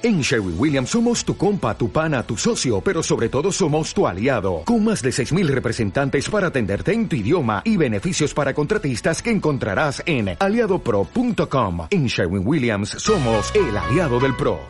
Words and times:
En 0.00 0.20
Sherwin 0.20 0.54
Williams 0.56 0.90
somos 0.90 1.24
tu 1.24 1.36
compa, 1.36 1.76
tu 1.76 1.90
pana, 1.90 2.22
tu 2.22 2.36
socio, 2.36 2.80
pero 2.80 3.02
sobre 3.02 3.28
todo 3.28 3.50
somos 3.50 3.92
tu 3.92 4.06
aliado, 4.06 4.62
con 4.64 4.84
más 4.84 5.02
de 5.02 5.10
6.000 5.10 5.48
representantes 5.48 6.30
para 6.30 6.46
atenderte 6.46 6.92
en 6.92 7.08
tu 7.08 7.16
idioma 7.16 7.62
y 7.64 7.76
beneficios 7.76 8.32
para 8.32 8.54
contratistas 8.54 9.20
que 9.20 9.32
encontrarás 9.32 10.00
en 10.06 10.36
aliadopro.com. 10.38 11.88
En 11.90 12.06
Sherwin 12.06 12.46
Williams 12.46 12.90
somos 12.90 13.52
el 13.56 13.76
aliado 13.76 14.20
del 14.20 14.36
PRO. 14.36 14.60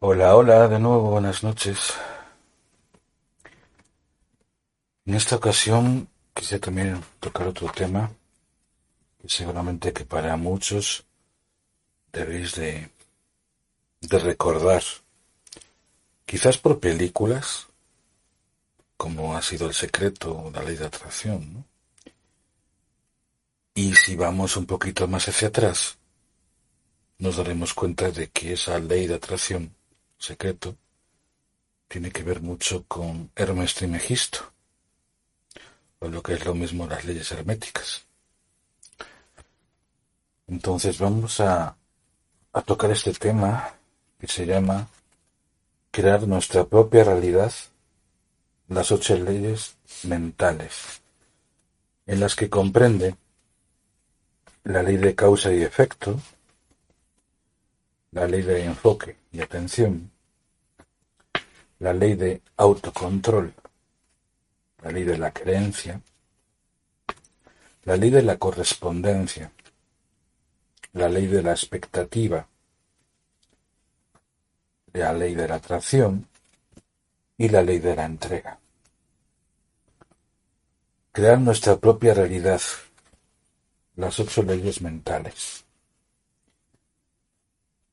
Hola, 0.00 0.34
hola, 0.34 0.66
de 0.66 0.80
nuevo 0.80 1.08
buenas 1.08 1.44
noches. 1.44 1.94
En 5.06 5.14
esta 5.14 5.36
ocasión 5.36 6.08
quisiera 6.34 6.64
también 6.64 7.00
tocar 7.20 7.46
otro 7.46 7.68
tema 7.68 8.10
que 9.22 9.28
seguramente 9.28 9.92
que 9.92 10.04
para 10.04 10.36
muchos 10.36 11.04
debéis 12.12 12.56
de 12.56 12.88
de 14.08 14.18
recordar, 14.18 14.82
quizás 16.24 16.58
por 16.58 16.80
películas, 16.80 17.66
como 18.96 19.36
ha 19.36 19.42
sido 19.42 19.66
El 19.66 19.74
secreto 19.74 20.36
o 20.36 20.50
la 20.50 20.62
ley 20.62 20.76
de 20.76 20.86
atracción. 20.86 21.64
Y 23.74 23.94
si 23.94 24.16
vamos 24.16 24.56
un 24.56 24.66
poquito 24.66 25.08
más 25.08 25.28
hacia 25.28 25.48
atrás, 25.48 25.98
nos 27.18 27.36
daremos 27.36 27.74
cuenta 27.74 28.10
de 28.10 28.30
que 28.30 28.52
esa 28.52 28.78
ley 28.78 29.06
de 29.06 29.14
atracción, 29.14 29.74
secreto, 30.18 30.76
tiene 31.88 32.10
que 32.10 32.22
ver 32.22 32.40
mucho 32.40 32.84
con 32.86 33.30
Hermes 33.34 33.74
Trimegisto, 33.74 34.52
o 35.98 36.08
lo 36.08 36.22
que 36.22 36.34
es 36.34 36.44
lo 36.44 36.54
mismo 36.54 36.86
las 36.86 37.04
leyes 37.04 37.30
herméticas. 37.32 38.06
Entonces 40.46 40.98
vamos 40.98 41.40
a, 41.40 41.76
a 42.52 42.62
tocar 42.62 42.90
este 42.90 43.12
tema 43.12 43.74
se 44.28 44.46
llama 44.46 44.88
Crear 45.90 46.26
nuestra 46.26 46.64
propia 46.64 47.04
realidad, 47.04 47.52
las 48.68 48.90
ocho 48.90 49.16
leyes 49.16 49.76
mentales, 50.04 51.02
en 52.06 52.20
las 52.20 52.34
que 52.34 52.50
comprende 52.50 53.16
la 54.64 54.82
ley 54.82 54.96
de 54.96 55.14
causa 55.14 55.52
y 55.52 55.62
efecto, 55.62 56.20
la 58.10 58.26
ley 58.26 58.42
de 58.42 58.64
enfoque 58.64 59.16
y 59.30 59.40
atención, 59.40 60.10
la 61.78 61.92
ley 61.92 62.14
de 62.14 62.40
autocontrol, 62.56 63.52
la 64.82 64.90
ley 64.90 65.04
de 65.04 65.18
la 65.18 65.32
creencia, 65.32 66.00
la 67.84 67.96
ley 67.96 68.10
de 68.10 68.22
la 68.22 68.38
correspondencia, 68.38 69.52
la 70.92 71.08
ley 71.08 71.26
de 71.26 71.42
la 71.42 71.52
expectativa, 71.52 72.48
la 74.94 75.12
ley 75.12 75.34
de 75.34 75.48
la 75.48 75.56
atracción 75.56 76.28
y 77.36 77.48
la 77.48 77.62
ley 77.62 77.80
de 77.80 77.96
la 77.96 78.04
entrega. 78.04 78.58
Crear 81.10 81.40
nuestra 81.40 81.76
propia 81.76 82.14
realidad, 82.14 82.60
las 83.96 84.20
ocho 84.20 84.42
leyes 84.42 84.80
mentales. 84.80 85.64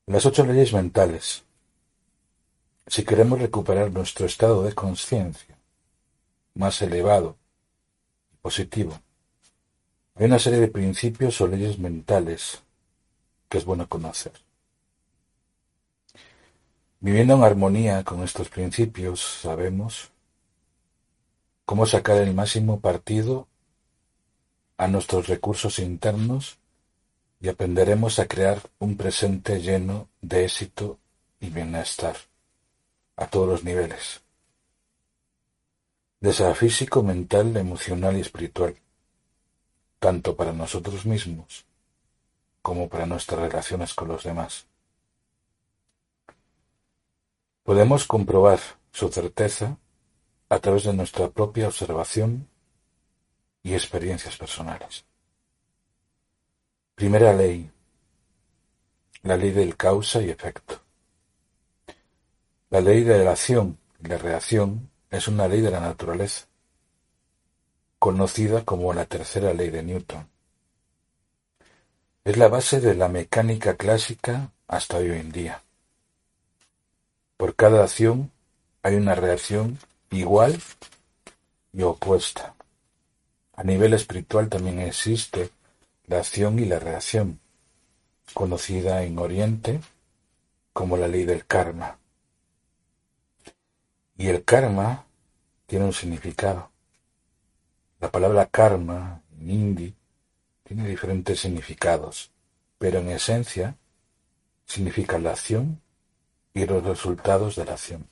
Las 0.06 0.26
ocho 0.26 0.46
leyes 0.46 0.72
mentales. 0.72 1.44
Si 2.86 3.04
queremos 3.04 3.40
recuperar 3.40 3.90
nuestro 3.90 4.26
estado 4.26 4.62
de 4.62 4.72
conciencia 4.72 5.56
más 6.54 6.82
elevado 6.82 7.36
y 8.32 8.36
positivo, 8.36 9.00
hay 10.14 10.26
una 10.26 10.38
serie 10.38 10.60
de 10.60 10.68
principios 10.68 11.40
o 11.40 11.48
leyes 11.48 11.78
mentales 11.78 12.62
que 13.48 13.58
es 13.58 13.64
bueno 13.64 13.88
conocer. 13.88 14.32
Viviendo 17.02 17.34
en 17.34 17.42
armonía 17.42 18.04
con 18.04 18.22
estos 18.22 18.48
principios, 18.48 19.20
sabemos 19.20 20.12
cómo 21.64 21.84
sacar 21.84 22.18
el 22.18 22.32
máximo 22.32 22.78
partido 22.78 23.48
a 24.76 24.86
nuestros 24.86 25.26
recursos 25.26 25.80
internos 25.80 26.58
y 27.40 27.48
aprenderemos 27.48 28.20
a 28.20 28.28
crear 28.28 28.62
un 28.78 28.96
presente 28.96 29.60
lleno 29.60 30.10
de 30.20 30.44
éxito 30.44 31.00
y 31.40 31.50
bienestar 31.50 32.14
a 33.16 33.26
todos 33.26 33.48
los 33.48 33.64
niveles, 33.64 34.22
desde 36.20 36.54
físico, 36.54 37.02
mental, 37.02 37.56
emocional 37.56 38.16
y 38.16 38.20
espiritual, 38.20 38.76
tanto 39.98 40.36
para 40.36 40.52
nosotros 40.52 41.04
mismos 41.04 41.64
como 42.62 42.88
para 42.88 43.06
nuestras 43.06 43.40
relaciones 43.40 43.92
con 43.92 44.06
los 44.06 44.22
demás. 44.22 44.68
Podemos 47.62 48.06
comprobar 48.06 48.58
su 48.90 49.08
certeza 49.08 49.78
a 50.48 50.58
través 50.58 50.84
de 50.84 50.92
nuestra 50.92 51.30
propia 51.30 51.68
observación 51.68 52.48
y 53.62 53.74
experiencias 53.74 54.36
personales. 54.36 55.04
Primera 56.96 57.32
ley, 57.32 57.70
la 59.22 59.36
ley 59.36 59.52
del 59.52 59.76
causa 59.76 60.20
y 60.20 60.30
efecto. 60.30 60.80
La 62.70 62.80
ley 62.80 63.04
de 63.04 63.24
la 63.24 63.30
acción 63.30 63.78
y 64.02 64.08
la 64.08 64.18
reacción 64.18 64.90
es 65.10 65.28
una 65.28 65.46
ley 65.46 65.60
de 65.60 65.70
la 65.70 65.80
naturaleza, 65.80 66.46
conocida 68.00 68.64
como 68.64 68.92
la 68.92 69.04
tercera 69.06 69.54
ley 69.54 69.70
de 69.70 69.84
Newton. 69.84 70.28
Es 72.24 72.36
la 72.36 72.48
base 72.48 72.80
de 72.80 72.94
la 72.96 73.08
mecánica 73.08 73.76
clásica 73.76 74.50
hasta 74.66 74.96
hoy 74.96 75.12
en 75.12 75.30
día. 75.30 75.62
Por 77.42 77.56
cada 77.56 77.82
acción 77.82 78.30
hay 78.84 78.94
una 78.94 79.16
reacción 79.16 79.76
igual 80.12 80.62
y 81.72 81.82
opuesta. 81.82 82.54
A 83.54 83.64
nivel 83.64 83.94
espiritual 83.94 84.48
también 84.48 84.78
existe 84.78 85.50
la 86.06 86.18
acción 86.18 86.60
y 86.60 86.66
la 86.66 86.78
reacción, 86.78 87.40
conocida 88.32 89.02
en 89.02 89.18
Oriente 89.18 89.80
como 90.72 90.96
la 90.96 91.08
ley 91.08 91.24
del 91.24 91.44
karma. 91.44 91.98
Y 94.16 94.28
el 94.28 94.44
karma 94.44 95.04
tiene 95.66 95.86
un 95.86 95.92
significado. 95.92 96.70
La 97.98 98.12
palabra 98.12 98.46
karma 98.46 99.20
en 99.40 99.50
hindi 99.50 99.94
tiene 100.62 100.86
diferentes 100.86 101.40
significados, 101.40 102.30
pero 102.78 103.00
en 103.00 103.08
esencia 103.08 103.76
significa 104.64 105.18
la 105.18 105.32
acción 105.32 105.82
y 106.54 106.66
los 106.66 106.82
resultados 106.84 107.56
de 107.56 107.64
la 107.64 107.72
acción. 107.72 108.06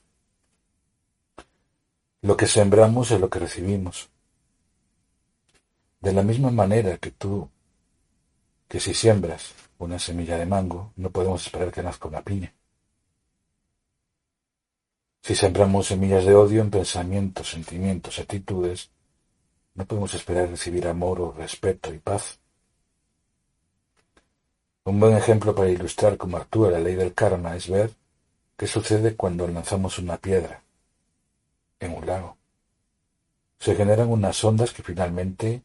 Lo 2.22 2.36
que 2.36 2.46
sembramos 2.46 3.10
es 3.10 3.20
lo 3.20 3.30
que 3.30 3.38
recibimos. 3.38 4.10
De 6.00 6.12
la 6.12 6.22
misma 6.22 6.50
manera 6.50 6.96
que 6.98 7.10
tú, 7.10 7.48
que 8.68 8.80
si 8.80 8.94
siembras 8.94 9.54
una 9.78 9.98
semilla 9.98 10.36
de 10.36 10.46
mango, 10.46 10.92
no 10.96 11.10
podemos 11.10 11.44
esperar 11.44 11.72
que 11.72 11.82
nazca 11.82 12.08
una 12.08 12.22
piña. 12.22 12.52
Si 15.22 15.34
sembramos 15.34 15.86
semillas 15.86 16.24
de 16.24 16.34
odio 16.34 16.62
en 16.62 16.70
pensamientos, 16.70 17.50
sentimientos, 17.50 18.18
actitudes, 18.18 18.90
no 19.74 19.84
podemos 19.84 20.14
esperar 20.14 20.48
recibir 20.48 20.86
amor 20.88 21.20
o 21.20 21.32
respeto 21.32 21.92
y 21.92 21.98
paz. 21.98 22.38
Un 24.84 24.98
buen 24.98 25.16
ejemplo 25.16 25.54
para 25.54 25.70
ilustrar 25.70 26.16
cómo 26.16 26.38
actúa 26.38 26.70
la 26.70 26.80
ley 26.80 26.94
del 26.94 27.14
karma 27.14 27.54
es 27.54 27.68
ver 27.68 27.99
¿Qué 28.60 28.66
sucede 28.66 29.16
cuando 29.16 29.48
lanzamos 29.48 29.98
una 29.98 30.18
piedra 30.18 30.62
en 31.78 31.94
un 31.94 32.04
lago? 32.04 32.36
Se 33.58 33.74
generan 33.74 34.10
unas 34.10 34.44
ondas 34.44 34.74
que 34.74 34.82
finalmente 34.82 35.62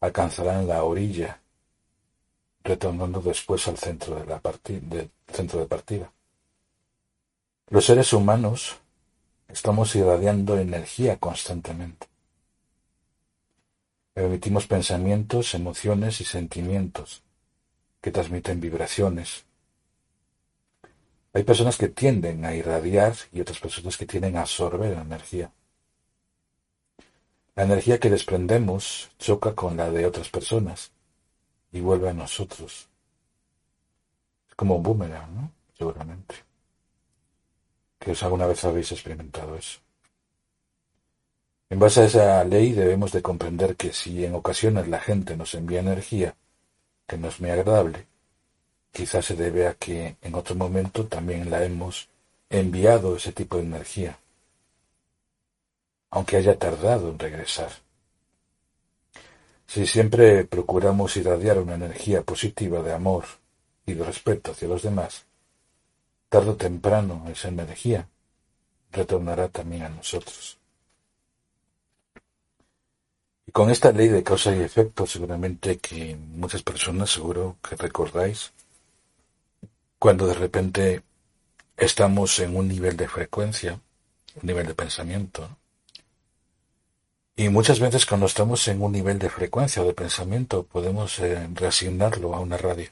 alcanzarán 0.00 0.66
la 0.66 0.82
orilla, 0.82 1.40
retornando 2.64 3.20
después 3.20 3.68
al 3.68 3.78
centro 3.78 4.16
de, 4.16 5.10
centro 5.32 5.60
de 5.60 5.66
partida. 5.66 6.10
Los 7.68 7.84
seres 7.84 8.12
humanos 8.12 8.76
estamos 9.46 9.94
irradiando 9.94 10.58
energía 10.58 11.18
constantemente. 11.18 12.08
Emitimos 14.16 14.66
pensamientos, 14.66 15.54
emociones 15.54 16.20
y 16.20 16.24
sentimientos 16.24 17.22
que 18.00 18.10
transmiten 18.10 18.60
vibraciones, 18.60 19.44
hay 21.34 21.44
personas 21.44 21.76
que 21.76 21.88
tienden 21.88 22.44
a 22.44 22.54
irradiar 22.54 23.14
y 23.32 23.40
otras 23.40 23.58
personas 23.58 23.96
que 23.96 24.06
tienden 24.06 24.36
a 24.36 24.42
absorber 24.42 24.92
energía. 24.92 25.50
La 27.54 27.64
energía 27.64 27.98
que 27.98 28.10
desprendemos 28.10 29.10
choca 29.18 29.54
con 29.54 29.76
la 29.76 29.90
de 29.90 30.06
otras 30.06 30.28
personas 30.28 30.92
y 31.72 31.80
vuelve 31.80 32.10
a 32.10 32.14
nosotros. 32.14 32.88
Es 34.48 34.54
como 34.54 34.76
un 34.76 34.82
boomerang, 34.82 35.34
¿no? 35.34 35.52
Seguramente. 35.76 36.34
Que 37.98 38.12
os 38.12 38.22
alguna 38.22 38.46
vez 38.46 38.62
habéis 38.64 38.92
experimentado 38.92 39.56
eso. 39.56 39.80
En 41.70 41.78
base 41.78 42.02
a 42.02 42.04
esa 42.04 42.44
ley 42.44 42.72
debemos 42.72 43.12
de 43.12 43.22
comprender 43.22 43.76
que 43.76 43.94
si 43.94 44.24
en 44.26 44.34
ocasiones 44.34 44.88
la 44.88 45.00
gente 45.00 45.36
nos 45.36 45.54
envía 45.54 45.80
energía 45.80 46.36
que 47.06 47.16
no 47.16 47.28
es 47.28 47.40
muy 47.40 47.50
agradable, 47.50 48.06
Quizás 48.92 49.24
se 49.24 49.34
debe 49.34 49.66
a 49.66 49.74
que 49.74 50.16
en 50.20 50.34
otro 50.34 50.54
momento 50.54 51.06
también 51.06 51.50
la 51.50 51.64
hemos 51.64 52.08
enviado 52.50 53.16
ese 53.16 53.32
tipo 53.32 53.56
de 53.56 53.62
energía, 53.62 54.18
aunque 56.10 56.36
haya 56.36 56.58
tardado 56.58 57.08
en 57.08 57.18
regresar. 57.18 57.72
Si 59.66 59.86
siempre 59.86 60.44
procuramos 60.44 61.16
irradiar 61.16 61.58
una 61.58 61.76
energía 61.76 62.22
positiva 62.22 62.82
de 62.82 62.92
amor 62.92 63.24
y 63.86 63.94
de 63.94 64.04
respeto 64.04 64.52
hacia 64.52 64.68
los 64.68 64.82
demás, 64.82 65.24
tarde 66.28 66.50
o 66.50 66.56
temprano 66.56 67.24
esa 67.30 67.48
energía 67.48 68.06
retornará 68.90 69.48
también 69.48 69.84
a 69.84 69.88
nosotros. 69.88 70.58
Y 73.46 73.52
con 73.52 73.70
esta 73.70 73.92
ley 73.92 74.08
de 74.08 74.22
causa 74.22 74.54
y 74.54 74.60
efecto, 74.60 75.06
seguramente 75.06 75.78
que 75.78 76.16
muchas 76.16 76.62
personas, 76.62 77.10
seguro 77.10 77.56
que 77.66 77.76
recordáis, 77.76 78.52
cuando 80.02 80.26
de 80.26 80.34
repente 80.34 81.02
estamos 81.76 82.40
en 82.40 82.56
un 82.56 82.66
nivel 82.66 82.96
de 82.96 83.06
frecuencia, 83.06 83.74
un 84.34 84.42
nivel 84.42 84.66
de 84.66 84.74
pensamiento, 84.74 85.56
y 87.36 87.48
muchas 87.50 87.78
veces 87.78 88.04
cuando 88.04 88.26
estamos 88.26 88.66
en 88.66 88.82
un 88.82 88.90
nivel 88.90 89.20
de 89.20 89.30
frecuencia 89.30 89.80
o 89.80 89.86
de 89.86 89.94
pensamiento 89.94 90.64
podemos 90.64 91.20
eh, 91.20 91.48
reasignarlo 91.54 92.34
a 92.34 92.40
una 92.40 92.56
radio. 92.56 92.90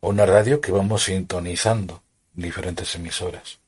Una 0.00 0.26
radio 0.26 0.60
que 0.60 0.72
vamos 0.72 1.04
sintonizando 1.04 2.02
diferentes 2.34 2.92
emisoras. 2.96 3.60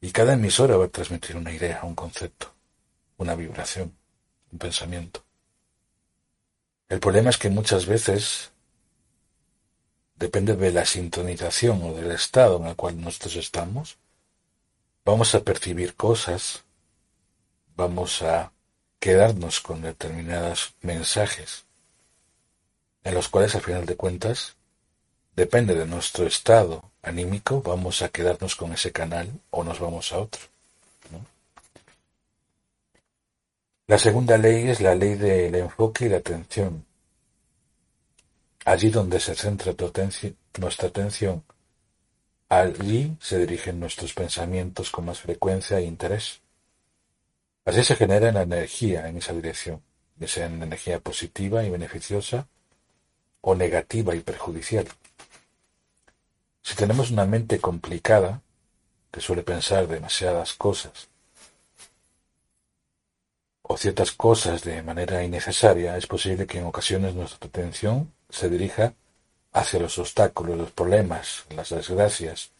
Y 0.00 0.10
cada 0.10 0.32
emisora 0.32 0.78
va 0.78 0.86
a 0.86 0.88
transmitir 0.88 1.36
una 1.36 1.52
idea, 1.52 1.84
un 1.84 1.94
concepto, 1.94 2.54
una 3.18 3.34
vibración, 3.34 3.92
un 4.52 4.58
pensamiento. 4.58 5.22
El 6.88 6.98
problema 6.98 7.28
es 7.28 7.36
que 7.36 7.50
muchas 7.50 7.84
veces 7.84 8.52
depende 10.18 10.56
de 10.56 10.72
la 10.72 10.84
sintonización 10.84 11.82
o 11.82 11.94
del 11.94 12.10
estado 12.10 12.56
en 12.58 12.66
el 12.66 12.76
cual 12.76 13.00
nosotros 13.00 13.36
estamos, 13.36 13.98
vamos 15.04 15.34
a 15.34 15.40
percibir 15.40 15.94
cosas, 15.94 16.64
vamos 17.76 18.22
a 18.22 18.52
quedarnos 18.98 19.60
con 19.60 19.82
determinados 19.82 20.74
mensajes, 20.82 21.64
en 23.04 23.14
los 23.14 23.28
cuales 23.28 23.54
al 23.54 23.62
final 23.62 23.86
de 23.86 23.96
cuentas, 23.96 24.56
depende 25.36 25.74
de 25.74 25.86
nuestro 25.86 26.26
estado 26.26 26.90
anímico, 27.02 27.62
vamos 27.62 28.02
a 28.02 28.08
quedarnos 28.08 28.56
con 28.56 28.72
ese 28.72 28.90
canal 28.90 29.30
o 29.50 29.62
nos 29.62 29.78
vamos 29.78 30.12
a 30.12 30.18
otro. 30.18 30.40
La 33.86 33.98
segunda 33.98 34.36
ley 34.36 34.68
es 34.68 34.82
la 34.82 34.94
ley 34.94 35.14
del 35.14 35.54
enfoque 35.54 36.04
y 36.04 36.08
la 36.10 36.18
atención. 36.18 36.84
Allí 38.64 38.90
donde 38.90 39.20
se 39.20 39.34
centra 39.34 39.74
nuestra 40.58 40.88
atención, 40.88 41.44
allí 42.48 43.16
se 43.20 43.38
dirigen 43.38 43.80
nuestros 43.80 44.12
pensamientos 44.12 44.90
con 44.90 45.04
más 45.06 45.20
frecuencia 45.20 45.78
e 45.78 45.84
interés. 45.84 46.40
Así 47.64 47.84
se 47.84 47.96
genera 47.96 48.32
la 48.32 48.42
energía 48.42 49.08
en 49.08 49.18
esa 49.18 49.32
dirección, 49.32 49.82
ya 50.16 50.26
sea 50.26 50.46
en 50.46 50.62
energía 50.62 51.00
positiva 51.00 51.64
y 51.64 51.70
beneficiosa 51.70 52.48
o 53.40 53.54
negativa 53.54 54.14
y 54.14 54.20
perjudicial. 54.20 54.86
Si 56.62 56.74
tenemos 56.74 57.10
una 57.10 57.24
mente 57.24 57.60
complicada, 57.60 58.42
que 59.10 59.20
suele 59.20 59.42
pensar 59.42 59.86
demasiadas 59.86 60.52
cosas, 60.54 61.08
o 63.62 63.76
ciertas 63.76 64.12
cosas 64.12 64.62
de 64.62 64.82
manera 64.82 65.22
innecesaria, 65.22 65.96
es 65.96 66.06
posible 66.06 66.46
que 66.46 66.58
en 66.58 66.66
ocasiones 66.66 67.14
nuestra 67.14 67.46
atención 67.48 68.12
se 68.28 68.48
dirija 68.48 68.94
hacia 69.52 69.80
los 69.80 69.98
obstáculos, 69.98 70.56
los 70.56 70.70
problemas, 70.70 71.44
las 71.50 71.70
desgracias, 71.70 72.50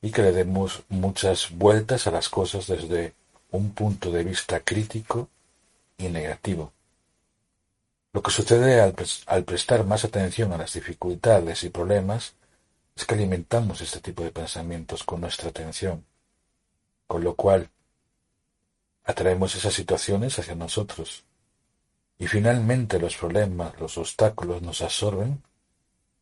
y 0.00 0.10
que 0.10 0.22
le 0.22 0.32
demos 0.32 0.82
muchas 0.88 1.50
vueltas 1.50 2.06
a 2.06 2.10
las 2.10 2.28
cosas 2.28 2.66
desde 2.66 3.14
un 3.50 3.72
punto 3.72 4.10
de 4.10 4.24
vista 4.24 4.60
crítico 4.60 5.28
y 5.98 6.08
negativo. 6.08 6.72
Lo 8.12 8.22
que 8.22 8.30
sucede 8.30 8.80
al, 8.80 8.94
al, 9.26 9.44
prestar 9.44 9.84
más 9.84 10.04
atención 10.04 10.52
a 10.52 10.58
las 10.58 10.74
dificultades 10.74 11.64
y 11.64 11.70
problemas 11.70 12.34
es 12.94 13.04
que 13.06 13.14
alimentamos 13.14 13.80
este 13.80 14.00
tipo 14.00 14.22
de 14.22 14.32
pensamientos 14.32 15.02
con 15.04 15.20
nuestra 15.20 15.48
atención, 15.48 16.04
con 17.06 17.24
lo 17.24 17.34
cual 17.34 17.70
atraemos 19.04 19.54
esas 19.54 19.72
situaciones 19.72 20.38
hacia 20.38 20.54
nosotros 20.54 21.24
y 22.18 22.26
finalmente 22.26 22.98
los 22.98 23.16
problemas, 23.16 23.78
los 23.80 23.98
obstáculos 23.98 24.62
nos 24.62 24.80
absorben 24.82 25.42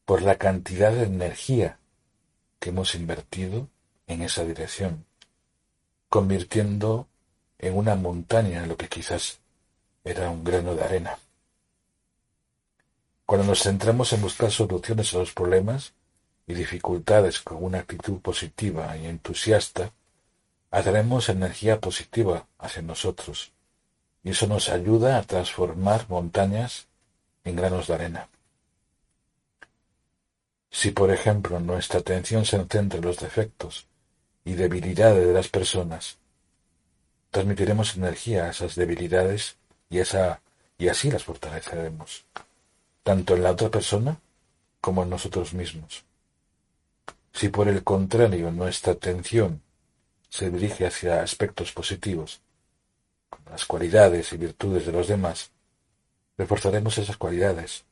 por 0.05 0.23
la 0.23 0.37
cantidad 0.37 0.93
de 0.93 1.05
energía 1.05 1.79
que 2.59 2.71
hemos 2.71 2.95
invertido 2.95 3.69
en 4.07 4.23
esa 4.23 4.45
dirección, 4.45 5.05
convirtiendo 6.09 7.07
en 7.59 7.77
una 7.77 7.95
montaña 7.95 8.67
lo 8.67 8.77
que 8.77 8.89
quizás 8.89 9.41
era 10.03 10.31
un 10.31 10.43
grano 10.43 10.75
de 10.75 10.85
arena. 10.85 11.19
Cuando 13.27 13.47
nos 13.47 13.63
centramos 13.63 14.13
en 14.13 14.23
buscar 14.23 14.51
soluciones 14.51 15.15
a 15.15 15.19
los 15.19 15.33
problemas 15.33 15.93
y 16.47 16.55
dificultades 16.55 17.41
con 17.41 17.63
una 17.63 17.81
actitud 17.81 18.21
positiva 18.21 18.97
y 18.97 19.07
entusiasta, 19.07 19.93
atraemos 20.71 21.29
energía 21.29 21.79
positiva 21.79 22.47
hacia 22.59 22.83
nosotros 22.83 23.53
y 24.23 24.31
eso 24.31 24.47
nos 24.47 24.69
ayuda 24.69 25.19
a 25.19 25.23
transformar 25.23 26.07
montañas 26.09 26.87
en 27.45 27.57
granos 27.57 27.87
de 27.87 27.95
arena. 27.95 28.29
Si, 30.71 30.93
por 30.93 31.11
ejemplo, 31.11 31.59
nuestra 31.59 32.01
atención 32.01 32.45
se 32.45 32.65
centra 32.67 32.99
en 32.99 33.05
los 33.05 33.19
defectos 33.19 33.87
y 34.45 34.55
debilidades 34.55 35.27
de 35.27 35.33
las 35.33 35.49
personas, 35.49 36.19
transmitiremos 37.31 37.97
energía 37.97 38.45
a 38.45 38.51
esas 38.51 38.75
debilidades 38.77 39.57
y, 39.89 39.99
y 40.79 40.89
así 40.89 41.11
las 41.11 41.25
fortaleceremos, 41.25 42.25
tanto 43.03 43.35
en 43.35 43.43
la 43.43 43.53
otra 43.53 43.69
persona 43.69 44.21
como 44.81 45.03
en 45.03 45.11
nosotros 45.11 45.55
mismos. 45.55 46.05
Si 47.33 47.49
por 47.49 47.69
el 47.69 47.83
contrario 47.83 48.51
nuestra 48.51 48.93
atención 48.93 49.63
se 50.29 50.51
dirige 50.51 50.87
hacia 50.87 51.23
aspectos 51.23 51.73
positivos, 51.73 52.41
las 53.51 53.65
cualidades 53.65 54.33
y 54.33 54.37
virtudes 54.37 54.87
de 54.87 54.93
los 54.93 55.09
demás, 55.09 55.51
reforzaremos 56.39 56.97
esas 56.99 57.17
cualidades 57.17 57.85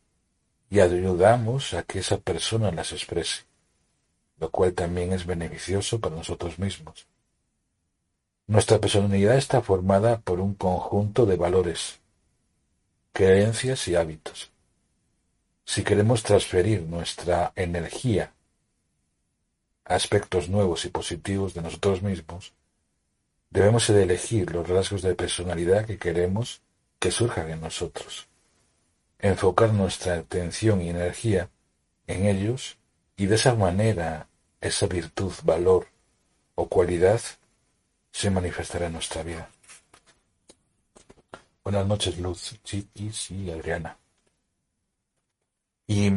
y 0.71 0.81
ayudamos 0.81 1.75
a 1.75 1.83
que 1.83 2.01
esa 2.01 2.19
persona 2.19 2.71
las 2.71 2.93
exprese, 2.93 3.45
lo 4.39 4.51
cual 4.51 4.73
también 4.73 5.13
es 5.13 5.27
beneficioso 5.27 6.01
para 6.01 6.17
nosotros 6.17 6.59
mismos. 6.59 7.07
Nuestra 8.47 8.79
personalidad 8.79 9.37
está 9.37 9.61
formada 9.61 10.21
por 10.21 10.41
un 10.41 10.55
conjunto 10.55 11.27
de 11.27 11.37
valores, 11.37 12.01
creencias 13.13 13.89
y 13.89 13.97
hábitos. 13.97 14.51
Si 15.65 15.83
queremos 15.83 16.23
transferir 16.23 16.83
nuestra 16.83 17.53
energía 17.57 18.33
a 19.85 19.95
aspectos 19.95 20.49
nuevos 20.49 20.85
y 20.87 20.89
positivos 20.89 21.53
de 21.53 21.63
nosotros 21.63 22.03
mismos, 22.03 22.55
Debemos 23.51 23.89
elegir 23.89 24.51
los 24.53 24.69
rasgos 24.69 25.03
de 25.03 25.15
personalidad 25.15 25.87
que 25.87 25.99
queremos 25.99 26.61
que 26.99 27.11
surjan 27.11 27.51
en 27.51 27.61
nosotros, 27.61 28.29
enfocar 29.19 29.73
nuestra 29.73 30.17
atención 30.17 30.83
y 30.83 30.91
energía 30.91 31.49
en 32.07 32.27
ellos 32.27 32.77
y 33.17 33.27
de 33.27 33.37
esa 33.37 33.55
manera 33.55 34.29
esa 34.61 34.87
virtud, 34.87 35.33
valor 35.45 35.87
o 36.57 36.69
cualidad 36.69 37.21
se 38.13 38.31
manifestará 38.31 38.87
en 38.87 38.95
nuestra 38.95 39.23
vida. 39.23 39.49
Buenas 41.65 41.87
noches, 41.87 42.19
Luz, 42.19 42.59
Chiquis 42.65 43.31
y 43.31 43.51
Adriana. 43.51 43.97
Y 45.87 46.11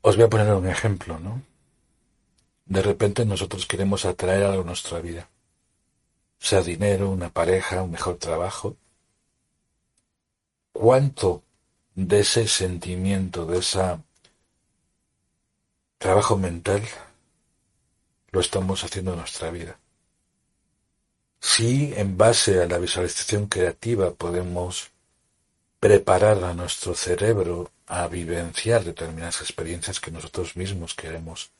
os 0.00 0.16
voy 0.16 0.24
a 0.24 0.28
poner 0.28 0.52
un 0.54 0.68
ejemplo, 0.68 1.18
¿no? 1.18 1.42
De 2.64 2.80
repente 2.82 3.26
nosotros 3.26 3.66
queremos 3.66 4.04
atraer 4.04 4.44
algo 4.44 4.62
a 4.62 4.66
nuestra 4.66 5.00
vida 5.00 5.28
sea 6.38 6.62
dinero, 6.62 7.10
una 7.10 7.30
pareja, 7.30 7.82
un 7.82 7.92
mejor 7.92 8.16
trabajo, 8.18 8.76
¿cuánto 10.72 11.42
de 11.94 12.20
ese 12.20 12.46
sentimiento, 12.46 13.46
de 13.46 13.58
ese 13.58 13.98
trabajo 15.98 16.36
mental, 16.36 16.82
lo 18.30 18.40
estamos 18.40 18.84
haciendo 18.84 19.12
en 19.12 19.18
nuestra 19.18 19.50
vida? 19.50 19.78
Si 21.40 21.92
en 21.94 22.16
base 22.16 22.62
a 22.62 22.66
la 22.66 22.78
visualización 22.78 23.46
creativa 23.46 24.10
podemos 24.12 24.90
preparar 25.80 26.42
a 26.44 26.54
nuestro 26.54 26.94
cerebro 26.94 27.70
a 27.86 28.08
vivenciar 28.08 28.84
determinadas 28.84 29.40
experiencias 29.40 30.00
que 30.00 30.10
nosotros 30.10 30.56
mismos 30.56 30.94
queremos 30.94 31.50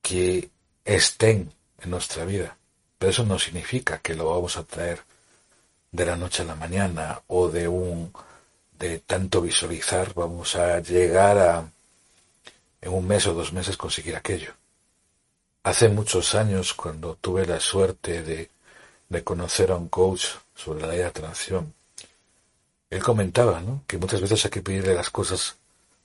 que 0.00 0.50
estén 0.84 1.52
en 1.82 1.90
nuestra 1.90 2.24
vida. 2.24 2.56
Pero 3.04 3.12
eso 3.12 3.26
no 3.26 3.38
significa 3.38 3.98
que 3.98 4.14
lo 4.14 4.30
vamos 4.30 4.56
a 4.56 4.62
traer 4.62 4.98
de 5.92 6.06
la 6.06 6.16
noche 6.16 6.40
a 6.40 6.46
la 6.46 6.54
mañana 6.54 7.20
o 7.26 7.50
de 7.50 7.68
un 7.68 8.10
de 8.78 9.00
tanto 9.00 9.42
visualizar 9.42 10.14
vamos 10.14 10.56
a 10.56 10.80
llegar 10.80 11.36
a 11.36 11.68
en 12.80 12.94
un 12.94 13.06
mes 13.06 13.26
o 13.26 13.34
dos 13.34 13.52
meses 13.52 13.76
conseguir 13.76 14.16
aquello. 14.16 14.54
Hace 15.64 15.90
muchos 15.90 16.34
años, 16.34 16.72
cuando 16.72 17.16
tuve 17.16 17.44
la 17.44 17.60
suerte 17.60 18.22
de, 18.22 18.48
de 19.10 19.22
conocer 19.22 19.70
a 19.70 19.76
un 19.76 19.88
coach 19.88 20.24
sobre 20.54 20.80
la 20.80 20.86
ley 20.86 20.98
de 21.00 21.04
atracción, 21.04 21.74
él 22.88 23.02
comentaba 23.02 23.60
¿no? 23.60 23.82
que 23.86 23.98
muchas 23.98 24.22
veces 24.22 24.42
hay 24.46 24.50
que 24.50 24.62
pedirle 24.62 24.94
las 24.94 25.10
cosas 25.10 25.56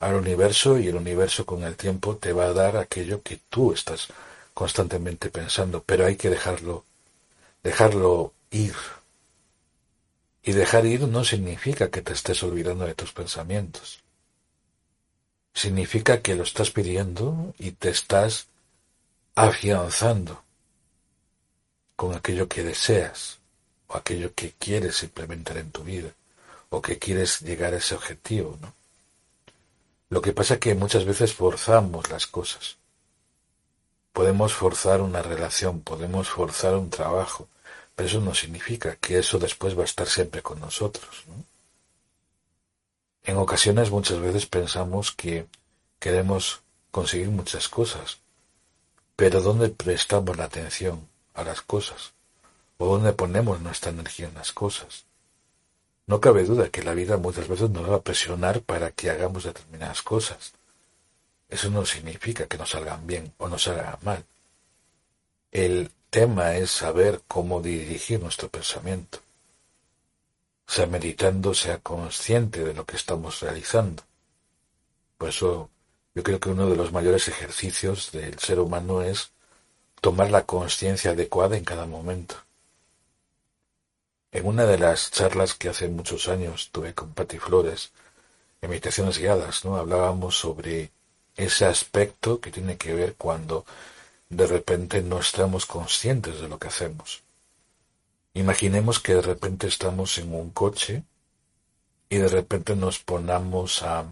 al 0.02 0.16
universo 0.16 0.78
y 0.78 0.90
el 0.90 0.98
universo 0.98 1.46
con 1.46 1.64
el 1.64 1.78
tiempo 1.78 2.18
te 2.18 2.34
va 2.34 2.48
a 2.48 2.54
dar 2.54 2.76
aquello 2.76 3.24
que 3.24 3.40
tú 3.50 3.72
estás 3.72 4.10
constantemente 4.54 5.30
pensando, 5.30 5.82
pero 5.86 6.06
hay 6.06 6.18
que 6.18 6.30
dejarlo, 6.30 6.84
dejarlo 7.64 8.34
ir. 8.52 8.76
Y 10.44 10.54
dejar 10.54 10.86
ir 10.86 11.02
no 11.02 11.24
significa 11.24 11.90
que 11.90 12.02
te 12.02 12.14
estés 12.14 12.42
olvidando 12.44 12.86
de 12.86 12.96
tus 12.96 13.12
pensamientos. 13.12 14.00
Significa 15.54 16.22
que 16.22 16.36
lo 16.36 16.44
estás 16.44 16.72
pidiendo 16.72 17.54
y 17.58 17.72
te 17.72 17.90
estás 17.90 18.48
afianzando 19.36 20.44
con 21.96 22.16
aquello 22.16 22.48
que 22.48 22.64
deseas 22.64 23.40
o 23.88 23.98
aquello 23.98 24.34
que 24.34 24.54
quieres 24.58 25.04
implementar 25.04 25.58
en 25.58 25.72
tu 25.72 25.84
vida 25.84 26.12
o 26.70 26.82
que 26.82 26.98
quieres 26.98 27.42
llegar 27.42 27.74
a 27.74 27.78
ese 27.78 27.96
objetivo, 27.96 28.58
¿no? 28.62 28.74
Lo 30.10 30.22
que 30.22 30.34
pasa 30.34 30.56
es 30.56 30.60
que 30.60 30.76
muchas 30.76 31.06
veces 31.06 31.34
forzamos 31.34 32.10
las 32.10 32.26
cosas. 32.26 32.78
Podemos 34.14 34.54
forzar 34.54 35.02
una 35.02 35.22
relación, 35.22 35.82
podemos 35.82 36.30
forzar 36.30 36.76
un 36.76 36.90
trabajo, 36.90 37.48
pero 37.96 38.08
eso 38.08 38.22
no 38.22 38.34
significa 38.34 38.96
que 38.96 39.20
eso 39.20 39.40
después 39.40 39.78
va 39.78 39.82
a 39.84 39.86
estar 39.86 40.08
siempre 40.08 40.42
con 40.42 40.60
nosotros. 40.60 41.26
En 43.24 43.38
ocasiones 43.38 43.92
muchas 43.92 44.20
veces 44.20 44.46
pensamos 44.46 45.12
que 45.12 45.46
queremos 46.00 46.62
conseguir 46.92 47.30
muchas 47.30 47.70
cosas, 47.70 48.20
pero 49.16 49.42
¿dónde 49.42 49.70
prestamos 49.70 50.38
la 50.38 50.46
atención 50.46 51.08
a 51.34 51.44
las 51.44 51.62
cosas? 51.62 52.14
¿O 52.78 52.88
dónde 52.88 53.14
ponemos 53.14 53.60
nuestra 53.60 53.92
energía 53.92 54.30
en 54.30 54.36
las 54.36 54.54
cosas? 54.54 55.06
No 56.08 56.22
cabe 56.22 56.44
duda 56.44 56.70
que 56.70 56.82
la 56.82 56.94
vida 56.94 57.18
muchas 57.18 57.48
veces 57.48 57.70
nos 57.70 57.88
va 57.88 57.98
a 57.98 58.02
presionar 58.02 58.62
para 58.62 58.92
que 58.92 59.10
hagamos 59.10 59.44
determinadas 59.44 60.02
cosas. 60.02 60.54
Eso 61.50 61.70
no 61.72 61.86
significa 61.86 62.46
que 62.46 62.58
nos 62.58 62.70
salgan 62.70 63.06
bien 63.08 63.34
o 63.38 63.50
nos 63.50 63.64
salgan 63.64 63.98
mal. 64.04 64.24
El 65.52 65.92
tema 66.10 66.56
es 66.56 66.70
saber 66.70 67.22
cómo 67.28 67.62
dirigir 67.62 68.22
nuestro 68.22 68.50
pensamiento. 68.50 69.20
Sea 70.68 70.86
meditando, 70.86 71.56
sea 71.56 71.80
consciente 71.80 72.64
de 72.64 72.76
lo 72.76 72.86
que 72.86 72.96
estamos 72.96 73.40
realizando. 73.40 74.04
Por 75.18 75.30
eso 75.30 75.70
yo 76.14 76.22
creo 76.22 76.40
que 76.40 76.50
uno 76.50 76.70
de 76.70 76.76
los 76.76 76.92
mayores 76.92 77.28
ejercicios 77.28 78.12
del 78.12 78.38
ser 78.38 78.60
humano 78.60 79.02
es 79.02 79.32
tomar 80.02 80.30
la 80.30 80.46
conciencia 80.46 81.12
adecuada 81.12 81.58
en 81.58 81.66
cada 81.66 81.88
momento. 81.88 82.36
En 84.32 84.46
una 84.46 84.66
de 84.66 84.78
las 84.78 85.10
charlas 85.10 85.56
que 85.56 85.70
hace 85.70 85.88
muchos 85.88 86.28
años 86.28 86.70
tuve 86.72 86.94
con 86.94 87.14
Patti 87.14 87.40
Flores, 87.40 87.92
en 88.62 88.70
meditaciones 88.70 89.18
guiadas, 89.18 89.66
¿no? 89.66 89.78
Hablábamos 89.78 90.38
sobre 90.38 90.92
ese 91.46 91.66
aspecto 91.66 92.40
que 92.40 92.52
tiene 92.52 92.78
que 92.78 92.94
ver 92.94 93.16
cuando 93.16 93.66
de 94.30 94.46
repente 94.46 95.02
no 95.02 95.20
estamos 95.20 95.66
conscientes 95.66 96.42
de 96.42 96.48
lo 96.48 96.60
que 96.60 96.68
hacemos. 96.68 97.24
Imaginemos 98.34 99.00
que 99.00 99.16
de 99.16 99.22
repente 99.22 99.68
estamos 99.68 100.18
en 100.18 100.34
un 100.34 100.52
coche 100.52 101.04
y 102.10 102.18
de 102.18 102.28
repente 102.28 102.76
nos 102.76 103.00
ponemos 103.00 103.84
a 103.84 104.06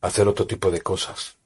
hacer 0.00 0.28
otro 0.28 0.46
tipo 0.46 0.70
de 0.70 0.80
cosas. 0.80 1.36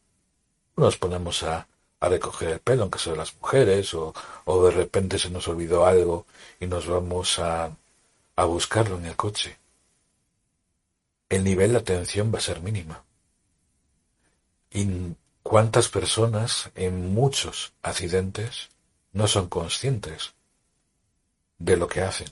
Nos 0.77 0.97
ponemos 0.97 1.43
a 1.43 1.67
a 2.01 2.09
recoger 2.09 2.51
el 2.51 2.61
pelo, 2.61 2.83
aunque 2.83 2.99
sea 2.99 3.15
las 3.15 3.35
mujeres, 3.37 3.95
o, 3.95 4.15
o 4.45 4.65
de 4.65 4.71
repente 4.71 5.19
se 5.19 5.31
nos 5.31 5.49
olvidó 5.49 5.87
algo 5.87 6.27
y 6.61 6.67
nos 6.67 6.87
vamos 6.87 7.39
a, 7.39 7.75
a 8.37 8.45
buscarlo 8.45 8.99
en 8.99 9.07
el 9.07 9.17
coche. 9.17 9.59
El 11.29 11.45
nivel 11.45 11.73
de 11.73 11.79
atención 11.79 12.33
va 12.33 12.39
a 12.39 12.43
ser 12.43 12.61
mínima. 12.61 13.03
¿Y 14.77 15.17
cuántas 15.43 15.89
personas 15.89 16.71
en 16.75 17.15
muchos 17.15 17.73
accidentes 17.81 18.69
no 19.15 19.27
son 19.27 19.49
conscientes 19.49 20.35
de 21.57 21.79
lo 21.79 21.89
que 21.89 22.03
hacen 22.03 22.29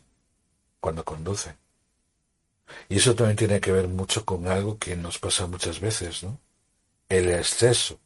cuando 0.78 1.06
conducen? 1.06 1.56
Y 2.90 2.98
eso 2.98 3.14
también 3.14 3.38
tiene 3.38 3.62
que 3.62 3.72
ver 3.72 3.88
mucho 3.88 4.26
con 4.26 4.46
algo 4.46 4.78
que 4.78 4.94
nos 4.94 5.18
pasa 5.18 5.46
muchas 5.46 5.80
veces, 5.80 6.22
¿no? 6.22 6.38
El 7.08 7.30
exceso 7.30 7.98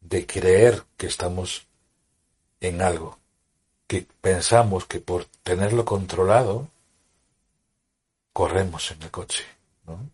de 0.00 0.26
creer 0.26 0.84
que 0.96 1.06
estamos 1.06 1.66
en 2.60 2.80
algo, 2.80 3.18
que 3.86 4.08
pensamos 4.22 4.86
que 4.86 5.00
por 5.00 5.26
tenerlo 5.42 5.84
controlado, 5.84 6.70
corremos 8.32 8.90
en 8.90 9.02
el 9.02 9.10
coche, 9.10 9.44
¿no? 9.86 10.13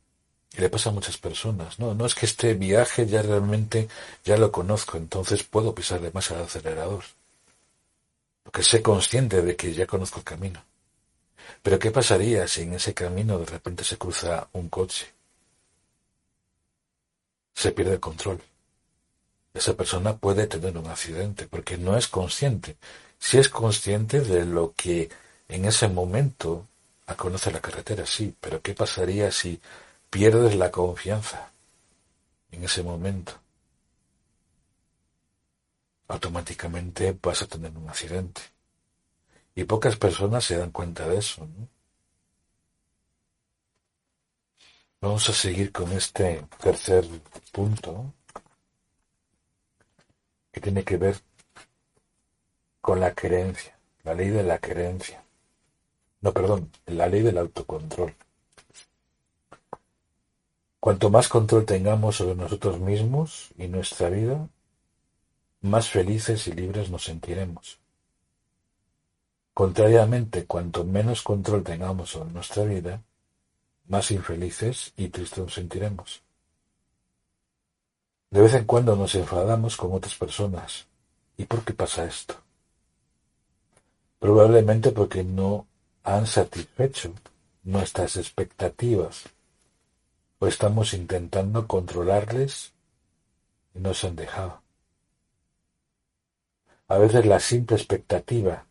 Y 0.52 0.60
le 0.60 0.68
pasa 0.68 0.90
a 0.90 0.92
muchas 0.92 1.16
personas, 1.16 1.78
¿no? 1.78 1.94
No 1.94 2.06
es 2.06 2.14
que 2.14 2.26
este 2.26 2.54
viaje 2.54 3.06
ya 3.06 3.22
realmente 3.22 3.88
ya 4.24 4.36
lo 4.36 4.50
conozco, 4.50 4.96
entonces 4.96 5.44
puedo 5.44 5.74
pisarle 5.74 6.10
más 6.12 6.30
al 6.30 6.42
acelerador. 6.42 7.04
Porque 8.42 8.62
sé 8.62 8.82
consciente 8.82 9.42
de 9.42 9.56
que 9.56 9.72
ya 9.72 9.86
conozco 9.86 10.18
el 10.18 10.24
camino. 10.24 10.62
Pero 11.62 11.78
¿qué 11.78 11.90
pasaría 11.90 12.48
si 12.48 12.62
en 12.62 12.74
ese 12.74 12.94
camino 12.94 13.38
de 13.38 13.46
repente 13.46 13.84
se 13.84 13.96
cruza 13.96 14.48
un 14.52 14.68
coche? 14.68 15.06
Se 17.54 17.72
pierde 17.72 17.94
el 17.94 18.00
control 18.00 18.40
esa 19.54 19.74
persona 19.74 20.16
puede 20.16 20.46
tener 20.46 20.76
un 20.78 20.86
accidente 20.86 21.46
porque 21.46 21.76
no 21.76 21.96
es 21.96 22.08
consciente. 22.08 22.76
Si 23.18 23.38
es 23.38 23.48
consciente 23.48 24.20
de 24.20 24.44
lo 24.44 24.74
que 24.76 25.10
en 25.48 25.64
ese 25.64 25.88
momento 25.88 26.66
conoce 27.16 27.50
la 27.50 27.60
carretera, 27.60 28.06
sí, 28.06 28.32
pero 28.40 28.62
¿qué 28.62 28.72
pasaría 28.74 29.32
si 29.32 29.60
pierdes 30.10 30.56
la 30.56 30.70
confianza 30.70 31.52
en 32.50 32.64
ese 32.64 32.82
momento? 32.82 33.32
Automáticamente 36.08 37.16
vas 37.22 37.42
a 37.42 37.46
tener 37.46 37.70
un 37.76 37.88
accidente. 37.88 38.42
Y 39.54 39.64
pocas 39.64 39.96
personas 39.96 40.44
se 40.44 40.56
dan 40.56 40.70
cuenta 40.72 41.06
de 41.08 41.18
eso. 41.18 41.46
Vamos 45.00 45.28
a 45.28 45.32
seguir 45.32 45.72
con 45.72 45.92
este 45.92 46.44
tercer 46.60 47.06
punto 47.52 48.12
que 50.52 50.60
tiene 50.60 50.84
que 50.84 50.96
ver 50.96 51.16
con 52.80 53.00
la 53.00 53.14
creencia, 53.14 53.78
la 54.02 54.14
ley 54.14 54.28
de 54.28 54.42
la 54.42 54.58
creencia. 54.58 55.22
No, 56.20 56.32
perdón, 56.32 56.70
la 56.86 57.06
ley 57.06 57.22
del 57.22 57.38
autocontrol. 57.38 58.14
Cuanto 60.80 61.10
más 61.10 61.28
control 61.28 61.66
tengamos 61.66 62.16
sobre 62.16 62.34
nosotros 62.34 62.80
mismos 62.80 63.50
y 63.58 63.68
nuestra 63.68 64.08
vida, 64.08 64.48
más 65.60 65.90
felices 65.90 66.48
y 66.48 66.52
libres 66.52 66.90
nos 66.90 67.04
sentiremos. 67.04 67.78
Contrariamente, 69.52 70.46
cuanto 70.46 70.84
menos 70.84 71.20
control 71.20 71.62
tengamos 71.62 72.08
sobre 72.08 72.32
nuestra 72.32 72.64
vida, 72.64 73.02
más 73.88 74.10
infelices 74.10 74.94
y 74.96 75.08
tristes 75.08 75.38
nos 75.40 75.54
sentiremos. 75.54 76.22
De 78.30 78.40
vez 78.40 78.54
en 78.54 78.64
cuando 78.64 78.96
nos 78.96 79.14
enfadamos 79.16 79.76
con 79.76 79.92
otras 79.92 80.14
personas. 80.14 80.86
¿Y 81.36 81.44
por 81.44 81.62
qué 81.62 81.74
pasa 81.74 82.04
esto? 82.04 82.36
Probablemente 84.18 84.92
porque 84.92 85.24
no 85.24 85.66
han 86.04 86.26
satisfecho 86.26 87.12
nuestras 87.64 88.16
expectativas 88.16 89.24
o 90.40 90.46
estamos 90.46 90.94
intentando 90.94 91.68
controlarles 91.68 92.72
y 93.74 93.78
nos 93.78 94.02
han 94.04 94.16
dejado. 94.16 94.62
A 96.88 96.98
veces 96.98 97.24
la 97.26 97.38
simple 97.38 97.76
expectativa 97.76 98.66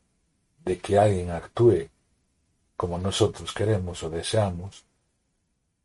de 0.66 0.80
que 0.80 1.00
alguien 1.00 1.32
actúe 1.32 1.90
como 2.76 2.98
nosotros 2.98 3.54
queremos 3.54 4.04
o 4.04 4.10
deseamos, 4.10 4.84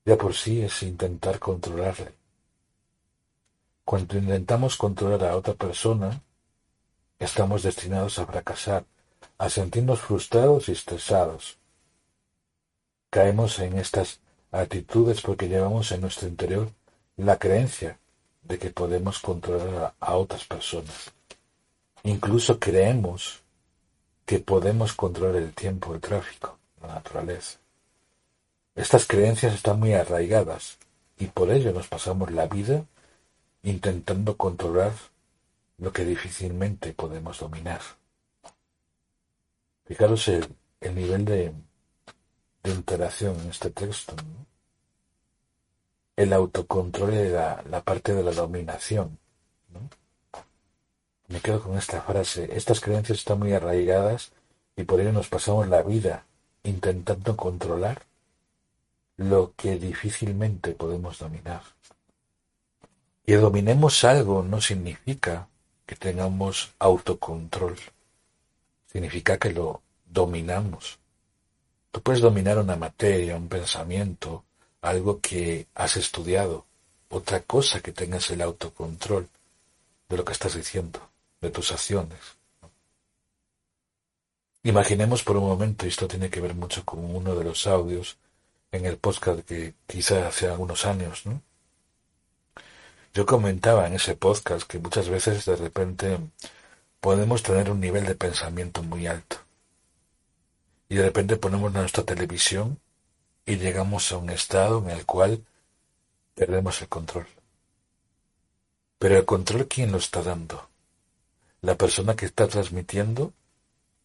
ya 0.04 0.16
por 0.16 0.34
sí 0.34 0.62
es 0.62 0.82
intentar 0.82 1.38
controlarle. 1.38 2.14
Cuando 3.84 4.16
intentamos 4.16 4.76
controlar 4.76 5.24
a 5.28 5.36
otra 5.36 5.54
persona, 5.54 6.22
estamos 7.18 7.62
destinados 7.62 8.18
a 8.18 8.26
fracasar, 8.26 8.84
a 9.36 9.50
sentirnos 9.50 10.00
frustrados 10.00 10.68
y 10.68 10.72
estresados. 10.72 11.58
Caemos 13.10 13.58
en 13.58 13.78
estas 13.78 14.20
actitudes 14.60 15.20
porque 15.20 15.48
llevamos 15.48 15.90
en 15.92 16.00
nuestro 16.00 16.28
interior 16.28 16.70
la 17.16 17.38
creencia 17.38 17.98
de 18.42 18.58
que 18.58 18.70
podemos 18.70 19.18
controlar 19.18 19.94
a, 19.98 20.14
otras 20.14 20.44
personas. 20.44 21.12
Incluso 22.02 22.58
creemos 22.58 23.42
que 24.24 24.38
podemos 24.38 24.92
controlar 24.92 25.36
el 25.36 25.54
tiempo, 25.54 25.94
el 25.94 26.00
tráfico, 26.00 26.58
la 26.82 26.94
naturaleza. 26.94 27.58
Estas 28.74 29.06
creencias 29.06 29.54
están 29.54 29.78
muy 29.78 29.92
arraigadas 29.94 30.78
y 31.18 31.26
por 31.26 31.50
ello 31.50 31.72
nos 31.72 31.88
pasamos 31.88 32.30
la 32.30 32.46
vida 32.46 32.84
intentando 33.62 34.36
controlar 34.36 34.92
lo 35.78 35.92
que 35.92 36.04
difícilmente 36.04 36.92
podemos 36.92 37.38
dominar. 37.40 37.80
Fijaros 39.84 40.28
el, 40.28 40.48
nivel 40.94 41.24
de, 41.24 41.52
interacción 42.70 43.38
en 43.40 43.50
este 43.50 43.70
texto. 43.70 44.14
El 46.16 46.32
autocontrol 46.32 47.12
y 47.14 47.28
la, 47.28 47.62
la, 47.68 47.82
parte 47.82 48.14
de 48.14 48.22
la 48.22 48.32
dominación. 48.32 49.18
Me 51.28 51.40
quedo 51.40 51.62
con 51.62 51.76
esta 51.76 52.00
frase. 52.02 52.48
Estas 52.56 52.80
creencias 52.80 53.18
están 53.18 53.38
muy 53.38 53.52
arraigadas 53.52 54.32
y 54.76 54.84
por 54.84 55.00
ello 55.00 55.12
nos 55.12 55.28
pasamos 55.28 55.68
la 55.68 55.82
vida 55.82 56.24
intentando 56.62 57.36
controlar 57.36 58.02
lo 59.16 59.52
que 59.56 59.76
difícilmente 59.76 60.72
podemos 60.72 61.18
dominar. 61.18 61.62
Que 63.26 63.36
dominemos 63.36 64.04
algo 64.04 64.42
no 64.42 64.60
significa 64.60 65.48
que 65.86 65.96
tengamos 65.96 66.74
autocontrol 66.78 67.76
significa 68.94 69.38
que 69.38 69.50
lo 69.50 69.82
dominamos. 70.06 71.00
Tú 71.94 72.02
puedes 72.02 72.20
dominar 72.20 72.58
una 72.58 72.74
materia, 72.74 73.36
un 73.36 73.48
pensamiento, 73.48 74.44
algo 74.80 75.20
que 75.20 75.68
has 75.76 75.96
estudiado, 75.96 76.66
otra 77.08 77.42
cosa 77.42 77.80
que 77.80 77.92
tengas 77.92 78.28
el 78.32 78.42
autocontrol 78.42 79.28
de 80.08 80.16
lo 80.16 80.24
que 80.24 80.32
estás 80.32 80.56
diciendo, 80.56 80.98
de 81.40 81.50
tus 81.50 81.70
acciones. 81.70 82.18
Imaginemos 84.64 85.22
por 85.22 85.36
un 85.36 85.46
momento, 85.46 85.86
y 85.86 85.90
esto 85.90 86.08
tiene 86.08 86.30
que 86.30 86.40
ver 86.40 86.56
mucho 86.56 86.84
con 86.84 86.98
uno 86.98 87.36
de 87.36 87.44
los 87.44 87.64
audios 87.68 88.16
en 88.72 88.86
el 88.86 88.96
podcast 88.96 89.42
que 89.42 89.74
quizá 89.86 90.26
hace 90.26 90.48
algunos 90.48 90.86
años, 90.86 91.24
¿no? 91.26 91.40
Yo 93.14 93.24
comentaba 93.24 93.86
en 93.86 93.92
ese 93.92 94.16
podcast 94.16 94.66
que 94.66 94.80
muchas 94.80 95.08
veces 95.08 95.44
de 95.44 95.54
repente 95.54 96.18
podemos 97.00 97.44
tener 97.44 97.70
un 97.70 97.78
nivel 97.78 98.04
de 98.04 98.16
pensamiento 98.16 98.82
muy 98.82 99.06
alto. 99.06 99.43
Y 100.94 100.96
de 100.96 101.06
repente 101.06 101.36
ponemos 101.36 101.72
nuestra 101.72 102.04
televisión 102.04 102.78
y 103.44 103.56
llegamos 103.56 104.12
a 104.12 104.16
un 104.16 104.30
estado 104.30 104.78
en 104.78 104.90
el 104.90 105.04
cual 105.04 105.44
perdemos 106.36 106.80
el 106.82 106.88
control. 106.88 107.26
Pero 109.00 109.16
el 109.16 109.24
control, 109.24 109.66
¿quién 109.66 109.90
lo 109.90 109.98
está 109.98 110.22
dando? 110.22 110.68
¿La 111.62 111.74
persona 111.74 112.14
que 112.14 112.26
está 112.26 112.46
transmitiendo 112.46 113.32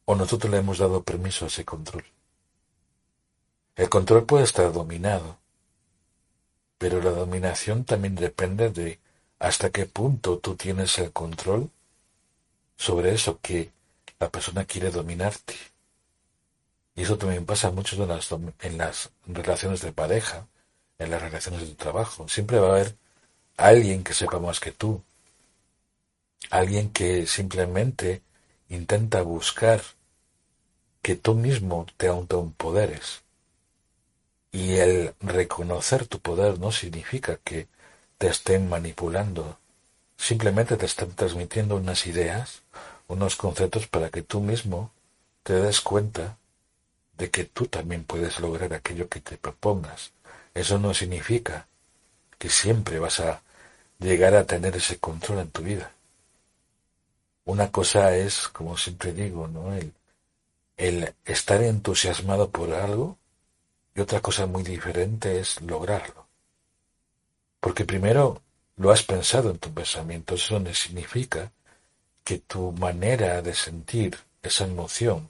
o 0.06 0.16
nosotros 0.16 0.50
le 0.50 0.58
hemos 0.58 0.80
dado 0.80 1.04
permiso 1.04 1.46
a 1.46 1.50
ese 1.50 1.64
control? 1.64 2.06
El 3.76 3.88
control 3.88 4.26
puede 4.26 4.46
estar 4.46 4.74
dominado, 4.74 5.38
pero 6.80 7.04
la 7.04 7.12
dominación 7.12 7.86
también 7.86 8.16
depende 8.16 8.72
de 8.72 9.00
hasta 9.38 9.70
qué 9.70 9.86
punto 9.86 10.40
tú 10.40 10.56
tienes 10.56 10.98
el 10.98 11.12
control 11.12 11.70
sobre 12.78 13.14
eso 13.14 13.40
que 13.44 13.72
la 14.20 14.32
persona 14.32 14.66
quiere 14.66 14.90
dominarte. 14.90 15.54
Y 17.00 17.04
eso 17.04 17.18
también 17.18 17.46
pasa 17.46 17.72
mucho 17.72 17.96
en 17.96 18.10
las, 18.10 18.30
en 18.60 18.78
las 18.78 19.10
relaciones 19.26 19.80
de 19.80 19.94
pareja, 19.94 20.48
en 20.98 21.10
las 21.10 21.22
relaciones 21.22 21.62
de 21.62 21.74
trabajo. 21.76 22.28
Siempre 22.28 22.60
va 22.60 22.68
a 22.68 22.72
haber 22.72 22.98
alguien 23.56 24.04
que 24.04 24.14
sepa 24.14 24.38
más 24.38 24.60
que 24.60 24.74
tú, 24.74 25.02
alguien 26.50 26.90
que 26.90 27.26
simplemente 27.26 28.22
intenta 28.68 29.22
buscar 29.22 29.82
que 31.02 31.16
tú 31.16 31.36
mismo 31.36 31.86
te 31.96 32.10
autoempoderes. 32.10 33.22
Y 34.52 34.74
el 34.76 35.14
reconocer 35.22 36.06
tu 36.06 36.20
poder 36.20 36.60
no 36.60 36.74
significa 36.74 37.38
que 37.38 37.70
te 38.18 38.28
estén 38.28 38.68
manipulando, 38.68 39.58
simplemente 40.18 40.76
te 40.76 40.86
están 40.86 41.14
transmitiendo 41.14 41.78
unas 41.78 42.06
ideas 42.08 42.64
unos 43.08 43.38
conceptos 43.38 43.88
para 43.88 44.10
que 44.10 44.22
tú 44.22 44.42
mismo 44.42 44.92
te 45.44 45.54
des 45.54 45.80
cuenta 45.80 46.39
de 47.20 47.30
que 47.30 47.44
tú 47.44 47.68
también 47.68 48.06
puedes 48.06 48.40
lograr 48.40 48.74
aquello 48.74 49.10
que 49.10 49.20
te 49.20 49.38
propongas. 49.38 50.14
Eso 50.54 50.80
no 50.80 50.94
significa 50.94 51.68
que 52.38 52.50
siempre 52.50 52.98
vas 52.98 53.20
a 53.20 53.44
llegar 54.00 54.34
a 54.36 54.46
tener 54.46 54.78
ese 54.78 54.98
control 55.00 55.40
en 55.40 55.52
tu 55.52 55.62
vida. 55.62 55.92
Una 57.44 57.72
cosa 57.72 58.16
es, 58.16 58.48
como 58.48 58.78
siempre 58.78 59.12
digo, 59.12 59.48
¿no? 59.50 59.74
el, 59.74 59.94
el 60.78 61.14
estar 61.26 61.62
entusiasmado 61.62 62.50
por 62.50 62.74
algo 62.74 63.18
y 63.94 64.00
otra 64.00 64.22
cosa 64.22 64.46
muy 64.46 64.64
diferente 64.64 65.40
es 65.40 65.62
lograrlo. 65.62 66.26
Porque 67.60 67.84
primero 67.84 68.42
lo 68.78 68.92
has 68.92 69.04
pensado 69.04 69.52
en 69.52 69.58
tu 69.58 69.74
pensamiento, 69.74 70.36
eso 70.36 70.58
no 70.58 70.74
significa 70.74 71.52
que 72.24 72.38
tu 72.38 72.72
manera 72.72 73.42
de 73.42 73.54
sentir 73.54 74.18
esa 74.42 74.64
emoción 74.64 75.30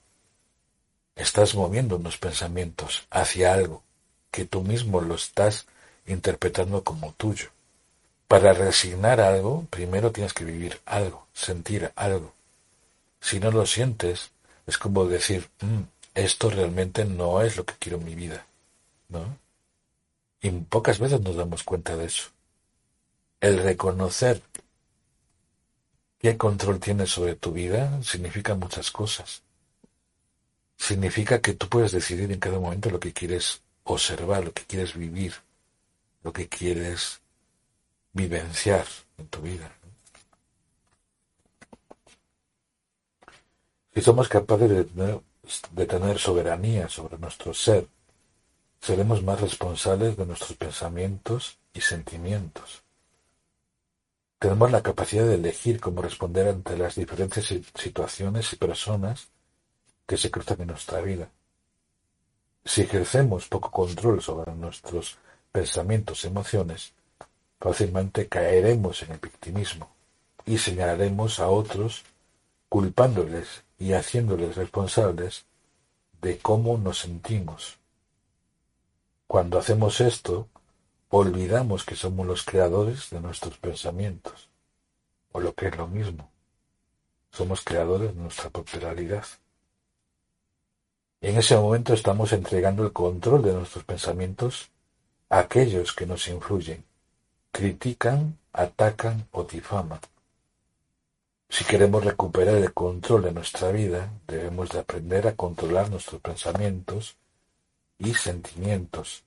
estás 1.19 1.53
moviendo 1.53 1.97
unos 1.97 2.17
pensamientos 2.17 3.05
hacia 3.09 3.53
algo 3.53 3.83
que 4.31 4.45
tú 4.45 4.61
mismo 4.61 5.01
lo 5.01 5.15
estás 5.15 5.67
interpretando 6.07 6.83
como 6.83 7.13
tuyo. 7.13 7.49
Para 8.27 8.53
resignar 8.53 9.19
algo, 9.19 9.65
primero 9.69 10.11
tienes 10.11 10.33
que 10.33 10.45
vivir 10.45 10.79
algo, 10.85 11.27
sentir 11.33 11.91
algo. 11.95 12.33
Si 13.21 13.39
no 13.39 13.51
lo 13.51 13.65
sientes, 13.65 14.31
es 14.65 14.77
como 14.77 15.05
decir, 15.05 15.49
mm, 15.61 15.81
esto 16.15 16.49
realmente 16.49 17.05
no 17.05 17.41
es 17.41 17.57
lo 17.57 17.65
que 17.65 17.75
quiero 17.79 17.97
en 17.97 18.05
mi 18.05 18.15
vida, 18.15 18.45
¿no? 19.09 19.37
Y 20.41 20.51
pocas 20.51 20.99
veces 20.99 21.21
nos 21.21 21.35
damos 21.35 21.63
cuenta 21.63 21.95
de 21.97 22.05
eso. 22.05 22.29
El 23.41 23.61
reconocer 23.61 24.41
¿Qué 26.19 26.37
control 26.37 26.81
tienes 26.81 27.11
sobre 27.11 27.35
tu 27.35 27.53
vida? 27.53 28.03
Significa 28.03 28.53
muchas 28.53 28.91
cosas. 28.91 29.41
Significa 30.79 31.41
que 31.41 31.53
tú 31.53 31.67
puedes 31.67 31.91
decidir 31.91 32.31
en 32.31 32.39
cada 32.39 32.57
momento 32.57 32.89
lo 32.89 32.99
que 32.99 33.13
quieres 33.13 33.61
observar, 33.83 34.45
lo 34.45 34.53
que 34.53 34.63
quieres 34.63 34.95
vivir, 34.95 35.33
lo 36.23 36.31
que 36.31 36.47
quieres 36.47 37.21
vivenciar 38.13 38.87
en 39.17 39.27
tu 39.27 39.41
vida. 39.41 39.71
Si 43.93 44.01
somos 44.01 44.29
capaces 44.29 44.69
de 44.69 45.85
tener, 45.85 46.17
soberanía 46.17 46.87
sobre 46.87 47.17
nuestro 47.17 47.53
ser, 47.53 47.85
seremos 48.79 49.21
más 49.21 49.41
responsables 49.41 50.15
de 50.15 50.25
nuestros 50.25 50.53
pensamientos 50.53 51.59
y 51.73 51.81
sentimientos. 51.81 52.83
Tenemos 54.39 54.71
la 54.71 54.81
capacidad 54.81 55.27
de 55.27 55.35
elegir 55.35 55.81
cómo 55.81 56.01
responder 56.01 56.47
ante 56.47 56.77
las 56.77 56.95
diferentes 56.95 57.53
situaciones 57.75 58.53
y 58.53 58.55
personas 58.55 59.27
que 60.09 60.17
se 60.17 60.31
cruzan 60.31 60.59
en 60.61 60.69
nuestra 60.69 61.01
vida. 61.01 61.29
Si 62.65 62.81
ejercemos 62.81 63.47
poco 63.47 63.69
control 63.69 64.23
sobre 64.23 64.55
nuestros 64.55 65.19
pensamientos 65.51 66.23
y 66.23 66.27
emociones, 66.27 66.93
fácilmente 67.59 68.27
caeremos 68.27 69.03
en 69.03 69.11
el 69.11 69.19
victimismo 69.19 69.91
y 70.47 70.57
señalaremos 70.57 71.39
a 71.39 71.49
otros 71.49 72.05
culpándoles 72.69 73.63
y 73.77 73.93
haciéndoles 73.93 74.55
responsables 74.55 75.45
de 76.23 76.39
cómo 76.39 76.79
nos 76.79 76.97
sentimos. 76.97 77.77
Cuando 79.27 79.59
hacemos 79.59 80.01
esto, 80.01 80.47
olvidamos 81.09 81.85
que 81.85 81.95
somos 81.95 82.25
los 82.25 82.43
creadores 82.43 83.11
de 83.11 83.21
nuestros 83.21 83.59
pensamientos, 83.59 84.49
o 85.33 85.39
lo 85.39 85.53
que 85.53 85.67
es 85.67 85.77
lo 85.77 85.87
mismo, 85.87 86.31
somos 87.31 87.61
creadores 87.61 88.15
de 88.15 88.21
nuestra 88.23 88.49
propia 88.49 88.79
realidad. 88.79 89.25
En 91.21 91.37
ese 91.37 91.57
momento 91.57 91.93
estamos 91.93 92.31
entregando 92.31 92.85
el 92.85 92.93
control 92.93 93.43
de 93.43 93.51
nuestros 93.51 93.83
pensamientos 93.83 94.69
a 95.29 95.39
aquellos 95.39 95.91
que 95.93 96.05
nos 96.05 96.25
influyen, 96.29 96.85
critican, 97.51 98.37
atacan 98.53 99.27
o 99.31 99.43
difaman. 99.43 99.99
Si 101.49 101.65
queremos 101.65 102.05
recuperar 102.05 102.55
el 102.55 102.73
control 102.73 103.23
de 103.23 103.33
nuestra 103.33 103.69
vida, 103.71 104.09
debemos 104.27 104.69
de 104.69 104.79
aprender 104.79 105.27
a 105.27 105.35
controlar 105.35 105.89
nuestros 105.89 106.21
pensamientos 106.21 107.17
y 107.97 108.13
sentimientos 108.13 109.23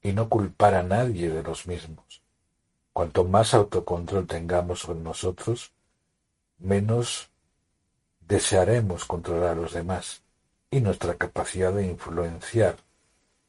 y 0.00 0.12
no 0.12 0.30
culpar 0.30 0.74
a 0.76 0.82
nadie 0.82 1.28
de 1.28 1.42
los 1.42 1.66
mismos. 1.66 2.22
Cuanto 2.94 3.24
más 3.24 3.52
autocontrol 3.52 4.26
tengamos 4.26 4.80
sobre 4.80 5.00
nosotros, 5.00 5.72
menos 6.58 7.28
desearemos 8.20 9.04
controlar 9.04 9.50
a 9.50 9.60
los 9.60 9.74
demás 9.74 10.22
y 10.70 10.80
nuestra 10.80 11.14
capacidad 11.14 11.72
de 11.72 11.86
influenciar 11.86 12.76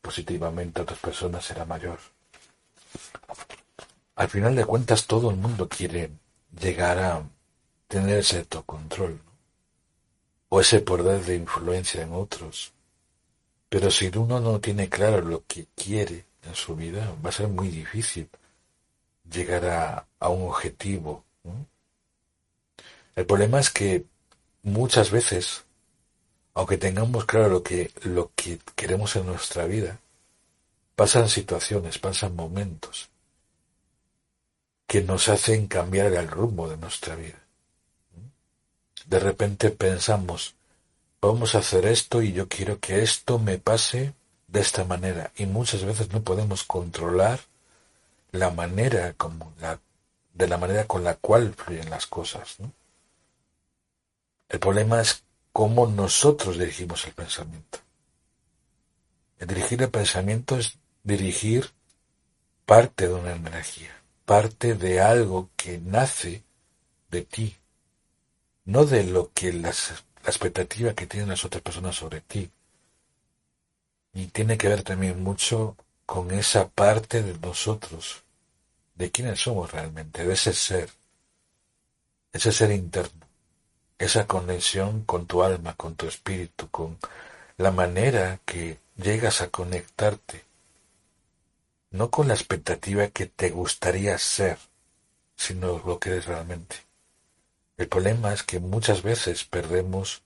positivamente 0.02 0.80
a 0.80 0.84
otras 0.84 1.00
personas 1.00 1.46
será 1.46 1.66
mayor. 1.66 2.00
Al 4.16 4.30
final 4.30 4.56
de 4.56 4.66
cuentas 4.66 5.06
todo 5.06 5.30
el 5.30 5.38
mundo 5.38 5.68
quiere 5.68 6.12
llegar 6.60 7.00
a 7.00 7.24
tener 7.88 8.20
ese 8.20 8.40
autocontrol 8.40 9.20
o 10.50 10.62
ese 10.62 10.80
poder 10.80 11.24
de 11.24 11.36
influencia 11.36 12.02
en 12.02 12.14
otros. 12.14 12.74
Pero 13.70 13.92
si 13.92 14.08
uno 14.16 14.40
no 14.40 14.60
tiene 14.60 14.90
claro 14.90 15.22
lo 15.22 15.44
que 15.46 15.68
quiere, 15.76 16.26
en 16.44 16.56
su 16.56 16.76
vida, 16.76 17.14
va 17.24 17.30
a 17.30 17.34
ser 17.34 17.50
muy 17.50 17.68
difícil 17.68 18.30
llegar 19.30 19.66
a 19.66 20.08
a 20.20 20.30
un 20.30 20.48
objetivo. 20.48 21.24
El 23.16 23.26
problema 23.26 23.60
es 23.60 23.70
que 23.70 24.06
muchas 24.64 25.12
veces, 25.12 25.66
aunque 26.60 26.78
tengamos 26.78 27.24
claro 27.24 27.48
lo 27.48 27.63
que, 27.63 27.89
lo 28.02 28.34
que 28.36 28.60
queremos 28.76 29.15
en 29.15 29.26
nuestra 29.26 29.65
vida, 29.65 29.98
pasan 30.93 31.30
situaciones, 31.30 32.00
pasan 32.00 32.36
momentos 32.36 33.08
que 34.86 35.02
nos 35.02 35.30
hacen 35.30 35.67
cambiar 35.67 36.08
el 36.08 36.28
rumbo 36.28 36.67
de 36.67 36.76
nuestra 36.76 37.15
vida. 37.15 37.39
De 39.06 39.19
repente 39.19 39.69
pensamos, 39.69 40.56
vamos 41.22 41.56
a 41.56 41.60
hacer 41.60 41.86
esto 41.86 42.22
y 42.22 42.34
yo 42.34 42.50
quiero 42.50 42.78
que 42.78 43.04
esto 43.04 43.39
me 43.39 43.58
pase 43.58 44.13
de 44.48 44.60
esta 44.60 44.84
manera. 44.84 45.32
Y 45.38 45.45
muchas 45.45 45.86
veces 45.86 46.12
no 46.12 46.24
podemos 46.24 46.65
controlar 46.65 47.39
la 48.34 48.50
manera 48.50 49.13
como 49.13 49.54
la, 49.62 49.80
de 50.34 50.48
la 50.50 50.58
manera 50.58 50.86
con 50.88 51.06
la 51.06 51.15
cual 51.15 51.54
fluyen 51.54 51.89
las 51.89 52.06
cosas. 52.06 52.58
El 54.50 54.60
problema 54.60 55.00
es 55.00 55.24
cómo 55.52 55.88
nosotros 55.88 56.58
dirigimos 56.58 57.06
el 57.06 57.14
pensamiento. 57.14 57.80
El 59.40 59.48
dirigir 59.48 59.82
el 59.82 59.90
pensamiento 59.90 60.58
es 60.58 60.78
dirigir 61.04 61.72
parte 62.66 63.08
de 63.08 63.14
una 63.14 63.34
energía, 63.34 63.96
parte 64.26 64.76
de 64.76 65.02
algo 65.02 65.50
que 65.56 65.80
nace 65.80 66.44
de 67.10 67.22
ti, 67.24 67.56
no 68.66 68.86
de 68.86 69.04
lo 69.04 69.32
que 69.34 69.54
las, 69.54 70.04
la 70.24 70.30
expectativa 70.30 70.94
que 70.94 71.08
tienen 71.08 71.30
las 71.30 71.46
otras 71.46 71.64
personas 71.64 71.96
sobre 71.96 72.22
ti. 72.22 72.52
Y 74.14 74.28
tiene 74.28 74.58
que 74.58 74.68
ver 74.68 74.84
también 74.84 75.24
mucho 75.24 75.76
con 76.06 76.32
esa 76.32 76.68
parte 76.68 77.24
de 77.24 77.38
nosotros, 77.40 78.24
de 78.96 79.12
quiénes 79.12 79.40
somos 79.40 79.72
realmente, 79.72 80.26
de 80.26 80.34
ese 80.34 80.54
ser, 80.54 80.90
ese 82.34 82.52
ser 82.52 82.72
interno, 82.72 83.29
esa 84.00 84.26
conexión 84.26 85.04
con 85.04 85.28
tu 85.28 85.44
alma, 85.44 85.76
con 85.76 85.96
tu 85.96 86.08
espíritu, 86.08 86.70
con 86.70 86.98
la 87.58 87.72
manera 87.72 88.40
que 88.46 88.80
llegas 88.96 89.42
a 89.42 89.50
conectarte, 89.50 90.44
no 91.92 92.10
con 92.10 92.28
la 92.28 92.34
expectativa 92.34 93.08
que 93.10 93.28
te 93.28 93.50
gustaría 93.52 94.18
ser, 94.18 94.58
sino 95.36 95.80
lo 95.86 96.00
que 96.00 96.12
eres 96.12 96.26
realmente. 96.26 96.78
El 97.78 97.88
problema 97.88 98.34
es 98.34 98.44
que 98.44 98.60
muchas 98.60 99.04
veces 99.04 99.44
perdemos 99.46 100.22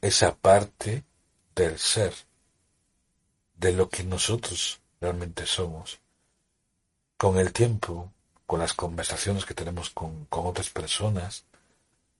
esa 0.00 0.34
parte 0.34 1.04
del 1.54 1.78
ser, 1.78 2.12
de 3.56 3.72
lo 3.72 3.88
que 3.88 4.02
nosotros 4.02 4.80
realmente 5.00 5.46
somos. 5.46 6.00
Con 7.16 7.38
el 7.38 7.52
tiempo, 7.52 8.12
con 8.46 8.58
las 8.60 8.74
conversaciones 8.74 9.44
que 9.44 9.54
tenemos 9.54 9.90
con, 9.90 10.26
otras 10.30 10.70
personas, 10.70 11.44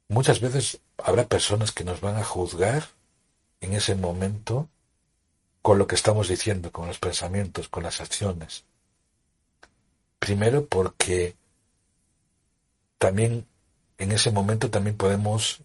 muchas 0.09 0.41
veces 0.41 0.81
habrá 0.99 1.27
personas 1.27 1.73
que 1.73 1.85
nos 1.85 2.01
van 2.01 2.17
a 2.17 2.25
juzgar 2.25 2.89
en 3.61 3.75
ese 3.75 3.95
momento 3.95 4.69
con 5.63 5.79
lo 5.79 5.87
que 5.87 5.95
estamos 5.95 6.29
diciendo, 6.29 6.73
con 6.73 6.89
los 6.89 6.99
pensamientos, 6.99 7.69
con 7.69 7.85
las 7.85 8.01
acciones. 8.01 8.65
Primero 10.19 10.67
porque 10.67 11.37
también 12.99 13.47
en 13.99 14.13
ese 14.13 14.31
momento 14.31 14.71
también 14.71 14.97
podemos 14.97 15.61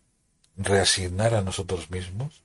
reasignar 0.56 1.36
a 1.36 1.42
nosotros 1.42 1.90
mismos 1.90 2.42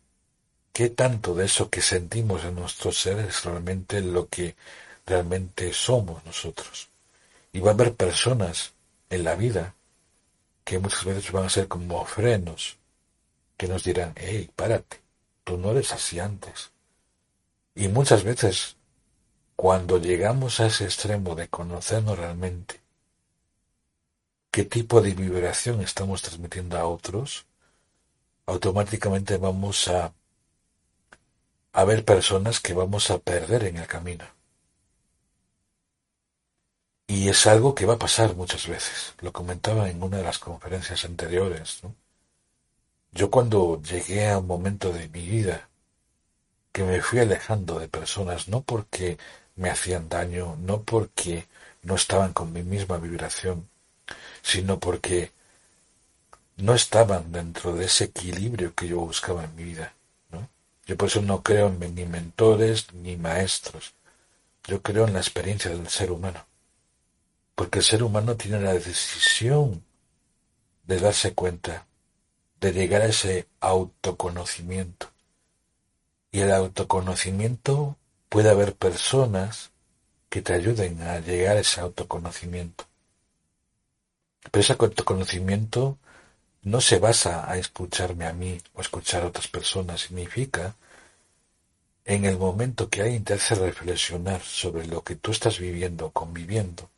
qué 0.72 0.88
tanto 0.88 1.34
de 1.34 1.46
eso 1.46 1.70
que 1.70 1.82
sentimos 1.82 2.44
en 2.44 2.54
nuestro 2.54 2.92
ser 2.92 3.18
es 3.18 3.44
realmente 3.44 4.00
lo 4.00 4.28
que 4.28 4.56
realmente 5.06 5.72
somos 5.72 6.24
nosotros. 6.24 6.88
Y 7.52 7.60
va 7.60 7.70
a 7.70 7.74
haber 7.74 7.94
personas 7.94 8.72
en 9.10 9.24
la 9.24 9.34
vida 9.34 9.74
que 10.64 10.78
muchas 10.78 11.04
veces 11.04 11.32
van 11.32 11.44
a 11.44 11.50
ser 11.50 11.68
como 11.68 12.04
frenos, 12.04 12.78
que 13.56 13.68
nos 13.68 13.84
dirán, 13.84 14.12
hey, 14.16 14.50
párate, 14.54 15.00
tú 15.44 15.56
no 15.56 15.70
eres 15.72 15.92
así 15.92 16.18
antes. 16.20 16.72
Y 17.74 17.88
muchas 17.88 18.22
veces, 18.22 18.76
cuando 19.56 19.98
llegamos 19.98 20.60
a 20.60 20.66
ese 20.66 20.84
extremo 20.84 21.34
de 21.34 21.48
conocernos 21.48 22.18
realmente, 22.18 22.80
qué 24.50 24.64
tipo 24.64 25.00
de 25.00 25.14
vibración 25.14 25.80
estamos 25.80 26.22
transmitiendo 26.22 26.78
a 26.78 26.86
otros, 26.86 27.46
automáticamente 28.46 29.36
vamos 29.38 29.88
a, 29.88 30.12
a 31.72 31.84
ver 31.84 32.04
personas 32.04 32.60
que 32.60 32.74
vamos 32.74 33.10
a 33.10 33.18
perder 33.18 33.64
en 33.64 33.78
el 33.78 33.86
camino. 33.86 34.24
Y 37.06 37.28
es 37.28 37.46
algo 37.46 37.74
que 37.74 37.86
va 37.86 37.94
a 37.94 37.98
pasar 37.98 38.34
muchas 38.36 38.66
veces. 38.66 39.14
Lo 39.20 39.32
comentaba 39.32 39.90
en 39.90 40.02
una 40.02 40.18
de 40.18 40.24
las 40.24 40.38
conferencias 40.38 41.04
anteriores. 41.04 41.80
Yo 43.12 43.30
cuando 43.30 43.80
llegué 43.82 44.30
a 44.30 44.38
un 44.38 44.46
momento 44.46 44.92
de 44.92 45.08
mi 45.08 45.26
vida 45.26 45.68
que 46.72 46.82
me 46.84 47.02
fui 47.02 47.18
alejando 47.20 47.78
de 47.78 47.88
personas, 47.88 48.48
no 48.48 48.62
porque 48.62 49.18
me 49.56 49.70
hacían 49.70 50.08
daño, 50.08 50.56
no 50.60 50.82
porque 50.82 51.46
no 51.82 51.94
estaban 51.96 52.32
con 52.32 52.52
mi 52.52 52.62
misma 52.62 52.98
vibración, 52.98 53.68
sino 54.42 54.80
porque 54.80 55.32
no 56.56 56.74
estaban 56.74 57.32
dentro 57.32 57.74
de 57.74 57.86
ese 57.86 58.04
equilibrio 58.04 58.74
que 58.74 58.88
yo 58.88 59.00
buscaba 59.00 59.44
en 59.44 59.54
mi 59.56 59.64
vida. 59.64 59.94
¿no? 60.30 60.48
Yo 60.86 60.96
por 60.96 61.08
eso 61.08 61.20
no 61.22 61.42
creo 61.42 61.68
en 61.68 61.94
ni 61.94 62.04
mentores 62.06 62.92
ni 62.94 63.16
maestros. 63.16 63.94
Yo 64.64 64.80
creo 64.82 65.06
en 65.06 65.14
la 65.14 65.20
experiencia 65.20 65.70
del 65.70 65.88
ser 65.88 66.12
humano. 66.12 66.46
Porque 67.54 67.80
el 67.80 67.84
ser 67.84 68.02
humano 68.02 68.36
tiene 68.36 68.60
la 68.60 68.72
decisión 68.72 69.84
de 70.84 70.98
darse 70.98 71.34
cuenta, 71.34 71.86
de 72.60 72.72
llegar 72.72 73.02
a 73.02 73.06
ese 73.06 73.46
autoconocimiento. 73.60 75.10
Y 76.30 76.40
el 76.40 76.52
autoconocimiento 76.52 77.96
puede 78.28 78.50
haber 78.50 78.74
personas 78.74 79.70
que 80.28 80.40
te 80.40 80.54
ayuden 80.54 81.02
a 81.02 81.20
llegar 81.20 81.58
a 81.58 81.60
ese 81.60 81.80
autoconocimiento. 81.80 82.86
Pero 84.50 84.60
ese 84.60 84.72
autoconocimiento 84.72 85.98
no 86.62 86.80
se 86.80 86.98
basa 86.98 87.50
a 87.50 87.58
escucharme 87.58 88.26
a 88.26 88.32
mí 88.32 88.58
o 88.74 88.80
escuchar 88.80 89.22
a 89.22 89.26
otras 89.26 89.48
personas, 89.48 90.00
significa 90.00 90.76
en 92.04 92.24
el 92.24 92.38
momento 92.38 92.88
que 92.88 93.02
alguien 93.02 93.24
te 93.24 93.34
hace 93.34 93.54
reflexionar 93.54 94.40
sobre 94.40 94.86
lo 94.86 95.02
que 95.02 95.16
tú 95.16 95.30
estás 95.30 95.58
viviendo, 95.58 96.10
conviviendo, 96.10 96.90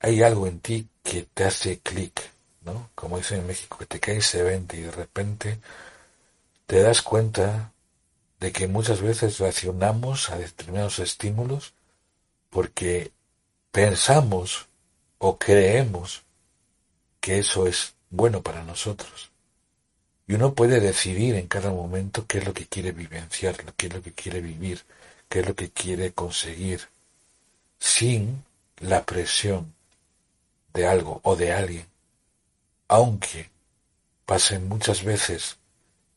hay 0.00 0.22
algo 0.22 0.46
en 0.46 0.60
ti 0.60 0.88
que 1.02 1.22
te 1.22 1.44
hace 1.44 1.78
clic, 1.80 2.30
¿no? 2.62 2.90
Como 2.94 3.18
dicen 3.18 3.40
en 3.40 3.46
México, 3.46 3.76
que 3.78 3.86
te 3.86 4.00
cae 4.00 4.16
ese 4.16 4.40
evento 4.40 4.76
y 4.76 4.80
de 4.80 4.90
repente 4.90 5.58
te 6.66 6.80
das 6.80 7.02
cuenta 7.02 7.72
de 8.40 8.52
que 8.52 8.66
muchas 8.66 9.02
veces 9.02 9.38
reaccionamos 9.38 10.30
a 10.30 10.38
determinados 10.38 10.98
estímulos 10.98 11.74
porque 12.48 13.12
pensamos 13.70 14.66
o 15.18 15.38
creemos 15.38 16.22
que 17.20 17.38
eso 17.38 17.66
es 17.66 17.94
bueno 18.08 18.42
para 18.42 18.64
nosotros. 18.64 19.30
Y 20.26 20.34
uno 20.34 20.54
puede 20.54 20.80
decidir 20.80 21.34
en 21.34 21.48
cada 21.48 21.70
momento 21.70 22.24
qué 22.26 22.38
es 22.38 22.46
lo 22.46 22.54
que 22.54 22.66
quiere 22.66 22.92
vivenciar, 22.92 23.56
qué 23.76 23.88
es 23.88 23.94
lo 23.94 24.00
que 24.00 24.12
quiere 24.12 24.40
vivir, 24.40 24.82
qué 25.28 25.40
es 25.40 25.46
lo 25.46 25.54
que 25.54 25.70
quiere 25.70 26.12
conseguir, 26.12 26.88
sin 27.78 28.44
la 28.78 29.04
presión 29.04 29.74
de 30.72 30.86
algo 30.86 31.20
o 31.22 31.36
de 31.36 31.52
alguien. 31.52 31.86
Aunque 32.88 33.50
pasen 34.26 34.68
muchas 34.68 35.04
veces 35.04 35.58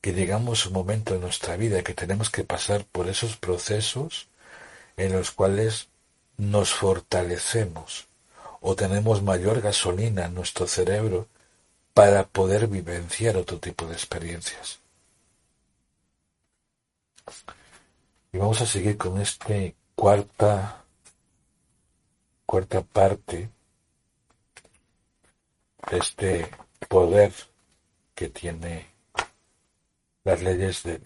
que 0.01 0.13
llegamos 0.13 0.65
a 0.65 0.67
un 0.67 0.73
momento 0.73 1.15
en 1.15 1.21
nuestra 1.21 1.55
vida 1.55 1.83
que 1.83 1.93
tenemos 1.93 2.29
que 2.29 2.43
pasar 2.43 2.85
por 2.85 3.07
esos 3.07 3.37
procesos 3.37 4.27
en 4.97 5.13
los 5.13 5.31
cuales 5.31 5.87
nos 6.37 6.73
fortalecemos 6.73 8.07
o 8.61 8.75
tenemos 8.75 9.21
mayor 9.21 9.61
gasolina 9.61 10.25
en 10.25 10.35
nuestro 10.35 10.67
cerebro 10.67 11.27
para 11.93 12.25
poder 12.25 12.67
vivenciar 12.67 13.37
otro 13.37 13.59
tipo 13.59 13.85
de 13.85 13.93
experiencias. 13.93 14.79
Y 18.31 18.37
vamos 18.37 18.61
a 18.61 18.65
seguir 18.65 18.97
con 18.97 19.21
este 19.21 19.75
cuarta 19.95 20.83
cuarta 22.45 22.81
parte 22.81 23.49
este 25.91 26.49
poder 26.87 27.33
que 28.15 28.29
tiene 28.29 28.87
las 30.23 30.41
leyes 30.41 30.83
de 30.83 31.01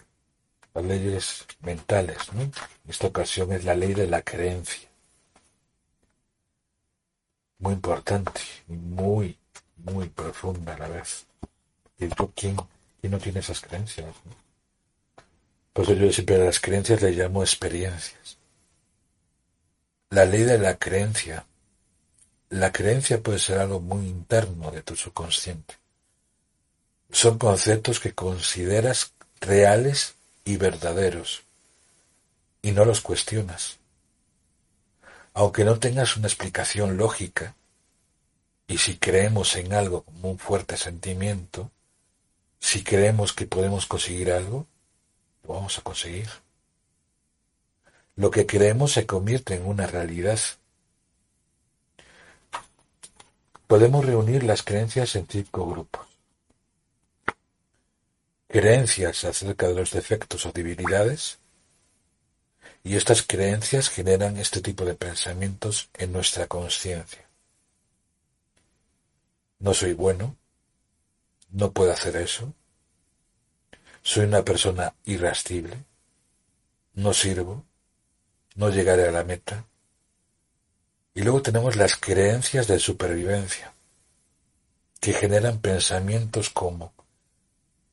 las 0.74 0.84
leyes 0.84 1.46
mentales, 1.60 2.18
En 2.34 2.52
esta 2.88 3.08
ocasión 3.08 3.52
es 3.52 3.64
la 3.64 3.74
ley 3.74 3.94
de 3.94 4.06
la 4.06 4.22
creencia 4.22 4.88
muy 7.58 7.74
importante 7.74 8.40
y 8.68 8.72
muy, 8.72 9.36
muy 9.76 10.08
profunda 10.08 10.74
a 10.74 10.78
la 10.78 10.88
vez. 10.88 11.26
¿Y 11.98 12.08
tú 12.08 12.32
quién, 12.34 12.56
no 13.02 13.18
tiene 13.18 13.40
esas 13.40 13.60
creencias? 13.60 14.14
Pues 15.72 15.88
yo 15.88 16.12
siempre 16.12 16.36
a 16.36 16.44
las 16.44 16.60
creencias 16.60 17.02
le 17.02 17.12
llamo 17.12 17.42
experiencias. 17.42 18.38
La 20.10 20.24
ley 20.24 20.42
de 20.42 20.58
la 20.58 20.76
creencia 20.76 21.44
la 22.50 22.72
creencia 22.72 23.22
puede 23.22 23.38
ser 23.38 23.58
algo 23.58 23.80
muy 23.80 24.06
interno 24.06 24.70
de 24.70 24.82
tu 24.82 24.96
subconsciente. 24.96 25.74
Son 27.10 27.38
conceptos 27.38 28.00
que 28.00 28.14
consideras 28.14 29.12
reales 29.40 30.14
y 30.44 30.56
verdaderos 30.56 31.42
y 32.62 32.72
no 32.72 32.84
los 32.84 33.00
cuestionas. 33.00 33.78
Aunque 35.34 35.64
no 35.64 35.78
tengas 35.78 36.16
una 36.16 36.26
explicación 36.26 36.96
lógica, 36.96 37.54
y 38.66 38.78
si 38.78 38.98
creemos 38.98 39.56
en 39.56 39.72
algo 39.72 40.02
como 40.02 40.30
un 40.30 40.38
fuerte 40.38 40.76
sentimiento, 40.76 41.70
si 42.60 42.82
creemos 42.84 43.32
que 43.32 43.46
podemos 43.46 43.86
conseguir 43.86 44.32
algo, 44.32 44.66
lo 45.44 45.54
vamos 45.54 45.78
a 45.78 45.82
conseguir. 45.82 46.28
Lo 48.16 48.30
que 48.30 48.46
creemos 48.46 48.92
se 48.92 49.06
convierte 49.06 49.54
en 49.54 49.64
una 49.64 49.86
realidad. 49.86 50.38
Podemos 53.68 54.02
reunir 54.02 54.44
las 54.44 54.62
creencias 54.62 55.14
en 55.14 55.26
cinco 55.26 55.66
grupos. 55.66 56.06
Creencias 58.48 59.24
acerca 59.24 59.68
de 59.68 59.74
los 59.74 59.90
defectos 59.90 60.46
o 60.46 60.52
debilidades, 60.52 61.38
y 62.82 62.96
estas 62.96 63.22
creencias 63.22 63.90
generan 63.90 64.38
este 64.38 64.62
tipo 64.62 64.86
de 64.86 64.94
pensamientos 64.94 65.90
en 65.92 66.12
nuestra 66.12 66.46
conciencia. 66.46 67.28
No 69.58 69.74
soy 69.74 69.92
bueno, 69.92 70.34
no 71.50 71.70
puedo 71.70 71.92
hacer 71.92 72.16
eso, 72.16 72.54
soy 74.00 74.24
una 74.24 74.46
persona 74.46 74.94
irascible, 75.04 75.84
no 76.94 77.12
sirvo, 77.12 77.66
no 78.54 78.70
llegaré 78.70 79.08
a 79.08 79.12
la 79.12 79.24
meta. 79.24 79.67
Y 81.18 81.22
luego 81.22 81.42
tenemos 81.42 81.74
las 81.74 81.96
creencias 81.96 82.68
de 82.68 82.78
supervivencia, 82.78 83.72
que 85.00 85.12
generan 85.12 85.58
pensamientos 85.58 86.48
como 86.48 86.92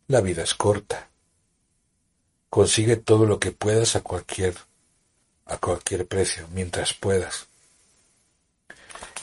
la 0.08 0.22
vida 0.22 0.44
es 0.44 0.54
corta, 0.54 1.10
consigue 2.52 2.98
todo 2.98 3.26
lo 3.26 3.40
que 3.40 3.52
puedas 3.52 3.96
a 3.96 4.02
cualquier 4.02 4.54
a 5.48 5.58
cualquier 5.58 6.06
precio, 6.06 6.48
mientras 6.54 6.94
puedas. 6.94 7.48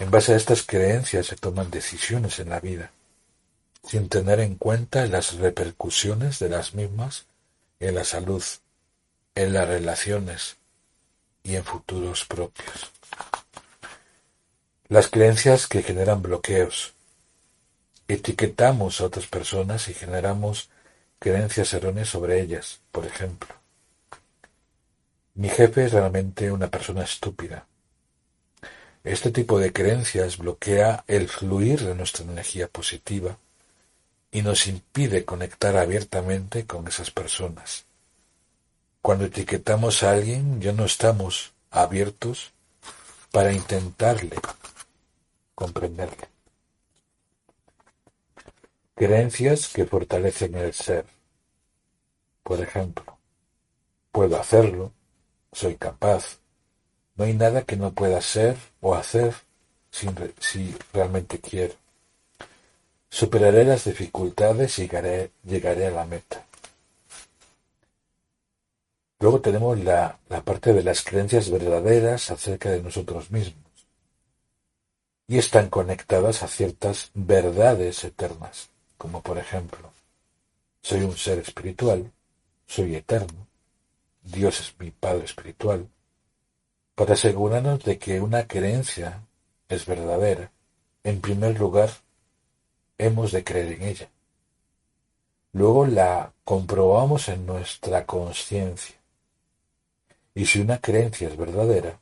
En 0.01 0.11
base 0.11 0.33
a 0.33 0.37
estas 0.37 0.65
creencias 0.65 1.27
se 1.27 1.37
toman 1.37 1.71
decisiones 1.71 2.41
en 2.41 2.49
la 2.49 2.59
vida, 2.59 2.91
sin 3.87 4.09
tener 4.09 4.41
en 4.41 4.57
cuenta 4.57 5.07
las 5.07 5.35
repercusiones 5.35 6.41
de 6.41 6.49
las 6.49 6.75
mismas 6.75 7.27
en 7.79 7.95
la 7.95 8.03
salud, 8.03 8.43
en 9.37 9.53
las 9.53 9.69
relaciones 9.69 10.57
y 11.45 11.55
en 11.55 11.62
futuros 11.62 12.25
propios. 12.25 12.91
Las 14.93 15.09
creencias 15.09 15.69
que 15.69 15.83
generan 15.83 16.21
bloqueos. 16.21 16.93
Etiquetamos 18.09 19.01
a 19.01 19.07
otras 19.07 19.27
personas 19.27 19.89
y 19.89 19.95
generamos 19.95 20.69
creencias 21.19 21.73
erróneas 21.73 22.11
sobre 22.11 22.43
ellas, 22.43 22.81
por 22.93 23.07
ejemplo. 23.07 23.55
Mi 25.33 25.49
jefe 25.49 25.87
es 25.87 25.93
realmente 25.93 26.53
una 26.53 26.69
persona 26.71 27.05
estúpida. 27.05 27.65
Este 29.03 29.31
tipo 29.31 29.59
de 29.59 29.73
creencias 29.73 30.37
bloquea 30.37 31.05
el 31.07 31.27
fluir 31.27 31.81
de 31.81 31.95
nuestra 31.95 32.27
energía 32.27 32.69
positiva 32.69 33.39
y 34.31 34.43
nos 34.43 34.67
impide 34.67 35.25
conectar 35.25 35.75
abiertamente 35.79 36.67
con 36.67 36.87
esas 36.87 37.11
personas. 37.11 37.87
Cuando 39.01 39.25
etiquetamos 39.25 40.03
a 40.03 40.11
alguien 40.11 40.61
ya 40.61 40.73
no 40.75 40.85
estamos 40.85 41.55
abiertos 41.71 42.53
para 43.31 43.55
intentarle 43.55 44.37
comprenderle. 45.62 46.27
Creencias 48.96 49.68
que 49.68 49.87
fortalecen 49.87 50.57
el 50.57 50.72
ser. 50.72 51.05
Por 52.42 52.61
ejemplo, 52.61 53.16
puedo 54.11 54.40
hacerlo, 54.40 54.92
soy 55.53 55.77
capaz. 55.77 56.38
No 57.14 57.25
hay 57.25 57.35
nada 57.35 57.62
que 57.62 57.77
no 57.77 57.92
pueda 57.92 58.20
ser 58.20 58.57
o 58.81 58.96
hacer 58.96 59.35
si 59.90 60.75
realmente 60.92 61.38
quiero. 61.38 61.75
Superaré 63.09 63.64
las 63.64 63.85
dificultades 63.85 64.79
y 64.79 64.83
llegaré, 64.83 65.31
llegaré 65.44 65.87
a 65.87 65.90
la 65.92 66.07
meta. 66.07 66.44
Luego 69.20 69.40
tenemos 69.40 69.79
la 69.79 70.18
parte 70.44 70.72
de 70.72 70.83
las 70.83 71.05
creencias 71.05 71.51
verdaderas 71.51 72.33
acerca 72.33 72.70
de 72.70 72.83
nosotros 72.83 73.31
mismos. 73.31 73.72
Y 75.33 75.38
están 75.38 75.71
conectadas 75.71 76.42
a 76.42 76.47
ciertas 76.47 77.11
verdades 77.14 78.05
eternas, 78.05 78.68
como 78.99 79.23
por 79.23 79.38
ejemplo, 79.38 79.90
soy 80.83 81.05
un 81.05 81.16
ser 81.16 81.38
espiritual, 81.38 82.12
soy 82.66 82.97
eterno, 82.97 83.47
Dios 84.23 84.61
es 84.61 84.79
mi 84.79 84.90
Padre 84.90 85.25
espiritual, 85.25 85.88
para 86.95 87.14
asegurarnos 87.14 87.83
de 87.83 87.99
que 87.99 88.21
una 88.21 88.47
creencia 88.47 89.23
es 89.71 89.87
verdadera, 89.87 90.53
en 91.03 91.23
primer 91.23 91.59
lugar, 91.59 91.88
hemos 92.99 93.33
de 93.33 93.42
creer 93.42 93.73
en 93.73 93.83
ella. 93.85 94.11
Luego 95.53 95.87
la 95.87 96.31
comprobamos 96.45 97.31
en 97.31 97.47
nuestra 97.47 98.05
conciencia. 98.05 98.97
Y 100.35 100.45
si 100.45 100.61
una 100.61 100.79
creencia 100.79 101.27
es 101.29 101.38
verdadera, 101.38 101.99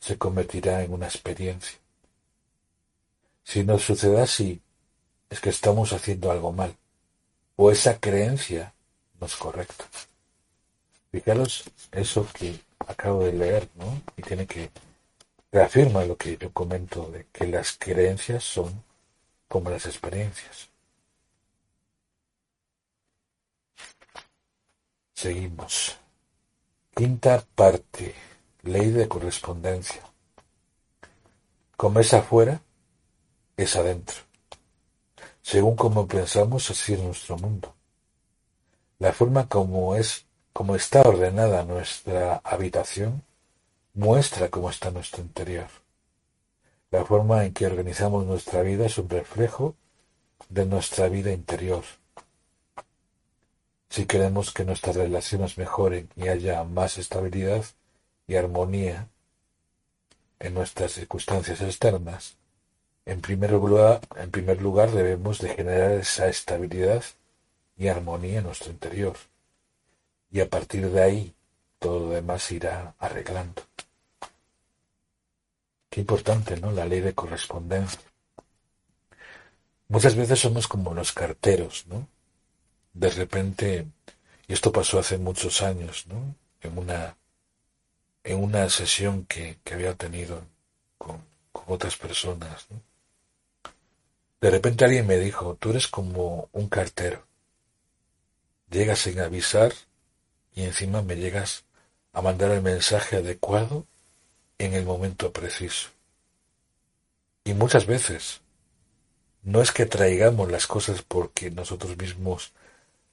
se 0.00 0.18
convertirá 0.18 0.82
en 0.82 0.92
una 0.92 1.06
experiencia. 1.06 1.81
Si 3.44 3.64
nos 3.64 3.82
sucede 3.82 4.20
así, 4.20 4.60
es 5.28 5.40
que 5.40 5.50
estamos 5.50 5.92
haciendo 5.92 6.30
algo 6.30 6.52
mal, 6.52 6.76
o 7.56 7.70
esa 7.70 7.98
creencia 7.98 8.74
no 9.20 9.26
es 9.26 9.36
correcta. 9.36 9.84
Fijaros 11.10 11.64
eso 11.90 12.26
que 12.32 12.58
acabo 12.78 13.24
de 13.24 13.32
leer, 13.32 13.68
¿no? 13.76 14.02
Y 14.16 14.22
tiene 14.22 14.46
que 14.46 14.70
reafirma 15.50 16.04
lo 16.04 16.16
que 16.16 16.36
yo 16.38 16.52
comento 16.52 17.10
de 17.10 17.26
que 17.32 17.46
las 17.46 17.76
creencias 17.78 18.42
son 18.42 18.82
como 19.48 19.70
las 19.70 19.86
experiencias. 19.86 20.70
Seguimos. 25.14 25.96
Quinta 26.94 27.44
parte. 27.54 28.14
Ley 28.62 28.90
de 28.90 29.08
correspondencia. 29.08 30.02
Como 31.76 32.00
es 32.00 32.14
afuera, 32.14 32.62
es 33.56 33.76
adentro. 33.76 34.16
Según 35.42 35.76
como 35.76 36.06
pensamos, 36.06 36.70
así 36.70 36.94
es 36.94 37.00
nuestro 37.00 37.36
mundo. 37.36 37.74
La 38.98 39.12
forma 39.12 39.48
como 39.48 39.96
es 39.96 40.26
como 40.52 40.76
está 40.76 41.02
ordenada 41.02 41.64
nuestra 41.64 42.36
habitación, 42.44 43.22
muestra 43.94 44.48
cómo 44.48 44.70
está 44.70 44.90
nuestro 44.90 45.22
interior. 45.22 45.68
La 46.90 47.04
forma 47.04 47.44
en 47.44 47.54
que 47.54 47.66
organizamos 47.66 48.26
nuestra 48.26 48.62
vida 48.62 48.86
es 48.86 48.98
un 48.98 49.08
reflejo 49.08 49.74
de 50.48 50.66
nuestra 50.66 51.08
vida 51.08 51.32
interior. 51.32 51.82
Si 53.88 54.06
queremos 54.06 54.52
que 54.52 54.64
nuestras 54.64 54.96
relaciones 54.96 55.58
mejoren 55.58 56.08
y 56.16 56.28
haya 56.28 56.62
más 56.64 56.98
estabilidad 56.98 57.64
y 58.26 58.36
armonía 58.36 59.08
en 60.38 60.54
nuestras 60.54 60.92
circunstancias 60.92 61.60
externas, 61.60 62.36
en 63.04 63.20
primer 63.20 63.50
lugar, 63.50 64.00
en 64.16 64.30
primer 64.30 64.62
lugar 64.62 64.90
debemos 64.90 65.38
de 65.38 65.48
generar 65.54 65.92
esa 65.92 66.28
estabilidad 66.28 67.02
y 67.76 67.88
armonía 67.88 68.38
en 68.38 68.44
nuestro 68.44 68.70
interior 68.70 69.16
y 70.30 70.40
a 70.40 70.48
partir 70.48 70.90
de 70.90 71.02
ahí 71.02 71.34
todo 71.78 72.06
lo 72.06 72.10
demás 72.10 72.50
irá 72.52 72.94
arreglando. 72.98 73.62
Qué 75.90 76.00
importante, 76.00 76.58
¿no? 76.58 76.70
La 76.72 76.86
ley 76.86 77.00
de 77.00 77.14
correspondencia. 77.14 78.00
Muchas 79.88 80.14
veces 80.14 80.40
somos 80.40 80.66
como 80.68 80.94
los 80.94 81.12
carteros, 81.12 81.86
¿no? 81.86 82.08
De 82.94 83.10
repente, 83.10 83.86
y 84.46 84.52
esto 84.54 84.72
pasó 84.72 84.98
hace 84.98 85.18
muchos 85.18 85.60
años, 85.60 86.06
¿no? 86.06 86.34
En 86.62 86.78
una, 86.78 87.16
en 88.24 88.42
una 88.42 88.70
sesión 88.70 89.26
que, 89.26 89.58
que 89.64 89.74
había 89.74 89.94
tenido 89.94 90.42
con, 90.96 91.22
con 91.52 91.64
otras 91.66 91.96
personas, 91.96 92.66
¿no? 92.70 92.80
De 94.42 94.50
repente 94.50 94.84
alguien 94.84 95.06
me 95.06 95.18
dijo, 95.18 95.54
tú 95.54 95.70
eres 95.70 95.86
como 95.86 96.48
un 96.50 96.68
cartero. 96.68 97.24
Llegas 98.68 98.98
sin 98.98 99.20
avisar 99.20 99.72
y 100.52 100.64
encima 100.64 101.00
me 101.00 101.14
llegas 101.14 101.64
a 102.12 102.22
mandar 102.22 102.50
el 102.50 102.60
mensaje 102.60 103.18
adecuado 103.18 103.86
en 104.58 104.74
el 104.74 104.84
momento 104.84 105.32
preciso. 105.32 105.90
Y 107.44 107.54
muchas 107.54 107.86
veces 107.86 108.40
no 109.42 109.62
es 109.62 109.70
que 109.70 109.86
traigamos 109.86 110.50
las 110.50 110.66
cosas 110.66 111.02
porque 111.02 111.52
nosotros 111.52 111.96
mismos 111.96 112.52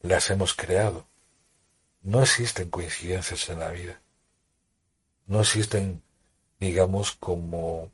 las 0.01 0.31
hemos 0.31 0.55
creado. 0.55 1.05
No 2.01 2.23
existen 2.23 2.71
coincidencias 2.71 3.49
en 3.49 3.59
la 3.59 3.69
vida. 3.69 4.01
No 5.27 5.41
existen, 5.41 6.01
digamos, 6.59 7.11
como 7.11 7.91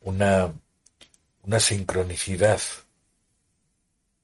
una, 0.00 0.54
una 1.46 1.60
sincronicidad, 1.60 2.60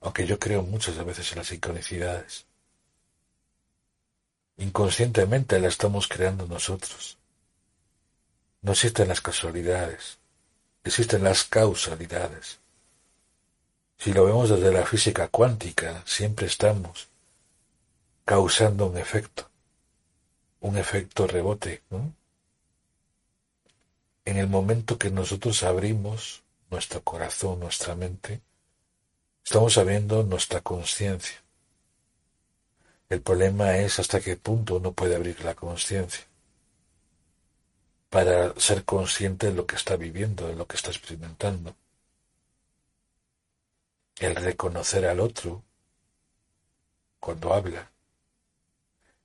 aunque 0.00 0.26
yo 0.26 0.40
creo 0.40 0.62
muchas 0.62 1.02
veces 1.04 1.30
en 1.30 1.38
las 1.38 1.46
sincronicidades. 1.46 2.46
Inconscientemente 4.56 5.60
la 5.60 5.68
estamos 5.68 6.08
creando 6.08 6.48
nosotros. 6.48 7.16
No 8.60 8.72
existen 8.72 9.08
las 9.08 9.20
casualidades, 9.20 10.18
existen 10.82 11.22
las 11.22 11.44
causalidades. 11.44 12.58
Si 13.98 14.12
lo 14.12 14.24
vemos 14.24 14.50
desde 14.50 14.72
la 14.72 14.84
física 14.84 15.28
cuántica, 15.28 16.02
siempre 16.04 16.46
estamos 16.46 17.08
causando 18.24 18.86
un 18.86 18.98
efecto, 18.98 19.48
un 20.60 20.76
efecto 20.76 21.28
rebote. 21.28 21.82
En 24.24 24.36
el 24.36 24.48
momento 24.48 24.98
que 24.98 25.10
nosotros 25.10 25.62
abrimos 25.62 26.41
nuestro 26.72 27.04
corazón, 27.04 27.60
nuestra 27.60 27.94
mente, 27.94 28.40
estamos 29.44 29.76
abriendo 29.76 30.22
nuestra 30.24 30.62
conciencia. 30.62 31.36
El 33.10 33.20
problema 33.20 33.76
es 33.76 33.98
hasta 33.98 34.20
qué 34.20 34.36
punto 34.36 34.76
uno 34.76 34.92
puede 34.92 35.14
abrir 35.14 35.44
la 35.44 35.54
conciencia 35.54 36.24
para 38.08 38.58
ser 38.58 38.84
consciente 38.84 39.48
de 39.48 39.52
lo 39.52 39.66
que 39.66 39.76
está 39.76 39.96
viviendo, 39.96 40.48
de 40.48 40.56
lo 40.56 40.66
que 40.66 40.76
está 40.76 40.90
experimentando. 40.90 41.76
El 44.18 44.34
reconocer 44.34 45.06
al 45.06 45.20
otro 45.20 45.62
cuando 47.20 47.52
habla, 47.52 47.90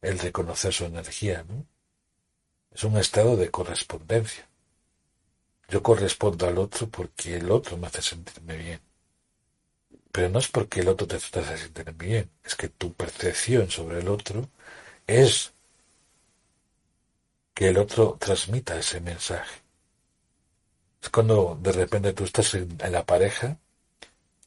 el 0.02 0.20
reconocer 0.20 0.74
su 0.74 0.86
energía, 0.86 1.44
¿no? 1.48 1.66
Es 2.72 2.84
un 2.84 2.98
estado 2.98 3.36
de 3.38 3.50
correspondencia. 3.50 4.48
Yo 5.68 5.84
correspondo 5.84 6.48
al 6.48 6.58
otro 6.58 6.88
porque 6.88 7.36
el 7.38 7.52
otro 7.52 7.78
me 7.78 7.88
hace 7.88 8.02
sentirme 8.02 8.58
bien. 8.58 8.80
Pero 10.12 10.30
no 10.30 10.40
es 10.40 10.48
porque 10.48 10.80
el 10.80 10.88
otro 10.88 11.08
te 11.08 11.18
hace 11.18 11.58
sentir 11.58 11.92
bien, 11.94 12.30
es 12.44 12.56
que 12.56 12.70
tu 12.70 12.94
percepción 12.94 13.70
sobre 13.70 14.00
el 14.00 14.08
otro 14.08 14.50
es 15.06 15.54
que 17.54 17.70
el 17.70 17.78
otro 17.78 18.18
transmita 18.20 18.78
ese 18.78 19.02
mensaje. 19.02 19.62
Es 21.02 21.10
cuando 21.10 21.58
de 21.62 21.72
repente 21.72 22.14
tú 22.14 22.24
estás 22.24 22.54
en, 22.54 22.78
la 22.92 23.06
pareja 23.06 23.58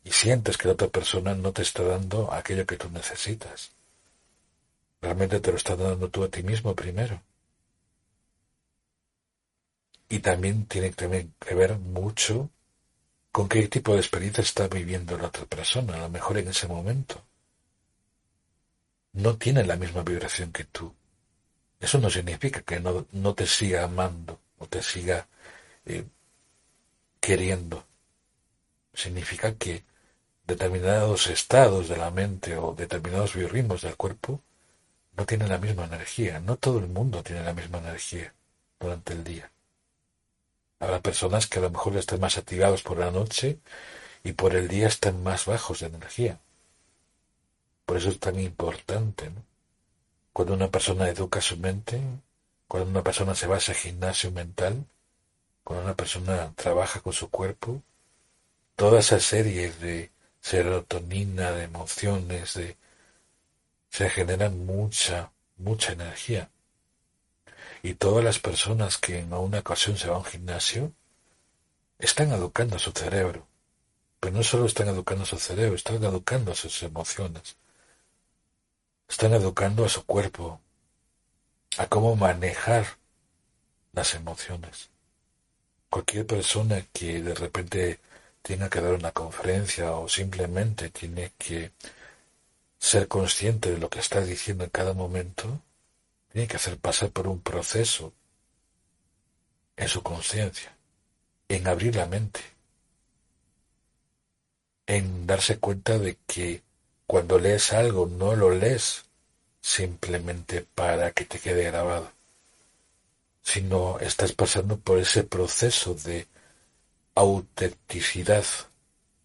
y 0.05 0.13
sientes 0.13 0.57
que 0.57 0.69
la 0.69 0.75
otra 0.75 0.89
persona 0.89 1.35
no 1.35 1.53
te 1.53 1.63
está 1.63 1.83
dando 1.83 2.33
aquello 2.33 2.67
que 2.67 2.77
tú 2.77 2.89
necesitas. 2.91 3.73
Realmente 5.01 5.41
te 5.41 5.51
lo 5.51 5.57
estás 5.57 5.79
dando 5.79 6.09
tú 6.09 6.25
a 6.25 6.29
ti 6.29 6.43
mismo 6.43 6.75
primero. 6.75 7.21
Y 10.11 10.19
también 10.19 10.67
tiene 10.67 10.93
que 10.93 11.55
ver 11.55 11.79
mucho 11.79 12.51
con 13.33 13.49
qué 13.49 13.69
tipo 13.69 13.95
de 13.95 14.01
experiencia 14.01 14.43
está 14.43 14.69
viviendo 14.69 15.17
la 15.17 15.29
otra 15.29 15.47
persona, 15.47 15.95
a 15.95 15.99
lo 16.01 16.09
mejor 16.11 16.39
en 16.39 16.49
ese 16.49 16.67
momento. 16.67 17.25
No 19.13 19.37
tiene 19.39 19.65
la 19.65 19.77
misma 19.77 20.03
vibración 20.03 20.53
que 20.53 20.65
tú. 20.65 20.93
Eso 21.79 21.99
no 21.99 22.11
significa 22.11 22.61
que 22.63 22.81
no, 22.81 23.07
no 23.13 23.35
te 23.35 23.47
siga 23.47 23.85
amando 23.85 24.41
o 24.59 24.67
te 24.67 24.83
siga 24.83 25.27
eh, 25.87 26.05
queriendo. 27.21 27.87
Significa 28.93 29.55
que 29.55 29.85
determinados 30.45 31.29
estados 31.29 31.89
de 31.89 31.97
la 31.97 32.11
mente 32.11 32.57
o 32.57 32.75
determinados 32.75 33.35
biorritmos 33.35 33.83
del 33.83 33.97
cuerpo 33.97 34.43
no 35.17 35.25
tienen 35.25 35.49
la 35.49 35.59
misma 35.59 35.85
energía. 35.85 36.41
No 36.41 36.57
todo 36.57 36.81
el 36.81 36.89
mundo 36.89 37.23
tiene 37.23 37.45
la 37.45 37.55
misma 37.55 37.79
energía 37.79 38.35
durante 38.79 39.13
el 39.13 39.25
día. 39.25 39.51
Habrá 40.81 41.01
personas 41.01 41.47
que 41.47 41.59
a 41.61 41.63
lo 41.63 41.71
mejor 41.71 41.97
están 41.97 42.21
más 42.21 42.39
activados 42.39 42.83
por 42.83 42.99
la 42.99 43.11
noche 43.11 43.61
y 44.25 44.33
por 44.33 44.57
el 44.57 44.67
día 44.67 44.89
están 44.89 45.23
más 45.23 45.47
bajos 45.47 45.81
de 45.81 45.87
energía. 45.87 46.41
Por 47.87 47.99
eso 47.99 48.09
es 48.09 48.19
tan 48.19 48.41
importante, 48.41 49.31
¿no? 49.31 49.45
Cuando 50.33 50.55
una 50.55 50.71
persona 50.71 51.09
educa 51.09 51.41
su 51.41 51.57
mente, 51.57 52.01
cuando 52.67 52.91
una 52.91 53.03
persona 53.03 53.35
se 53.35 53.47
va 53.47 53.57
a 53.57 53.59
ese 53.59 53.75
gimnasio 53.75 54.31
mental, 54.31 54.87
cuando 55.65 55.85
una 55.85 55.95
persona 55.95 56.53
trabaja 56.57 57.01
con 57.01 57.13
su 57.13 57.31
cuerpo, 57.31 57.83
toda 58.77 59.01
esa 59.01 59.21
serie 59.21 59.73
de 59.73 60.11
serotonina, 60.41 61.51
de 61.53 61.65
emociones, 61.65 62.55
de 62.55 62.77
se 63.91 64.09
generan 64.09 64.65
mucha, 64.65 65.33
mucha 65.59 65.93
energía. 65.93 66.49
Y 67.83 67.95
todas 67.95 68.25
las 68.25 68.39
personas 68.39 68.99
que 68.99 69.21
en 69.21 69.33
una 69.33 69.61
ocasión 69.61 69.97
se 69.97 70.09
van 70.09 70.17
a 70.17 70.19
un 70.19 70.25
gimnasio 70.25 70.93
están 71.99 72.33
educando 72.33 72.77
a 72.77 72.79
su 72.79 72.93
cerebro. 72.93 73.47
Pero 74.21 74.37
no 74.37 74.43
solo 74.43 74.67
están 74.67 74.89
educando 74.89 75.25
a 75.25 75.27
su 75.27 75.39
cerebro, 75.39 75.77
están 75.77 76.03
educando 76.05 76.53
a 76.53 76.55
sus 76.55 76.83
emociones, 76.83 77.57
están 79.09 79.33
educando 79.33 79.85
a 79.85 79.89
su 79.89 80.05
cuerpo, 80.05 80.61
a 81.79 81.87
cómo 81.87 82.17
manejar 82.17 82.87
las 83.93 84.15
emociones. 84.15 84.91
Cualquier 85.89 86.27
persona 86.27 86.85
que 86.93 87.23
de 87.23 87.35
repente 87.35 88.01
tenga 88.43 88.69
que 88.69 88.81
dar 88.81 88.95
una 88.95 89.13
conferencia 89.13 89.93
o 89.93 90.09
simplemente 90.09 90.91
tiene 90.91 91.33
que 91.39 91.73
ser 92.79 93.09
consciente 93.09 93.71
de 93.71 93.79
lo 93.79 93.91
que 93.91 94.01
está 94.01 94.21
diciendo 94.21 94.65
en 94.65 94.71
cada 94.71 94.95
momento, 94.95 95.61
tiene 96.33 96.49
que 96.49 96.57
hacer 96.57 96.79
pasar 96.79 97.11
por 97.11 97.27
un 97.27 97.41
proceso 97.41 98.13
en 99.77 99.89
su 99.89 100.03
conciencia, 100.03 100.77
en 101.49 101.67
abrir 101.67 101.97
la 101.97 102.07
mente, 102.07 102.41
en 104.87 105.27
darse 105.27 105.59
cuenta 105.59 105.99
de 105.99 106.19
que 106.27 106.63
cuando 107.07 107.39
lees 107.39 107.73
algo 107.73 108.07
no 108.07 108.37
lo 108.37 108.51
lees 108.51 109.05
simplemente 109.61 110.67
para 110.75 111.13
que 111.13 111.25
te 111.25 111.39
quede 111.39 111.65
grabado, 111.65 112.13
sino 113.43 113.99
estás 113.99 114.33
pasando 114.33 114.79
por 114.79 114.99
ese 114.99 115.25
proceso 115.25 115.95
de 115.95 116.27
autenticidad, 117.15 118.45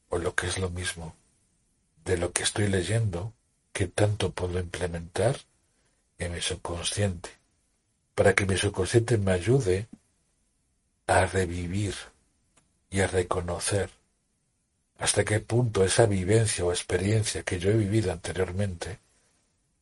o 0.10 0.18
lo 0.18 0.34
que 0.34 0.48
es 0.48 0.58
lo 0.58 0.70
mismo, 0.70 1.16
de 2.04 2.18
lo 2.18 2.32
que 2.32 2.44
estoy 2.44 2.68
leyendo, 2.68 3.34
que 3.74 3.88
tanto 3.88 4.32
puedo 4.32 4.60
implementar 4.60 5.38
en 6.18 6.34
mi 6.34 6.42
subconsciente, 6.42 7.30
para 8.14 8.34
que 8.34 8.46
mi 8.46 8.58
subconsciente 8.58 9.18
me 9.18 9.32
ayude 9.32 9.88
a 11.08 11.26
revivir 11.26 11.96
y 12.90 13.02
a 13.02 13.08
reconocer 13.08 13.90
hasta 14.98 15.26
qué 15.26 15.40
punto 15.40 15.84
esa 15.84 16.06
vivencia 16.06 16.64
o 16.64 16.72
experiencia 16.72 17.44
que 17.44 17.60
yo 17.60 17.70
he 17.70 17.78
vivido 17.78 18.12
anteriormente 18.12 19.00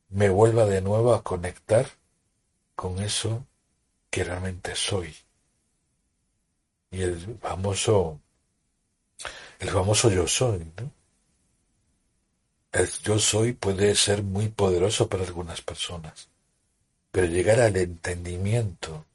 me 0.10 0.30
vuelva 0.30 0.66
de 0.66 0.82
nuevo 0.82 1.14
a 1.14 1.24
conectar 1.24 1.88
con 2.76 3.00
eso 3.00 3.46
que 4.10 4.24
realmente 4.24 4.76
soy. 4.76 5.16
Y 6.92 7.02
el 7.02 7.38
famoso, 7.42 8.20
el 9.60 9.70
famoso 9.70 10.12
yo 10.12 10.28
soy, 10.28 10.72
¿no? 10.78 10.92
El 12.74 12.90
yo 13.04 13.20
soy 13.20 13.54
puede 13.54 13.94
ser 13.94 14.24
muy 14.24 14.50
poderoso 14.50 15.08
para 15.08 15.24
algunas 15.24 15.62
personas, 15.62 16.28
pero 17.12 17.28
llegar 17.28 17.60
al 17.60 17.78
entendimiento 17.78 19.06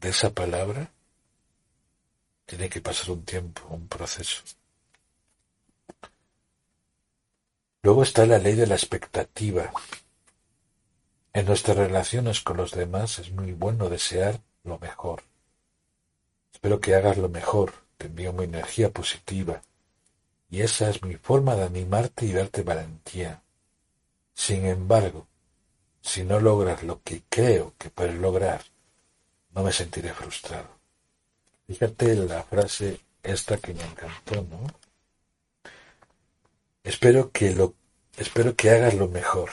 de 0.00 0.10
esa 0.10 0.30
palabra 0.30 0.92
tiene 2.46 2.68
que 2.68 2.80
pasar 2.80 3.10
un 3.10 3.24
tiempo, 3.24 3.66
un 3.70 3.88
proceso. 3.88 4.44
Luego 7.82 8.04
está 8.04 8.24
la 8.24 8.38
ley 8.38 8.54
de 8.54 8.68
la 8.68 8.76
expectativa. 8.76 9.72
En 11.32 11.46
nuestras 11.46 11.76
relaciones 11.76 12.40
con 12.40 12.56
los 12.56 12.70
demás 12.70 13.18
es 13.18 13.32
muy 13.32 13.52
bueno 13.52 13.88
desear 13.88 14.40
lo 14.62 14.78
mejor. 14.78 15.24
Espero 16.52 16.80
que 16.80 16.94
hagas 16.94 17.18
lo 17.18 17.28
mejor, 17.28 17.72
te 17.96 18.06
envío 18.06 18.32
mi 18.32 18.44
energía 18.44 18.90
positiva. 18.90 19.60
Y 20.50 20.62
esa 20.62 20.90
es 20.90 21.02
mi 21.02 21.14
forma 21.14 21.54
de 21.54 21.64
animarte 21.64 22.26
y 22.26 22.32
darte 22.32 22.62
valentía. 22.62 23.42
Sin 24.34 24.64
embargo, 24.66 25.26
si 26.00 26.24
no 26.24 26.40
logras 26.40 26.82
lo 26.82 27.02
que 27.02 27.22
creo 27.28 27.74
que 27.76 27.90
puedes 27.90 28.14
lograr, 28.14 28.62
no 29.54 29.62
me 29.62 29.72
sentiré 29.72 30.12
frustrado. 30.14 30.68
Fíjate 31.66 32.14
la 32.14 32.42
frase 32.44 33.00
esta 33.22 33.58
que 33.58 33.74
me 33.74 33.84
encantó, 33.84 34.42
¿no? 34.42 34.66
Espero 36.82 37.30
que 37.30 37.54
lo, 37.54 37.74
espero 38.16 38.56
que 38.56 38.70
hagas 38.70 38.94
lo 38.94 39.08
mejor. 39.08 39.50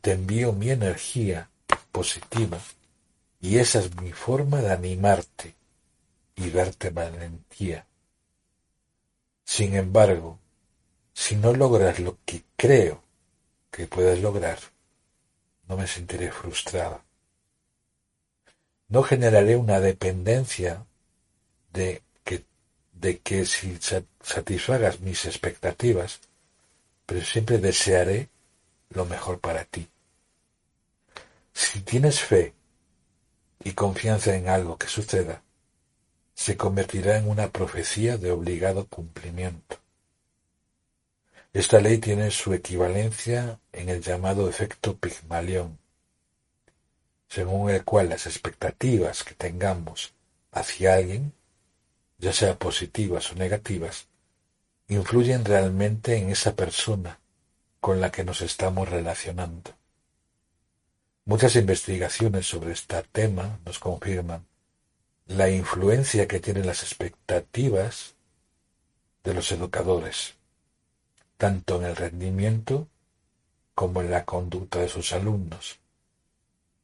Te 0.00 0.12
envío 0.12 0.52
mi 0.52 0.70
energía 0.70 1.48
positiva 1.92 2.58
y 3.40 3.58
esa 3.58 3.78
es 3.78 3.94
mi 4.00 4.12
forma 4.12 4.60
de 4.60 4.72
animarte 4.72 5.54
y 6.34 6.50
darte 6.50 6.90
valentía. 6.90 7.87
Sin 9.48 9.74
embargo, 9.76 10.38
si 11.14 11.34
no 11.34 11.54
logras 11.54 11.98
lo 12.00 12.18
que 12.26 12.44
creo 12.54 13.02
que 13.70 13.86
puedes 13.86 14.20
lograr, 14.20 14.58
no 15.66 15.78
me 15.78 15.86
sentiré 15.86 16.30
frustrada. 16.30 17.02
No 18.88 19.02
generaré 19.02 19.56
una 19.56 19.80
dependencia 19.80 20.84
de 21.72 22.02
que 22.24 22.44
de 22.92 23.20
que 23.20 23.46
si 23.46 23.78
satisfagas 24.22 25.00
mis 25.00 25.24
expectativas, 25.24 26.20
pero 27.06 27.24
siempre 27.24 27.56
desearé 27.56 28.28
lo 28.90 29.06
mejor 29.06 29.40
para 29.40 29.64
ti. 29.64 29.88
Si 31.54 31.80
tienes 31.80 32.20
fe 32.20 32.52
y 33.64 33.72
confianza 33.72 34.36
en 34.36 34.50
algo 34.50 34.76
que 34.76 34.88
suceda, 34.88 35.42
se 36.38 36.56
convertirá 36.56 37.18
en 37.18 37.28
una 37.28 37.50
profecía 37.50 38.16
de 38.16 38.30
obligado 38.30 38.86
cumplimiento. 38.86 39.80
Esta 41.52 41.80
ley 41.80 41.98
tiene 41.98 42.30
su 42.30 42.54
equivalencia 42.54 43.58
en 43.72 43.88
el 43.88 44.00
llamado 44.00 44.48
efecto 44.48 44.96
Pigmalión, 44.96 45.80
según 47.28 47.70
el 47.70 47.84
cual 47.84 48.10
las 48.10 48.26
expectativas 48.26 49.24
que 49.24 49.34
tengamos 49.34 50.14
hacia 50.52 50.94
alguien, 50.94 51.32
ya 52.18 52.32
sea 52.32 52.56
positivas 52.56 53.32
o 53.32 53.34
negativas, 53.34 54.06
influyen 54.86 55.44
realmente 55.44 56.18
en 56.18 56.30
esa 56.30 56.54
persona 56.54 57.18
con 57.80 58.00
la 58.00 58.12
que 58.12 58.22
nos 58.22 58.42
estamos 58.42 58.88
relacionando. 58.88 59.74
Muchas 61.24 61.56
investigaciones 61.56 62.46
sobre 62.46 62.74
este 62.74 63.02
tema 63.10 63.58
nos 63.64 63.80
confirman 63.80 64.47
la 65.28 65.50
influencia 65.50 66.26
que 66.26 66.40
tienen 66.40 66.66
las 66.66 66.82
expectativas 66.82 68.14
de 69.22 69.34
los 69.34 69.52
educadores, 69.52 70.36
tanto 71.36 71.76
en 71.76 71.84
el 71.84 71.96
rendimiento 71.96 72.88
como 73.74 74.00
en 74.00 74.10
la 74.10 74.24
conducta 74.24 74.78
de 74.80 74.88
sus 74.88 75.12
alumnos. 75.12 75.80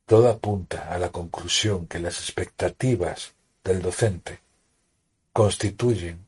Todo 0.04 0.28
apunta 0.28 0.92
a 0.92 0.98
la 0.98 1.10
conclusión 1.10 1.86
que 1.86 1.98
las 1.98 2.18
expectativas 2.18 3.32
del 3.64 3.80
docente 3.80 4.40
constituyen 5.32 6.26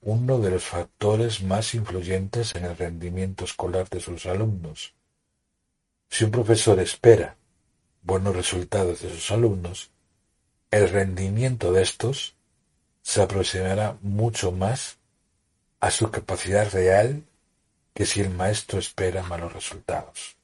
uno 0.00 0.40
de 0.40 0.50
los 0.50 0.64
factores 0.64 1.44
más 1.44 1.76
influyentes 1.76 2.56
en 2.56 2.64
el 2.64 2.76
rendimiento 2.76 3.44
escolar 3.44 3.88
de 3.88 4.00
sus 4.00 4.26
alumnos. 4.26 4.94
Si 6.08 6.24
un 6.24 6.32
profesor 6.32 6.80
espera 6.80 7.36
buenos 8.02 8.34
resultados 8.34 9.00
de 9.00 9.10
sus 9.10 9.30
alumnos, 9.30 9.91
el 10.72 10.88
rendimiento 10.88 11.70
de 11.70 11.82
estos 11.82 12.34
se 13.02 13.22
aproximará 13.22 13.98
mucho 14.00 14.50
más 14.50 14.96
a 15.80 15.90
su 15.90 16.10
capacidad 16.10 16.72
real 16.72 17.22
que 17.94 18.06
si 18.06 18.22
el 18.22 18.30
maestro 18.30 18.78
espera 18.78 19.22
malos 19.22 19.52
resultados. 19.52 20.36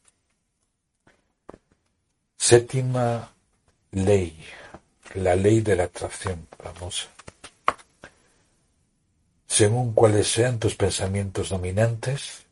Séptima 2.36 3.32
ley, 3.92 4.38
la 5.14 5.34
ley 5.34 5.60
de 5.60 5.76
la 5.76 5.84
atracción 5.84 6.46
famosa. 6.58 7.08
Según 9.46 9.94
cuáles 9.94 10.28
sean 10.28 10.58
tus 10.58 10.74
pensamientos 10.74 11.48
dominantes, 11.48 12.44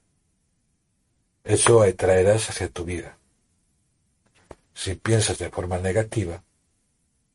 eso 1.45 1.83
atraerás 1.83 2.49
hacia 2.49 2.71
tu 2.71 2.85
vida. 2.85 3.19
Si 4.73 4.95
piensas 4.95 5.39
de 5.39 5.51
forma 5.51 5.79
negativa, 5.79 6.43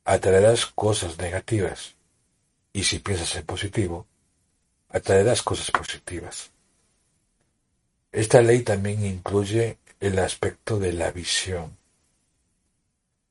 atraerás 0.05 0.65
cosas 0.65 1.17
negativas. 1.17 1.95
Y 2.73 2.83
si 2.83 2.99
piensas 2.99 3.35
en 3.35 3.45
positivo, 3.45 4.07
atraerás 4.89 5.41
cosas 5.41 5.71
positivas. 5.71 6.51
Esta 8.11 8.41
ley 8.41 8.63
también 8.63 9.05
incluye 9.05 9.77
el 9.99 10.19
aspecto 10.19 10.79
de 10.79 10.93
la 10.93 11.11
visión. 11.11 11.77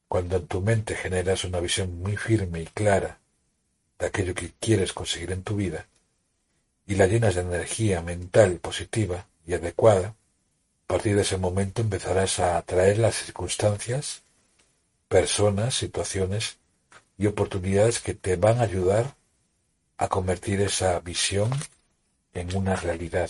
Cuando 0.08 0.36
en 0.36 0.46
tu 0.46 0.60
mente 0.60 0.94
generas 0.94 1.44
una 1.44 1.60
visión 1.60 2.00
muy 2.00 2.16
firme 2.16 2.62
y 2.62 2.66
clara 2.66 3.18
de 3.98 4.06
aquello 4.06 4.34
que 4.34 4.52
quieres 4.58 4.92
conseguir 4.92 5.32
en 5.32 5.42
tu 5.42 5.56
vida, 5.56 5.86
y 6.86 6.94
la 6.94 7.06
llenas 7.06 7.34
de 7.34 7.42
energía 7.42 8.02
mental 8.02 8.58
positiva 8.58 9.26
y 9.46 9.54
adecuada, 9.54 10.08
a 10.08 10.86
partir 10.86 11.14
de 11.14 11.22
ese 11.22 11.36
momento 11.36 11.82
empezarás 11.82 12.40
a 12.40 12.56
atraer 12.56 12.98
las 12.98 13.16
circunstancias, 13.16 14.22
personas, 15.08 15.74
situaciones 15.74 16.59
y 17.20 17.26
oportunidades 17.26 18.00
que 18.00 18.14
te 18.14 18.36
van 18.36 18.60
a 18.60 18.62
ayudar 18.62 19.14
a 19.98 20.08
convertir 20.08 20.62
esa 20.62 20.98
visión 21.00 21.50
en 22.32 22.56
una 22.56 22.76
realidad. 22.76 23.28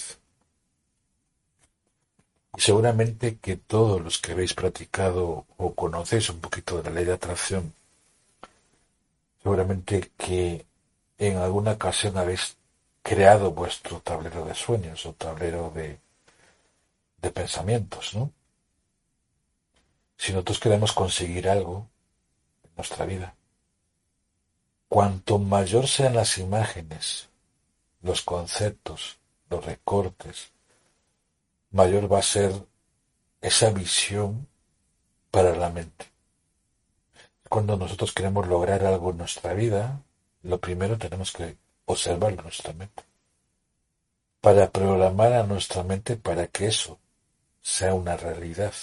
Y 2.56 2.60
seguramente 2.60 3.38
que 3.38 3.56
todos 3.56 4.00
los 4.00 4.18
que 4.18 4.30
habéis 4.30 4.54
practicado 4.54 5.44
o 5.56 5.74
conocéis 5.74 6.30
un 6.30 6.40
poquito 6.40 6.76
de 6.76 6.84
la 6.84 6.94
ley 6.94 7.04
de 7.04 7.14
atracción, 7.14 7.74
seguramente 9.42 10.12
que 10.16 10.64
en 11.18 11.38
alguna 11.38 11.72
ocasión 11.72 12.16
habéis 12.16 12.56
creado 13.02 13.50
vuestro 13.50 13.98
tablero 13.98 14.44
de 14.44 14.54
sueños 14.54 15.04
o 15.04 15.14
tablero 15.14 15.72
de, 15.74 15.98
de 17.20 17.30
pensamientos, 17.32 18.14
¿no? 18.14 18.30
Si 20.16 20.30
nosotros 20.30 20.60
queremos 20.60 20.92
conseguir 20.92 21.48
algo 21.48 21.88
en 22.62 22.70
nuestra 22.76 23.04
vida, 23.04 23.34
cuanto 24.90 25.38
mayor 25.38 25.86
sean 25.86 26.16
las 26.16 26.36
imágenes, 26.38 27.28
los 28.02 28.22
conceptos, 28.22 29.20
los 29.48 29.64
recortes, 29.64 30.50
mayor 31.70 32.12
va 32.12 32.18
a 32.18 32.22
ser 32.22 32.52
esa 33.40 33.70
visión 33.70 34.48
para 35.30 35.54
la 35.54 35.70
mente. 35.70 36.06
Cuando 37.48 37.76
nosotros 37.76 38.12
queremos 38.12 38.48
lograr 38.48 38.84
algo 38.84 39.12
en 39.12 39.18
nuestra 39.18 39.54
vida, 39.54 40.02
lo 40.42 40.58
primero 40.58 40.98
tenemos 40.98 41.30
que 41.30 41.56
observarlo 41.84 42.38
en 42.38 42.44
nuestra 42.46 42.72
mente. 42.72 43.04
Para 44.40 44.72
programar 44.72 45.34
a 45.34 45.44
nuestra 45.44 45.84
mente 45.84 46.16
para 46.16 46.48
que 46.48 46.66
eso 46.66 46.98
sea 47.62 47.94
una 47.94 48.16
realidad. 48.16 48.74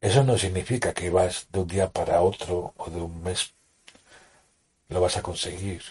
Eso 0.00 0.24
no 0.24 0.36
significa 0.36 0.92
que 0.92 1.10
vas 1.10 1.46
de 1.52 1.60
un 1.60 1.68
día 1.68 1.92
para 1.92 2.22
otro 2.22 2.74
o 2.76 2.90
de 2.90 3.00
un 3.00 3.22
mes 3.22 3.54
lo 4.92 5.00
vas 5.00 5.16
a 5.16 5.22
conseguir. 5.22 5.82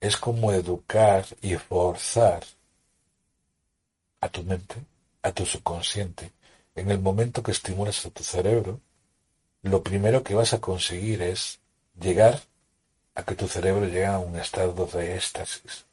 Es 0.00 0.16
como 0.16 0.52
educar 0.52 1.24
y 1.42 1.56
forzar 1.56 2.44
a 4.20 4.28
tu 4.28 4.42
mente, 4.42 4.76
a 5.22 5.32
tu 5.32 5.44
subconsciente. 5.44 6.32
En 6.74 6.90
el 6.90 7.00
momento 7.00 7.42
que 7.42 7.52
estimulas 7.52 8.04
a 8.06 8.10
tu 8.10 8.22
cerebro, 8.22 8.80
lo 9.62 9.82
primero 9.82 10.22
que 10.22 10.34
vas 10.34 10.52
a 10.52 10.60
conseguir 10.60 11.22
es 11.22 11.60
llegar 11.98 12.42
a 13.14 13.24
que 13.24 13.34
tu 13.34 13.48
cerebro 13.48 13.86
llegue 13.86 14.06
a 14.06 14.18
un 14.18 14.36
estado 14.36 14.86
de 14.86 15.16
éxtasis, 15.16 15.86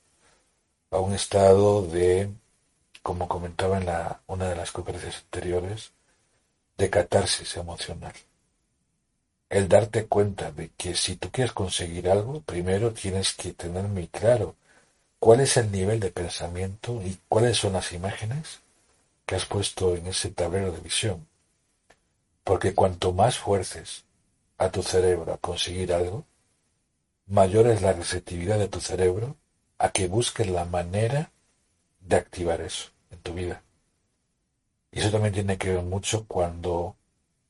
a 0.91 0.99
un 0.99 1.13
estado 1.13 1.87
de, 1.87 2.29
como 3.01 3.27
comentaba 3.27 3.77
en 3.77 3.85
la, 3.85 4.21
una 4.27 4.49
de 4.49 4.55
las 4.55 4.71
conferencias 4.71 5.23
anteriores, 5.23 5.93
de 6.77 6.89
catarsis 6.89 7.55
emocional. 7.55 8.13
El 9.53 9.69
darte 9.69 10.07
cuenta 10.07 10.51
de 10.51 10.69
que 10.69 10.95
si 10.95 11.15
tú 11.15 11.29
quieres 11.29 11.53
conseguir 11.53 12.09
algo, 12.09 12.41
primero 12.41 12.91
tienes 12.91 13.35
que 13.35 13.53
tener 13.53 13.83
muy 13.83 14.07
claro 14.07 14.55
cuál 15.19 15.41
es 15.41 15.57
el 15.57 15.71
nivel 15.71 15.99
de 15.99 16.09
pensamiento 16.09 16.99
y 17.03 17.19
cuáles 17.29 17.57
son 17.57 17.73
las 17.73 17.91
imágenes 17.91 18.61
que 19.27 19.35
has 19.35 19.45
puesto 19.45 19.95
en 19.95 20.07
ese 20.07 20.31
tablero 20.31 20.71
de 20.71 20.79
visión. 20.79 21.27
Porque 22.43 22.73
cuanto 22.73 23.13
más 23.13 23.37
fuerces 23.37 24.05
a 24.57 24.71
tu 24.71 24.81
cerebro 24.81 25.31
a 25.31 25.37
conseguir 25.37 25.93
algo, 25.93 26.25
mayor 27.27 27.67
es 27.67 27.83
la 27.83 27.93
receptividad 27.93 28.57
de 28.57 28.69
tu 28.69 28.79
cerebro 28.79 29.35
a 29.77 29.91
que 29.91 30.07
busques 30.07 30.49
la 30.49 30.65
manera 30.65 31.29
de 31.99 32.15
activar 32.15 32.59
eso 32.59 32.89
en 33.11 33.19
tu 33.19 33.35
vida. 33.35 33.61
Y 34.91 35.01
eso 35.01 35.11
también 35.11 35.35
tiene 35.35 35.59
que 35.59 35.75
ver 35.75 35.83
mucho 35.83 36.25
cuando 36.27 36.95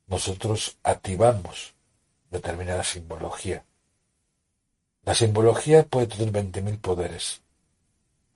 nosotros 0.07 0.75
activamos 0.83 1.72
determinada 2.33 2.83
simbología. 2.83 3.63
La 5.05 5.13
simbología 5.13 5.83
puede 5.83 6.07
tener 6.07 6.31
20.000 6.33 6.79
poderes, 6.81 7.41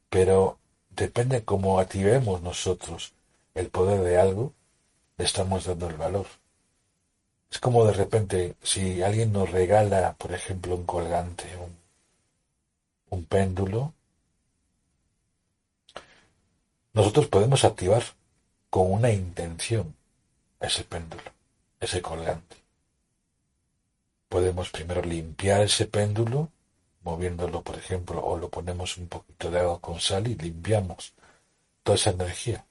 pero 0.10 0.60
depende 0.90 1.44
cómo 1.44 1.80
activemos 1.80 2.42
nosotros 2.42 3.14
el 3.56 3.70
poder 3.70 4.02
de 4.02 4.20
algo, 4.20 4.54
le 5.18 5.26
estamos 5.26 5.66
dando 5.66 5.90
el 5.90 5.96
valor. 5.96 6.28
Es 7.50 7.60
como 7.60 7.86
de 7.86 7.94
repente, 7.94 8.56
si 8.62 9.02
alguien 9.02 9.34
nos 9.34 9.50
regala, 9.50 10.14
por 10.14 10.32
ejemplo, 10.32 10.76
un 10.76 10.86
colgante, 10.86 11.46
un, 11.58 11.76
un 13.10 13.26
péndulo, 13.26 13.94
nosotros 16.94 17.28
podemos 17.28 17.64
activar 17.64 18.04
con 18.70 18.92
una 18.92 19.10
intención 19.12 19.96
ese 20.60 20.84
péndulo, 20.84 21.32
ese 21.80 22.02
colgante. 22.02 22.67
Podemos 24.30 24.70
primero 24.70 25.02
limpiar 25.02 25.62
ese 25.62 25.86
péndulo, 25.88 26.52
moviéndolo, 27.04 27.62
por 27.64 27.78
ejemplo, 27.78 28.24
o 28.24 28.38
lo 28.38 28.50
ponemos 28.50 28.98
un 28.98 29.08
poquito 29.08 29.50
de 29.52 29.60
agua 29.60 29.80
con 29.80 30.00
sal 30.00 30.28
y 30.28 30.36
limpiamos 30.36 31.14
toda 31.84 31.96
esa 31.96 32.12
energía. 32.12 32.66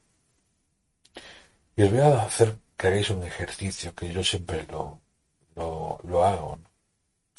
Y 1.77 1.83
os 1.83 1.91
voy 1.91 2.01
a 2.01 2.23
hacer 2.23 2.57
que 2.77 2.87
hagáis 2.89 3.11
un 3.11 3.23
ejercicio 3.25 3.95
que 3.95 4.13
yo 4.13 4.25
siempre 4.25 4.67
lo, 4.71 5.01
lo, 5.57 6.25
hago. 6.25 6.59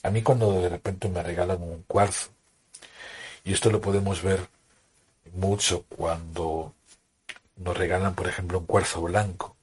A 0.03 0.09
mí 0.09 0.22
cuando 0.22 0.61
de 0.61 0.70
repente 0.70 1.09
me 1.09 1.24
regalan 1.24 1.61
un 1.61 1.84
cuarzo, 1.84 2.30
Y 3.43 3.53
esto 3.53 3.70
lo 3.72 3.82
podemos 3.82 4.22
ver 4.22 4.47
mucho 5.34 5.84
cuando 5.89 6.74
nos 7.57 7.78
regalan, 7.78 8.15
por 8.15 8.28
ejemplo, 8.28 8.59
un 8.59 8.65
cuarzo 8.65 9.01
blanco. 9.01 9.57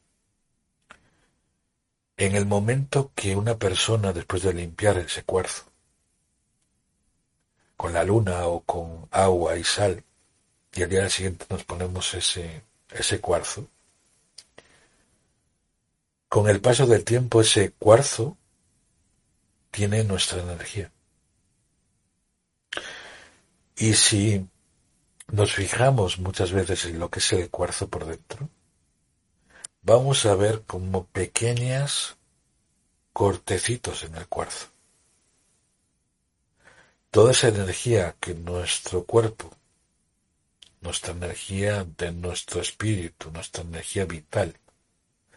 En 2.17 2.37
el 2.37 2.47
momento 2.47 3.13
que 3.15 3.35
una 3.35 3.59
persona, 3.59 4.13
después 4.13 4.43
de 4.43 4.55
limpiar 4.55 4.99
ese 4.99 5.25
cuarzo, 5.25 5.65
con 7.77 7.93
la 7.93 8.05
luna 8.05 8.47
o 8.47 8.61
con 8.61 9.09
agua 9.11 9.57
y 9.57 9.65
sal, 9.65 10.05
y 10.73 10.83
al 10.83 10.91
día 10.91 11.09
siguiente 11.09 11.47
nos 11.51 11.65
ponemos 11.65 12.15
ese, 12.15 12.63
ese 12.91 13.21
cuarzo, 13.21 13.69
con 16.29 16.49
el 16.49 16.61
paso 16.61 16.87
del 16.87 17.05
tiempo 17.05 17.41
ese 17.41 17.73
cuarzo 17.73 18.37
tiene 19.71 20.05
nuestra 20.05 20.43
energía. 20.43 20.91
Y 23.77 23.95
si 23.95 24.49
nos 25.29 25.53
fijamos 25.53 26.19
muchas 26.19 26.53
veces 26.53 26.85
en 26.87 26.99
lo 26.99 27.11
que 27.11 27.19
es 27.19 27.33
el 27.33 27.51
cuarzo 27.51 27.89
por 27.89 28.05
dentro, 28.07 28.49
vamos 29.85 30.25
a 30.25 30.35
ver 30.35 30.63
como 30.63 31.07
pequeñas 31.07 32.17
cortecitos 33.13 34.03
en 34.03 34.17
el 34.17 34.27
cuarzo. 34.27 34.69
Toda 37.11 37.33
esa 37.33 37.49
energía 37.49 38.17
que 38.19 38.35
nuestro 38.35 39.05
cuerpo, 39.05 39.55
nuestra 40.81 41.13
energía 41.13 41.87
de 41.99 42.13
nuestro 42.13 42.61
espíritu, 42.61 43.31
nuestra 43.31 43.63
energía 43.63 44.07
vital, 44.07 44.59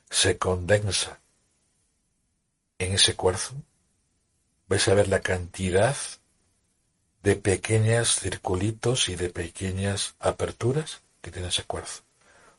se 0.10 0.38
condensa 0.38 1.20
en 2.80 2.93
ese 2.93 3.16
cuarzo, 3.16 3.54
vais 4.68 4.88
a 4.88 4.93
ver 4.93 5.10
la 5.10 5.20
cantidad 5.20 5.95
de 7.22 7.36
pequeñas 7.36 8.16
circulitos 8.22 9.10
y 9.10 9.16
de 9.16 9.30
pequeñas 9.30 10.16
aperturas 10.20 11.02
que 11.22 11.32
tiene 11.32 11.50
ese 11.50 11.64
cuarzo. 11.64 12.07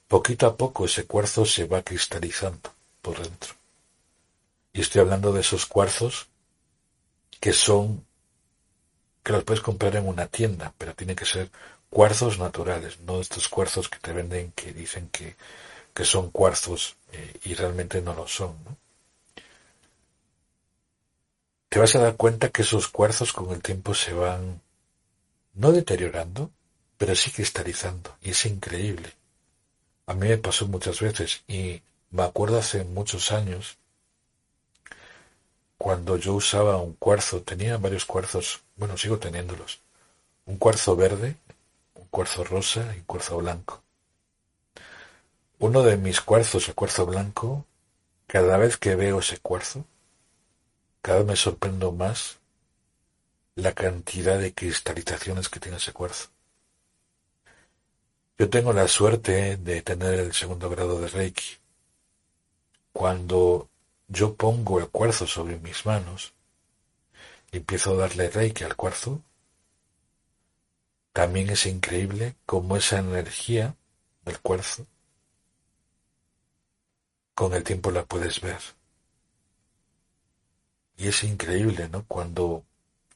Poquito 0.08 0.46
a 0.46 0.56
poco 0.56 0.86
ese 0.86 1.04
cuarzo 1.04 1.44
se 1.44 1.66
va 1.66 1.82
cristalizando 1.82 2.72
por 3.02 3.22
dentro. 3.22 3.54
Y 4.72 4.80
estoy 4.80 5.02
hablando 5.02 5.32
de 5.32 5.42
esos 5.42 5.66
cuarzos 5.66 6.28
que 7.40 7.52
son, 7.52 8.04
que 9.22 9.32
los 9.32 9.44
puedes 9.44 9.62
comprar 9.62 9.96
en 9.96 10.08
una 10.08 10.26
tienda, 10.26 10.72
pero 10.78 10.94
tienen 10.94 11.14
que 11.14 11.26
ser 11.26 11.50
cuarzos 11.90 12.38
naturales, 12.38 13.00
no 13.00 13.20
estos 13.20 13.48
cuarzos 13.48 13.90
que 13.90 13.98
te 13.98 14.14
venden 14.14 14.52
que 14.52 14.72
dicen 14.72 15.10
que, 15.10 15.36
que 15.92 16.04
son 16.06 16.30
cuarzos 16.30 16.96
eh, 17.12 17.40
y 17.44 17.52
realmente 17.54 18.00
no 18.00 18.14
lo 18.14 18.26
son. 18.26 18.56
Te 21.68 21.78
vas 21.78 21.94
a 21.96 22.00
dar 22.00 22.16
cuenta 22.16 22.48
que 22.48 22.62
esos 22.62 22.88
cuarzos 22.88 23.34
con 23.34 23.50
el 23.50 23.60
tiempo 23.60 23.94
se 23.94 24.14
van 24.14 24.62
no 25.54 25.70
deteriorando, 25.72 26.50
pero 26.96 27.14
sí 27.14 27.30
cristalizando, 27.30 28.16
y 28.22 28.30
es 28.30 28.46
increíble. 28.46 29.17
A 30.08 30.14
mí 30.14 30.26
me 30.26 30.38
pasó 30.38 30.66
muchas 30.66 31.00
veces 31.00 31.42
y 31.46 31.82
me 32.12 32.22
acuerdo 32.22 32.58
hace 32.58 32.82
muchos 32.82 33.30
años 33.30 33.76
cuando 35.76 36.16
yo 36.16 36.32
usaba 36.32 36.78
un 36.78 36.94
cuarzo, 36.94 37.42
tenía 37.42 37.76
varios 37.76 38.06
cuarzos, 38.06 38.62
bueno, 38.76 38.96
sigo 38.96 39.18
teniéndolos, 39.18 39.80
un 40.46 40.56
cuarzo 40.56 40.96
verde, 40.96 41.36
un 41.94 42.06
cuarzo 42.06 42.42
rosa 42.42 42.90
y 42.96 43.00
un 43.00 43.04
cuarzo 43.04 43.36
blanco. 43.36 43.82
Uno 45.58 45.82
de 45.82 45.98
mis 45.98 46.22
cuarzos, 46.22 46.66
el 46.68 46.74
cuarzo 46.74 47.04
blanco, 47.04 47.66
cada 48.26 48.56
vez 48.56 48.78
que 48.78 48.96
veo 48.96 49.18
ese 49.18 49.36
cuarzo, 49.36 49.84
cada 51.02 51.18
vez 51.18 51.26
me 51.26 51.36
sorprendo 51.36 51.92
más 51.92 52.38
la 53.56 53.74
cantidad 53.74 54.38
de 54.38 54.54
cristalizaciones 54.54 55.50
que 55.50 55.60
tiene 55.60 55.76
ese 55.76 55.92
cuarzo. 55.92 56.30
Yo 58.38 58.48
tengo 58.48 58.72
la 58.72 58.86
suerte 58.86 59.56
de 59.56 59.82
tener 59.82 60.14
el 60.20 60.32
segundo 60.32 60.70
grado 60.70 61.00
de 61.00 61.08
Reiki. 61.08 61.56
Cuando 62.92 63.68
yo 64.06 64.36
pongo 64.36 64.78
el 64.78 64.88
cuarzo 64.90 65.26
sobre 65.26 65.58
mis 65.58 65.84
manos 65.84 66.34
y 67.50 67.56
empiezo 67.56 67.94
a 67.94 67.96
darle 67.96 68.30
Reiki 68.30 68.62
al 68.62 68.76
cuarzo, 68.76 69.20
también 71.12 71.50
es 71.50 71.66
increíble 71.66 72.36
cómo 72.46 72.76
esa 72.76 73.00
energía 73.00 73.74
del 74.24 74.38
cuarzo 74.38 74.86
con 77.34 77.54
el 77.54 77.64
tiempo 77.64 77.90
la 77.90 78.04
puedes 78.04 78.40
ver. 78.40 78.60
Y 80.96 81.08
es 81.08 81.24
increíble, 81.24 81.88
¿no? 81.88 82.04
Cuando 82.06 82.64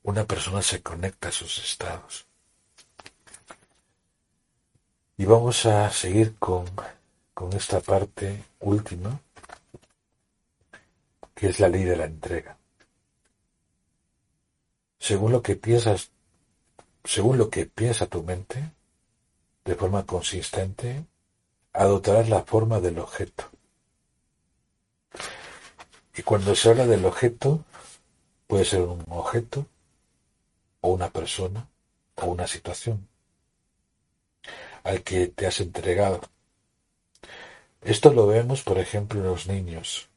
una 0.02 0.24
persona 0.24 0.62
se 0.62 0.82
conecta 0.82 1.28
a 1.28 1.30
esos 1.30 1.58
estados. 1.58 2.26
Y 5.22 5.24
vamos 5.24 5.66
a 5.66 5.88
seguir 5.92 6.34
con, 6.40 6.66
con 7.32 7.52
esta 7.52 7.78
parte 7.78 8.42
última, 8.58 9.20
que 11.32 11.46
es 11.46 11.60
la 11.60 11.68
ley 11.68 11.84
de 11.84 11.94
la 11.94 12.06
entrega. 12.06 12.58
Según 14.98 15.30
lo 15.30 15.40
que 15.40 15.54
piensas, 15.54 16.10
según 17.04 17.38
lo 17.38 17.50
que 17.50 17.66
piensa 17.66 18.08
tu 18.08 18.24
mente, 18.24 18.72
de 19.64 19.76
forma 19.76 20.04
consistente, 20.06 21.04
adoptarás 21.72 22.28
la 22.28 22.42
forma 22.42 22.80
del 22.80 22.98
objeto. 22.98 23.44
Y 26.16 26.22
cuando 26.22 26.56
se 26.56 26.68
habla 26.68 26.84
del 26.84 27.04
objeto, 27.04 27.64
puede 28.48 28.64
ser 28.64 28.80
un 28.80 29.04
objeto, 29.08 29.66
o 30.80 30.90
una 30.90 31.10
persona, 31.10 31.68
o 32.16 32.26
una 32.26 32.48
situación 32.48 33.11
al 34.84 35.02
que 35.02 35.28
te 35.28 35.46
has 35.46 35.60
entregado. 35.60 36.20
Esto 37.80 38.12
lo 38.12 38.26
vemos, 38.26 38.62
por 38.62 38.78
ejemplo, 38.78 39.20
en 39.20 39.26
los 39.26 39.46
niños, 39.46 40.08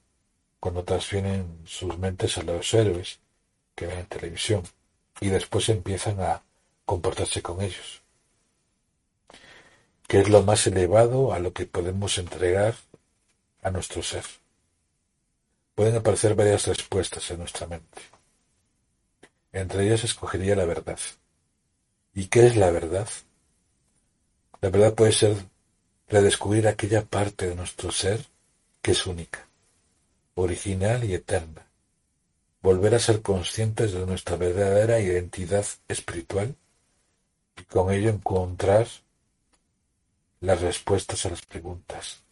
cuando 0.60 0.84
transfieren 0.84 1.62
sus 1.66 1.98
mentes 1.98 2.38
a 2.38 2.44
los 2.44 2.74
héroes 2.74 3.20
que 3.76 3.88
ven 3.88 4.00
en 4.00 4.06
televisión 4.06 4.64
y 5.20 5.30
después 5.30 5.70
empiezan 5.70 6.20
a 6.22 6.44
comportarse 6.86 7.42
con 7.42 7.62
ellos. 7.62 8.04
¿Qué 10.08 10.20
es 10.20 10.30
lo 10.30 10.44
más 10.44 10.68
elevado 10.68 11.34
a 11.34 11.40
lo 11.40 11.54
que 11.54 11.66
podemos 11.66 12.18
entregar 12.20 12.76
a 13.64 13.72
nuestro 13.72 14.04
ser? 14.04 14.24
Pueden 15.74 15.96
aparecer 15.96 16.36
varias 16.36 16.68
respuestas 16.68 17.30
en 17.32 17.40
nuestra 17.40 17.68
mente. 17.68 18.02
Entre 19.52 19.86
ellas 19.86 20.04
escogería 20.04 20.56
la 20.56 20.66
verdad. 20.66 21.00
¿Y 22.14 22.28
qué 22.28 22.46
es 22.46 22.56
la 22.56 22.72
verdad? 22.72 23.08
La 24.66 24.72
verdad 24.72 24.96
puede 24.96 25.12
ser 25.12 25.38
redescubrir 26.08 26.68
aquella 26.68 27.06
parte 27.06 27.48
de 27.48 27.54
nuestro 27.54 27.92
ser 27.92 28.26
que 28.82 28.94
es 28.94 29.06
única, 29.06 29.48
original 30.34 31.04
y 31.04 31.14
eterna. 31.14 31.68
Volver 32.64 32.96
a 32.96 33.00
ser 33.00 33.22
conscientes 33.22 33.92
de 33.92 34.04
nuestra 34.08 34.38
verdadera 34.38 35.00
identidad 35.00 35.68
espiritual 35.88 36.56
y 37.56 37.64
con 37.66 37.94
ello 37.94 38.10
encontrar 38.10 38.88
las 40.40 40.62
respuestas 40.62 41.28
a 41.28 41.30
las 41.30 41.46
preguntas 41.46 42.24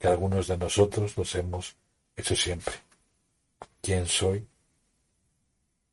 que 0.00 0.08
algunos 0.08 0.48
de 0.48 0.58
nosotros 0.58 1.16
nos 1.16 1.36
hemos 1.36 1.76
hecho 2.16 2.34
siempre. 2.34 2.74
¿Quién 3.80 4.08
soy? 4.08 4.44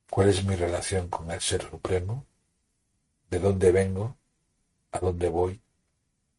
¿Cuál 0.09 0.29
es 0.29 0.43
mi 0.43 0.55
relación 0.55 1.07
con 1.07 1.29
el 1.29 1.39
Ser 1.39 1.69
Supremo? 1.69 2.25
¿De 3.29 3.37
dónde 3.37 3.71
vengo? 3.71 4.17
A 4.91 4.99
dónde 4.99 5.29
voy 5.29 5.59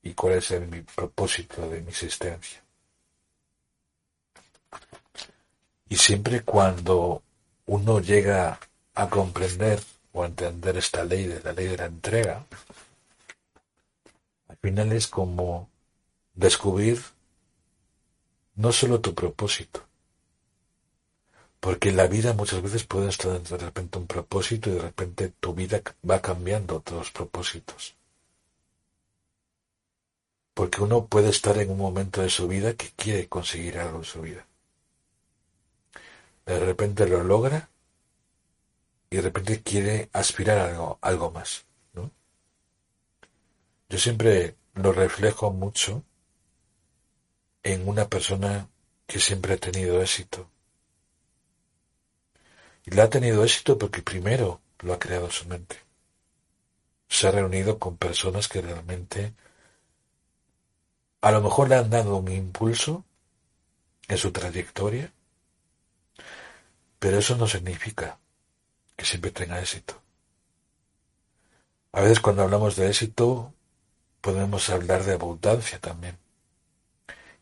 y 0.02 0.14
cuál 0.14 0.34
es 0.34 0.50
el, 0.50 0.66
mi 0.66 0.82
propósito 0.82 1.68
de 1.68 1.80
mi 1.80 1.88
existencia. 1.88 2.62
Y 5.88 5.96
siempre 5.96 6.42
cuando 6.42 7.22
uno 7.66 8.00
llega 8.00 8.58
a 8.94 9.08
comprender 9.08 9.82
o 10.12 10.22
a 10.22 10.26
entender 10.26 10.76
esta 10.76 11.04
ley 11.04 11.26
de 11.26 11.40
la 11.40 11.52
ley 11.52 11.68
de 11.68 11.76
la 11.76 11.86
entrega, 11.86 12.44
al 14.48 14.56
final 14.56 14.92
es 14.92 15.06
como 15.06 15.68
descubrir 16.34 17.02
no 18.54 18.72
solo 18.72 19.00
tu 19.00 19.14
propósito, 19.14 19.84
porque 21.60 21.90
en 21.90 21.96
la 21.96 22.06
vida 22.06 22.32
muchas 22.32 22.60
veces 22.62 22.84
puede 22.84 23.08
estar 23.08 23.40
de 23.40 23.56
repente 23.56 23.98
un 23.98 24.06
propósito 24.06 24.70
y 24.70 24.74
de 24.74 24.80
repente 24.80 25.32
tu 25.40 25.54
vida 25.54 25.80
va 26.08 26.20
cambiando 26.20 26.82
los 26.90 27.10
propósitos. 27.10 27.94
Porque 30.54 30.82
uno 30.82 31.06
puede 31.06 31.30
estar 31.30 31.56
en 31.58 31.70
un 31.70 31.78
momento 31.78 32.22
de 32.22 32.30
su 32.30 32.46
vida 32.48 32.74
que 32.74 32.90
quiere 32.90 33.28
conseguir 33.28 33.78
algo 33.78 33.98
en 33.98 34.04
su 34.04 34.20
vida. 34.20 34.46
De 36.46 36.58
repente 36.58 37.06
lo 37.06 37.22
logra 37.22 37.70
y 39.10 39.16
de 39.16 39.22
repente 39.22 39.62
quiere 39.62 40.10
aspirar 40.12 40.58
a 40.58 40.66
algo, 40.66 40.98
algo 41.00 41.30
más. 41.30 41.64
Yo 43.88 43.98
siempre 43.98 44.56
lo 44.72 44.90
reflejo 44.90 45.50
mucho 45.50 46.02
en 47.62 47.86
una 47.86 48.08
persona 48.08 48.66
que 49.06 49.20
siempre 49.20 49.52
ha 49.52 49.58
tenido 49.58 50.00
éxito. 50.00 50.48
Y 52.86 52.92
la 52.92 53.04
ha 53.04 53.10
tenido 53.10 53.44
éxito 53.44 53.76
porque 53.76 54.00
primero 54.00 54.62
lo 54.80 54.94
ha 54.94 54.98
creado 54.98 55.30
su 55.30 55.46
mente. 55.46 55.76
se 57.06 57.28
ha 57.28 57.30
reunido 57.30 57.78
con 57.78 57.98
personas 57.98 58.48
que 58.48 58.62
realmente 58.62 59.34
a 61.22 61.30
lo 61.30 61.40
mejor 61.40 61.68
le 61.68 61.76
han 61.76 61.88
dado 61.88 62.16
un 62.16 62.30
impulso 62.30 63.04
en 64.08 64.18
su 64.18 64.32
trayectoria, 64.32 65.12
pero 66.98 67.18
eso 67.18 67.36
no 67.36 67.46
significa 67.46 68.18
que 68.96 69.04
siempre 69.04 69.30
tenga 69.30 69.60
éxito. 69.60 70.00
A 71.92 72.00
veces 72.00 72.18
cuando 72.18 72.42
hablamos 72.42 72.74
de 72.74 72.88
éxito 72.88 73.54
podemos 74.20 74.68
hablar 74.70 75.04
de 75.04 75.12
abundancia 75.12 75.78
también. 75.78 76.18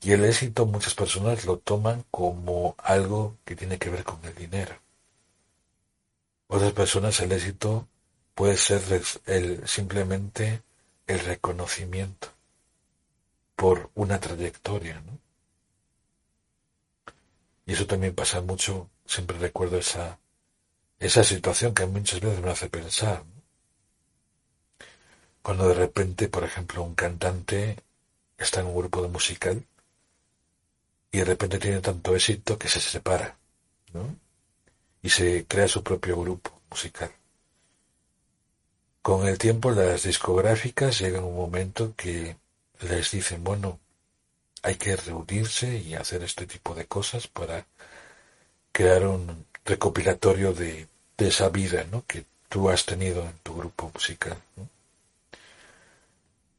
Y 0.02 0.12
el 0.12 0.24
éxito 0.24 0.66
muchas 0.66 0.94
personas 0.94 1.46
lo 1.46 1.58
toman 1.58 2.04
como 2.10 2.74
algo 2.78 3.36
que 3.46 3.56
tiene 3.56 3.78
que 3.78 3.90
ver 3.90 4.04
con 4.04 4.22
el 4.24 4.34
dinero. 4.34 4.76
Otras 6.48 6.72
personas 6.72 7.18
el 7.20 7.32
éxito 7.32 7.88
puede 8.34 8.58
ser 8.58 8.82
simplemente 9.66 10.62
el 11.06 11.20
reconocimiento 11.20 12.39
por 13.60 13.90
una 13.94 14.18
trayectoria. 14.18 15.02
¿no? 15.02 15.18
Y 17.66 17.74
eso 17.74 17.86
también 17.86 18.14
pasa 18.14 18.40
mucho, 18.40 18.88
siempre 19.04 19.36
recuerdo 19.36 19.76
esa, 19.76 20.18
esa 20.98 21.22
situación 21.22 21.74
que 21.74 21.84
muchas 21.84 22.20
veces 22.20 22.40
me 22.40 22.52
hace 22.52 22.70
pensar. 22.70 23.22
Cuando 25.42 25.68
de 25.68 25.74
repente, 25.74 26.30
por 26.30 26.42
ejemplo, 26.42 26.82
un 26.82 26.94
cantante 26.94 27.76
está 28.38 28.60
en 28.60 28.68
un 28.68 28.76
grupo 28.76 29.02
de 29.02 29.08
musical 29.08 29.62
y 31.12 31.18
de 31.18 31.24
repente 31.26 31.58
tiene 31.58 31.82
tanto 31.82 32.16
éxito 32.16 32.58
que 32.58 32.68
se 32.68 32.80
separa, 32.80 33.36
¿no? 33.92 34.16
Y 35.02 35.10
se 35.10 35.44
crea 35.44 35.68
su 35.68 35.82
propio 35.82 36.18
grupo 36.18 36.62
musical. 36.70 37.12
Con 39.02 39.28
el 39.28 39.36
tiempo 39.36 39.70
las 39.70 40.04
discográficas 40.04 40.98
llegan 40.98 41.24
un 41.24 41.36
momento 41.36 41.92
que 41.94 42.38
les 42.80 43.10
dicen, 43.10 43.44
bueno, 43.44 43.78
hay 44.62 44.76
que 44.76 44.96
reunirse 44.96 45.78
y 45.78 45.94
hacer 45.94 46.22
este 46.22 46.46
tipo 46.46 46.74
de 46.74 46.86
cosas 46.86 47.26
para 47.26 47.66
crear 48.72 49.06
un 49.06 49.46
recopilatorio 49.64 50.52
de, 50.52 50.86
esa 51.18 51.50
vida 51.50 51.84
¿no? 51.90 52.04
que 52.06 52.24
tú 52.48 52.70
has 52.70 52.86
tenido 52.86 53.22
en 53.22 53.34
tu 53.42 53.54
grupo 53.54 53.90
musical. 53.92 54.38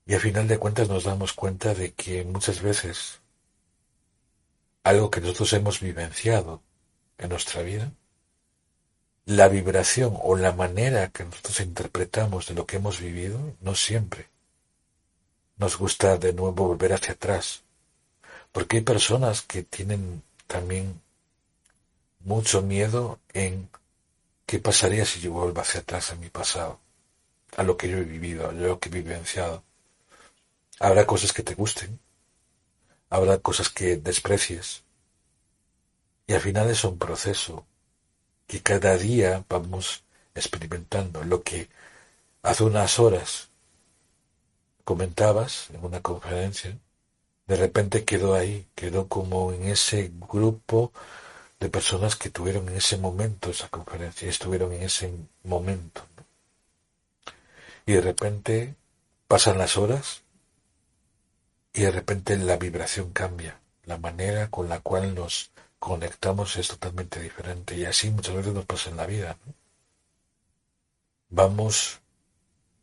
Y 0.06 0.14
a 0.14 0.20
final 0.20 0.48
de 0.48 0.60
cuentas 0.60 0.88
nos 0.88 1.06
damos 1.06 1.34
cuenta 1.34 1.74
de 1.74 1.94
que 1.94 2.24
muchas 2.24 2.62
veces 2.62 3.20
algo 4.84 5.10
que 5.10 5.22
nosotros 5.22 5.54
hemos 5.54 5.80
vivenciado 5.80 6.62
en 7.18 7.30
nuestra 7.30 7.64
vida, 7.64 7.92
la 9.26 9.48
vibración 9.48 10.16
o 10.22 10.36
la 10.36 10.52
manera 10.52 11.10
que 11.10 11.24
nosotros 11.24 11.60
interpretamos 11.62 12.48
de 12.48 12.54
lo 12.54 12.68
que 12.68 12.78
hemos 12.78 13.00
vivido, 13.00 13.40
no 13.62 13.74
siempre 13.74 14.31
nos 15.62 15.78
gusta 15.78 16.18
de 16.18 16.34
nuevo 16.34 16.70
volver 16.70 16.92
hacia 16.92 17.14
atrás. 17.14 17.62
Porque 18.52 18.78
hay 18.78 18.84
personas 18.84 19.44
que 19.44 19.62
tienen 19.62 20.24
también 20.48 21.00
mucho 22.22 22.64
miedo 22.64 23.20
en 23.32 23.70
qué 24.48 24.58
pasaría 24.58 25.06
si 25.06 25.22
yo 25.22 25.34
vuelvo 25.34 25.62
hacia 25.62 25.82
atrás 25.82 26.12
en 26.12 26.20
mi 26.20 26.32
pasado, 26.32 26.80
a 27.56 27.62
lo 27.62 27.78
que 27.78 27.88
yo 27.90 27.98
he 28.00 28.04
vivido, 28.04 28.50
a 28.50 28.52
lo 28.54 28.80
que 28.80 28.90
he 28.90 28.92
vivenciado. 28.92 29.64
Habrá 30.80 31.06
cosas 31.06 31.32
que 31.32 31.44
te 31.44 31.54
gusten, 31.54 32.00
habrá 33.12 33.38
cosas 33.38 33.70
que 33.70 33.98
desprecies. 33.98 34.84
Y 36.26 36.34
al 36.34 36.42
final 36.42 36.72
es 36.72 36.84
un 36.84 36.98
proceso 36.98 37.68
que 38.48 38.64
cada 38.64 38.98
día 38.98 39.46
vamos 39.48 40.04
experimentando. 40.34 41.24
Lo 41.24 41.44
que 41.44 41.70
hace 42.42 42.64
unas 42.64 42.98
horas 42.98 43.51
comentabas 44.84 45.70
en 45.72 45.84
una 45.84 46.02
conferencia, 46.02 46.78
de 47.48 47.56
repente 47.56 48.06
quedó 48.06 48.36
ahí, 48.36 48.68
quedó 48.76 49.08
como 49.08 49.52
en 49.52 49.64
ese 49.64 50.12
grupo 50.30 50.92
de 51.60 51.70
personas 51.70 52.16
que 52.16 52.30
tuvieron 52.30 52.68
en 52.70 52.78
ese 52.78 52.98
momento 52.98 53.52
esa 53.52 53.70
conferencia, 53.70 54.30
estuvieron 54.30 54.74
en 54.74 54.84
ese 54.84 55.14
momento. 55.44 56.04
Y 57.86 57.94
de 57.94 58.02
repente 58.02 58.76
pasan 59.28 59.58
las 59.58 59.78
horas 59.78 60.22
y 61.74 61.82
de 61.84 61.92
repente 61.92 62.38
la 62.38 62.58
vibración 62.58 63.12
cambia, 63.12 63.60
la 63.86 63.98
manera 63.98 64.50
con 64.50 64.70
la 64.70 64.80
cual 64.80 65.16
nos 65.16 65.52
conectamos 65.80 66.58
es 66.58 66.68
totalmente 66.68 67.20
diferente 67.22 67.76
y 67.76 67.86
así 67.86 68.10
muchas 68.10 68.36
veces 68.36 68.54
nos 68.54 68.66
pasa 68.66 68.90
en 68.90 68.98
la 68.98 69.06
vida. 69.06 69.38
Vamos 71.30 72.01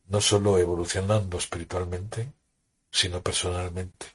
no 0.08 0.20
solo 0.20 0.58
evolucionando 0.58 1.38
espiritualmente, 1.38 2.30
sino 2.90 3.22
personalmente. 3.22 4.06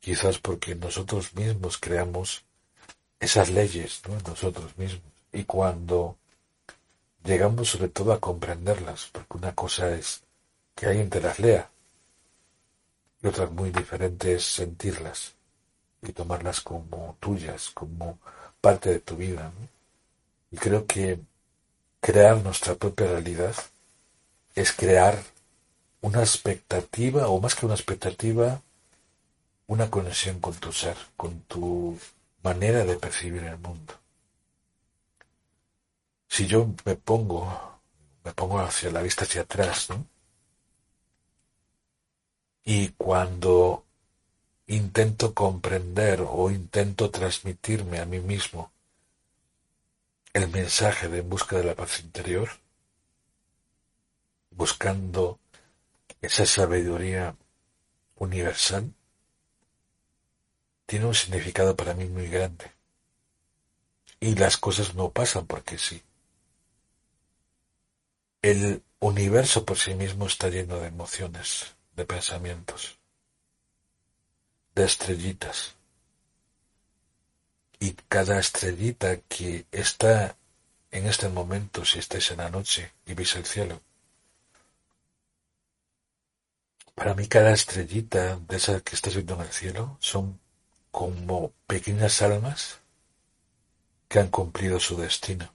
Quizás 0.00 0.38
porque 0.38 0.74
nosotros 0.74 1.34
mismos 1.34 1.78
creamos 1.78 2.44
esas 3.18 3.50
leyes 3.50 4.02
¿no? 4.08 4.18
nosotros 4.26 4.76
mismos. 4.78 5.02
Y 5.32 5.44
cuando 5.44 6.16
llegamos 7.24 7.70
sobre 7.70 7.88
todo 7.88 8.12
a 8.12 8.20
comprenderlas, 8.20 9.08
porque 9.12 9.36
una 9.36 9.54
cosa 9.54 9.94
es 9.94 10.22
que 10.74 10.86
alguien 10.86 11.10
te 11.10 11.20
las 11.20 11.38
lea 11.38 11.70
y 13.22 13.26
otra 13.26 13.46
muy 13.46 13.70
diferente 13.70 14.34
es 14.34 14.44
sentirlas 14.44 15.34
y 16.02 16.12
tomarlas 16.12 16.60
como 16.62 17.16
tuyas, 17.20 17.70
como 17.70 18.18
parte 18.60 18.90
de 18.90 19.00
tu 19.00 19.16
vida. 19.16 19.52
Y 20.50 20.56
creo 20.56 20.86
que 20.86 21.20
crear 22.00 22.38
nuestra 22.38 22.74
propia 22.74 23.08
realidad 23.08 23.54
es 24.54 24.72
crear 24.72 25.22
una 26.00 26.20
expectativa, 26.20 27.28
o 27.28 27.40
más 27.40 27.54
que 27.54 27.66
una 27.66 27.74
expectativa, 27.74 28.62
una 29.66 29.90
conexión 29.90 30.40
con 30.40 30.54
tu 30.54 30.72
ser, 30.72 30.96
con 31.16 31.42
tu 31.42 31.98
manera 32.42 32.84
de 32.84 32.96
percibir 32.96 33.42
el 33.44 33.58
mundo. 33.58 33.94
Si 36.28 36.46
yo 36.46 36.74
me 36.84 36.96
pongo, 36.96 37.80
me 38.24 38.32
pongo 38.32 38.60
hacia 38.60 38.90
la 38.90 39.02
vista 39.02 39.24
hacia 39.24 39.42
atrás, 39.42 39.90
¿no? 39.90 40.06
Y 42.64 42.90
cuando 42.90 43.84
intento 44.66 45.34
comprender 45.34 46.24
o 46.26 46.50
intento 46.50 47.10
transmitirme 47.10 47.98
a 47.98 48.06
mí 48.06 48.20
mismo 48.20 48.72
el 50.32 50.48
mensaje 50.48 51.08
de 51.08 51.18
en 51.18 51.28
busca 51.28 51.56
de 51.56 51.64
la 51.64 51.74
paz 51.74 52.00
interior, 52.00 52.48
buscando 54.50 55.38
esa 56.20 56.44
sabiduría 56.46 57.36
universal, 58.16 58.92
tiene 60.86 61.06
un 61.06 61.14
significado 61.14 61.76
para 61.76 61.94
mí 61.94 62.04
muy 62.06 62.28
grande. 62.28 62.72
Y 64.18 64.34
las 64.34 64.56
cosas 64.56 64.94
no 64.94 65.10
pasan 65.10 65.46
porque 65.46 65.78
sí. 65.78 66.02
El 68.42 68.82
universo 68.98 69.64
por 69.64 69.78
sí 69.78 69.94
mismo 69.94 70.26
está 70.26 70.48
lleno 70.48 70.78
de 70.78 70.88
emociones, 70.88 71.74
de 71.96 72.04
pensamientos, 72.04 72.98
de 74.74 74.84
estrellitas. 74.84 75.76
Y 77.78 77.92
cada 78.08 78.38
estrellita 78.38 79.16
que 79.22 79.66
está 79.72 80.36
en 80.90 81.06
este 81.06 81.28
momento, 81.28 81.84
si 81.84 81.98
estáis 81.98 82.30
en 82.30 82.38
la 82.38 82.50
noche 82.50 82.92
y 83.06 83.14
veis 83.14 83.36
el 83.36 83.46
cielo, 83.46 83.80
Para 87.00 87.14
mí 87.14 87.26
cada 87.28 87.52
estrellita 87.52 88.36
de 88.36 88.56
esas 88.58 88.82
que 88.82 88.94
estás 88.94 89.14
viendo 89.14 89.32
en 89.36 89.40
el 89.40 89.48
cielo 89.48 89.96
son 90.00 90.38
como 90.90 91.50
pequeñas 91.66 92.20
almas 92.20 92.80
que 94.06 94.18
han 94.18 94.28
cumplido 94.28 94.78
su 94.78 94.98
destino. 94.98 95.50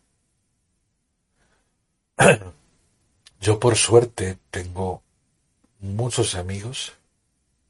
Yo 3.40 3.60
por 3.60 3.76
suerte 3.76 4.40
tengo 4.50 5.04
muchos 5.82 6.34
amigos 6.34 6.94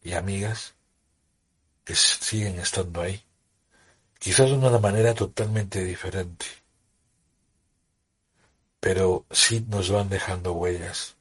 y 0.02 0.14
amigas 0.14 0.74
que 1.84 1.96
siguen 1.96 2.58
estando 2.60 3.02
ahí, 3.02 3.22
quizás 4.20 4.52
de 4.52 4.56
una 4.56 4.80
manera 4.80 5.14
totalmente 5.14 5.84
diferente, 5.84 6.46
pero 8.80 9.26
sí 9.32 9.66
nos 9.68 9.90
van 9.92 10.08
dejando 10.08 10.54
huellas 10.54 11.15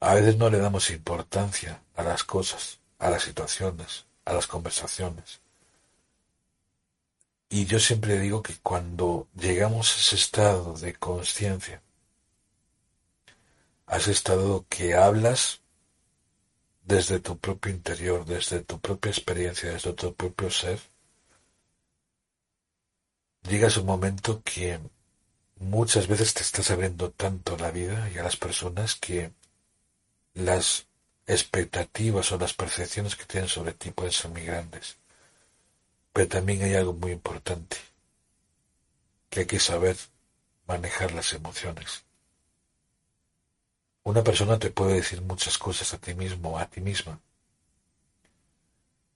a 0.00 0.14
veces 0.14 0.36
no 0.36 0.48
le 0.50 0.58
damos 0.58 0.90
importancia 0.90 1.82
a 1.96 2.02
las 2.02 2.24
cosas, 2.24 2.78
a 2.98 3.10
las 3.10 3.22
situaciones, 3.22 4.06
a 4.24 4.32
las 4.32 4.46
conversaciones. 4.46 5.40
Y 7.50 7.64
yo 7.66 7.80
siempre 7.80 8.20
digo 8.20 8.42
que 8.42 8.56
cuando 8.62 9.28
llegamos 9.34 9.96
a 9.96 10.00
ese 10.00 10.16
estado 10.16 10.74
de 10.74 10.94
conciencia, 10.94 11.82
a 13.86 13.96
ese 13.96 14.12
estado 14.12 14.66
que 14.68 14.94
hablas 14.94 15.60
desde 16.84 17.20
tu 17.20 17.38
propio 17.38 17.72
interior, 17.72 18.24
desde 18.24 18.60
tu 18.60 18.78
propia 18.80 19.10
experiencia, 19.10 19.72
desde 19.72 19.92
tu 19.94 20.14
propio 20.14 20.50
ser, 20.50 20.78
llegas 23.48 23.78
un 23.78 23.86
momento 23.86 24.42
que 24.42 24.78
muchas 25.56 26.06
veces 26.06 26.34
te 26.34 26.42
estás 26.42 26.70
abriendo 26.70 27.10
tanto 27.10 27.54
a 27.54 27.58
la 27.58 27.70
vida 27.70 28.10
y 28.14 28.18
a 28.18 28.22
las 28.22 28.36
personas 28.36 28.94
que 28.94 29.32
las 30.38 30.86
expectativas 31.26 32.30
o 32.30 32.38
las 32.38 32.54
percepciones 32.54 33.16
que 33.16 33.24
tienen 33.24 33.48
sobre 33.48 33.72
ti 33.72 33.90
pueden 33.90 34.12
ser 34.12 34.30
muy 34.30 34.44
grandes. 34.44 34.96
Pero 36.12 36.28
también 36.28 36.62
hay 36.62 36.74
algo 36.74 36.92
muy 36.92 37.10
importante, 37.10 37.76
que 39.28 39.40
hay 39.40 39.46
que 39.46 39.58
saber 39.58 39.96
manejar 40.66 41.12
las 41.12 41.32
emociones. 41.32 42.04
Una 44.04 44.22
persona 44.22 44.58
te 44.60 44.70
puede 44.70 44.94
decir 44.94 45.20
muchas 45.22 45.58
cosas 45.58 45.92
a 45.92 45.98
ti 45.98 46.14
mismo 46.14 46.56
a 46.56 46.66
ti 46.66 46.80
misma, 46.80 47.20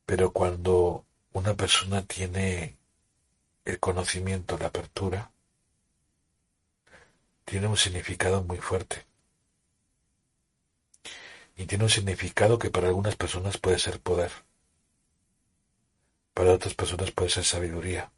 pero 0.05 0.33
cuando 0.33 1.07
una 1.33 1.55
persona 1.55 2.03
tiene 2.03 2.77
el 3.64 3.79
conocimiento, 3.79 4.59
la 4.59 4.66
apertura, 4.66 5.31
tiene 7.45 7.68
un 7.68 7.77
significado 7.77 8.43
muy 8.43 8.59
fuerte. 8.59 9.11
Y 11.57 11.66
tiene 11.66 11.84
un 11.84 11.90
significado 11.90 12.59
que 12.59 12.70
para 12.70 12.88
algunas 12.88 13.16
personas 13.16 13.59
puede 13.59 13.78
ser 13.78 14.00
poder. 14.00 14.32
Para 16.34 16.53
otras 16.53 16.74
personas 16.74 17.11
puede 17.11 17.30
ser 17.30 17.44
sabiduría. 17.44 18.11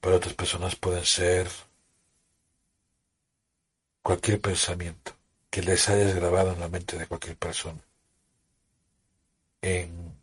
Para 0.00 0.16
otras 0.16 0.34
personas 0.34 0.76
pueden 0.76 1.04
ser 1.04 1.48
cualquier 4.02 4.40
pensamiento 4.40 5.12
que 5.50 5.62
les 5.62 5.88
hayas 5.88 6.14
grabado 6.14 6.52
en 6.52 6.60
la 6.60 6.68
mente 6.68 6.96
de 6.96 7.06
cualquier 7.06 7.36
persona. 7.36 7.82
En 9.60 10.16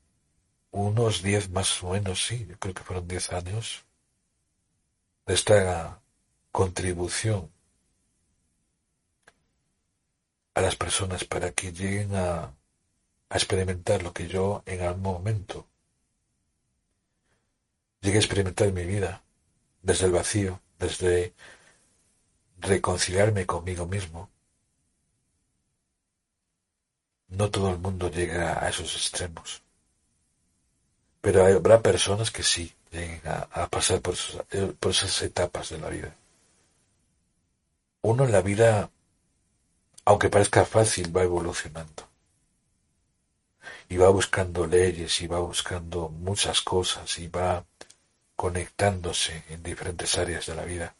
unos 0.71 1.21
diez 1.21 1.49
más 1.49 1.83
o 1.83 1.91
menos, 1.91 2.25
sí, 2.25 2.45
yo 2.49 2.57
creo 2.57 2.73
que 2.73 2.83
fueron 2.83 3.07
diez 3.07 3.31
años, 3.31 3.85
de 5.25 5.33
esta 5.33 6.01
contribución 6.51 7.51
a 10.55 10.61
las 10.61 10.75
personas 10.75 11.23
para 11.25 11.51
que 11.51 11.71
lleguen 11.71 12.15
a, 12.15 12.45
a 13.29 13.35
experimentar 13.35 14.01
lo 14.01 14.13
que 14.13 14.27
yo 14.27 14.63
en 14.65 14.81
algún 14.81 15.03
momento 15.03 15.67
llegué 18.01 18.17
a 18.17 18.21
experimentar 18.21 18.67
en 18.67 18.73
mi 18.73 18.85
vida, 18.85 19.23
desde 19.81 20.05
el 20.05 20.11
vacío, 20.11 20.61
desde 20.79 21.33
reconciliarme 22.59 23.45
conmigo 23.45 23.85
mismo. 23.85 24.29
No 27.29 27.49
todo 27.49 27.71
el 27.71 27.79
mundo 27.79 28.09
llega 28.09 28.63
a 28.63 28.69
esos 28.69 28.95
extremos, 28.95 29.63
pero 31.19 31.45
habrá 31.45 31.81
personas 31.81 32.31
que 32.31 32.43
sí 32.43 32.73
lleguen 32.91 33.21
a, 33.25 33.67
pasar 33.67 34.01
por, 34.01 34.15
por 34.79 34.91
esas 34.91 35.21
etapas 35.23 35.69
de 35.69 35.79
la 35.79 35.89
vida. 35.89 36.15
Uno 38.01 38.25
en 38.25 38.31
la 38.31 38.41
vida, 38.41 38.91
aunque 40.05 40.29
parezca 40.29 40.65
fácil, 40.65 41.15
va 41.15 41.23
evolucionando 41.23 42.07
y 43.89 43.97
va 43.97 44.09
buscando 44.09 44.65
leyes 44.67 45.21
y 45.21 45.27
va 45.27 45.39
buscando 45.39 46.09
muchas 46.09 46.61
cosas 46.61 47.17
y 47.19 47.27
va 47.27 47.65
conectándose 48.35 49.43
en 49.49 49.63
diferentes 49.63 50.17
áreas 50.17 50.45
de 50.45 50.55
la 50.55 50.65
vida. 50.65 50.95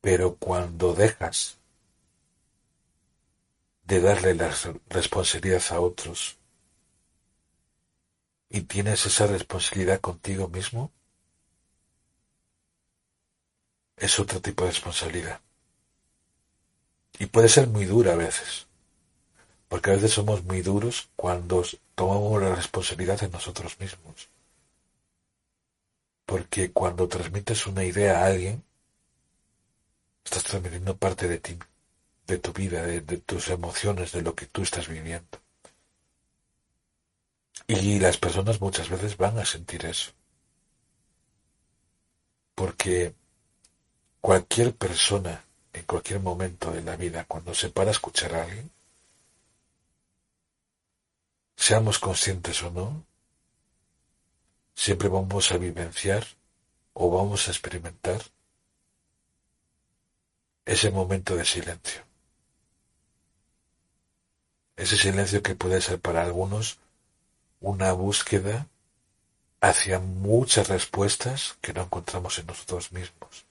Pero 0.00 0.36
cuando 0.36 0.94
dejas 0.94 1.58
de 3.84 4.00
darle 4.00 4.34
la 4.34 4.54
responsabilidad 4.88 5.62
a 5.70 5.80
otros 5.80 6.36
y 8.48 8.62
tienes 8.62 9.06
esa 9.06 9.26
responsabilidad 9.26 10.00
contigo 10.00 10.48
mismo, 10.48 10.92
es 13.96 14.18
otro 14.20 14.40
tipo 14.40 14.64
de 14.64 14.70
responsabilidad. 14.70 15.40
Y 17.18 17.26
puede 17.26 17.48
ser 17.48 17.68
muy 17.68 17.84
dura 17.84 18.12
a 18.12 18.16
veces 18.16 18.68
porque 19.68 19.90
a 19.90 19.94
veces 19.94 20.12
somos 20.12 20.42
muy 20.44 20.62
duros 20.62 21.10
cuando 21.14 21.62
tomamos 21.94 22.42
la 22.42 22.54
responsabilidad 22.54 23.20
de 23.20 23.28
nosotros 23.28 23.78
mismos. 23.78 24.28
Porque 26.24 26.72
cuando 26.72 27.06
transmites 27.06 27.66
una 27.66 27.84
idea 27.84 28.20
a 28.20 28.26
alguien, 28.26 28.64
estás 30.24 30.42
transmitiendo 30.44 30.96
parte 30.96 31.28
de 31.28 31.38
ti, 31.38 31.58
de 32.26 32.38
tu 32.38 32.52
vida, 32.52 32.82
de, 32.82 33.00
tus 33.18 33.48
emociones, 33.48 34.12
de 34.12 34.22
lo 34.22 34.34
que 34.34 34.46
tú 34.46 34.62
estás 34.62 34.88
viviendo. 34.88 35.38
Y 37.66 37.98
las 37.98 38.16
personas 38.16 38.60
muchas 38.60 38.88
veces 38.88 39.16
van 39.18 39.38
a 39.38 39.44
sentir 39.44 39.84
eso. 39.84 40.12
Porque 42.54 43.14
cualquier 44.20 44.74
persona, 44.74 45.44
en 45.72 45.82
cualquier 45.84 46.20
momento 46.20 46.70
de 46.70 46.82
la 46.82 46.96
vida, 46.96 47.24
cuando 47.24 47.54
se 47.54 47.70
para 47.70 47.90
a 47.90 47.92
escuchar 47.92 48.34
a 48.34 48.42
alguien, 48.42 48.70
seamos 51.56 51.98
conscientes 51.98 52.62
o 52.62 52.70
no, 52.70 53.04
siempre 54.74 55.08
vamos 55.08 55.50
a 55.52 55.58
vivenciar 55.58 56.26
o 56.94 57.10
vamos 57.10 57.48
a 57.48 57.50
experimentar 57.50 58.22
ese 60.64 60.90
momento 60.90 61.34
de 61.34 61.44
silencio. 61.44 62.02
Ese 64.76 64.96
silencio 64.96 65.42
que 65.42 65.56
puede 65.56 65.80
ser 65.80 66.00
para 66.00 66.22
algunos 66.22 66.78
una 67.60 67.92
búsqueda 67.92 68.68
hacia 69.60 69.98
muchas 69.98 70.68
respuestas 70.68 71.58
que 71.60 71.72
no 71.72 71.82
encontramos 71.82 72.38
en 72.38 72.46
nosotros 72.46 72.92
mismos. 72.92 73.47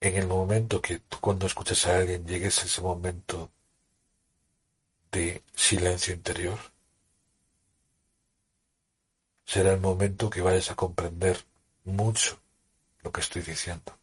En 0.00 0.16
el 0.16 0.26
momento 0.26 0.80
que 0.80 0.98
tú 0.98 1.18
cuando 1.20 1.46
escuchas 1.46 1.86
a 1.86 1.98
alguien 1.98 2.26
llegues 2.26 2.58
a 2.60 2.64
ese 2.64 2.80
momento 2.80 3.50
de 5.12 5.42
silencio 5.54 6.14
interior. 6.14 6.58
Será 9.44 9.72
el 9.72 9.80
momento 9.80 10.30
que 10.30 10.40
vayas 10.40 10.70
a 10.70 10.76
comprender 10.76 11.44
mucho 11.84 12.40
lo 13.02 13.10
que 13.12 13.20
estoy 13.20 13.42
diciendo. 13.42 13.98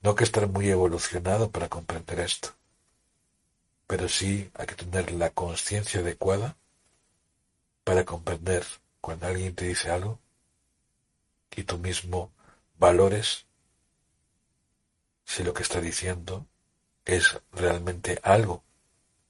No 0.00 0.14
que 0.14 0.24
estar 0.24 0.46
muy 0.48 0.68
evolucionado 0.70 1.50
para 1.50 1.68
comprender 1.68 2.20
esto, 2.20 2.54
pero 3.86 4.08
sí 4.08 4.50
hay 4.54 4.66
que 4.66 4.74
tener 4.74 5.12
la 5.12 5.30
conciencia 5.30 6.00
adecuada 6.00 6.56
para 7.84 8.04
comprender 8.04 8.64
cuando 9.00 9.26
alguien 9.26 9.54
te 9.54 9.66
dice 9.66 9.90
algo 9.90 10.18
y 11.54 11.64
tú 11.64 11.78
mismo 11.78 12.32
valores 12.78 13.46
si 15.24 15.42
lo 15.42 15.54
que 15.54 15.62
está 15.62 15.80
diciendo 15.80 16.46
es 17.04 17.38
realmente 17.52 18.20
algo 18.22 18.62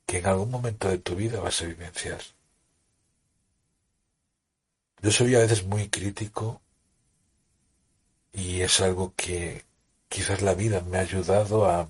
que 0.07 0.19
en 0.19 0.27
algún 0.27 0.51
momento 0.51 0.89
de 0.89 0.99
tu 0.99 1.17
vida 1.17 1.41
vas 1.41 1.63
a 1.63 1.67
vivenciar. 1.67 2.21
Yo 5.01 5.11
soy 5.11 5.35
a 5.35 5.41
veces 5.41 5.65
muy 5.65 5.89
crítico 5.89 6.61
y 8.33 8.61
es 8.61 8.81
algo 8.81 9.13
que 9.17 9.65
quizás 10.09 10.43
la 10.43 10.55
vida 10.55 10.81
me 10.83 10.99
ha 10.99 11.01
ayudado 11.01 11.67
a, 11.67 11.89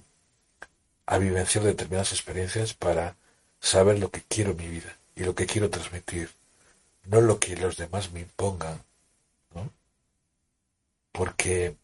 a 1.07 1.19
vivenciar 1.19 1.65
determinadas 1.65 2.13
experiencias 2.13 2.75
para 2.75 3.17
saber 3.61 3.99
lo 3.99 4.11
que 4.11 4.23
quiero 4.23 4.53
en 4.53 4.57
mi 4.57 4.69
vida 4.69 4.97
y 5.15 5.25
lo 5.25 5.35
que 5.35 5.47
quiero 5.47 5.71
transmitir, 5.71 6.31
no 7.05 7.21
lo 7.21 7.39
que 7.39 7.57
los 7.57 7.77
demás 7.77 8.13
me 8.13 8.21
impongan. 8.21 8.83
Porque 11.13 11.77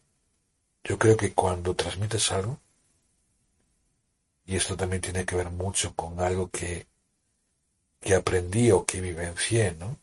yo 0.83 0.97
creo 0.97 1.17
que 1.17 1.33
cuando 1.33 1.75
transmites 1.75 2.31
algo, 2.31 2.59
y 4.45 4.55
esto 4.55 4.75
también 4.75 5.01
tiene 5.01 5.25
que 5.25 5.35
ver 5.35 5.51
mucho 5.51 5.93
con 5.95 6.19
algo 6.19 6.49
que, 6.49 6.87
que 7.99 8.15
aprendí 8.15 8.71
o 8.71 8.85
que 8.85 8.99
vivencié, 9.01 9.73
¿no? 9.73 9.97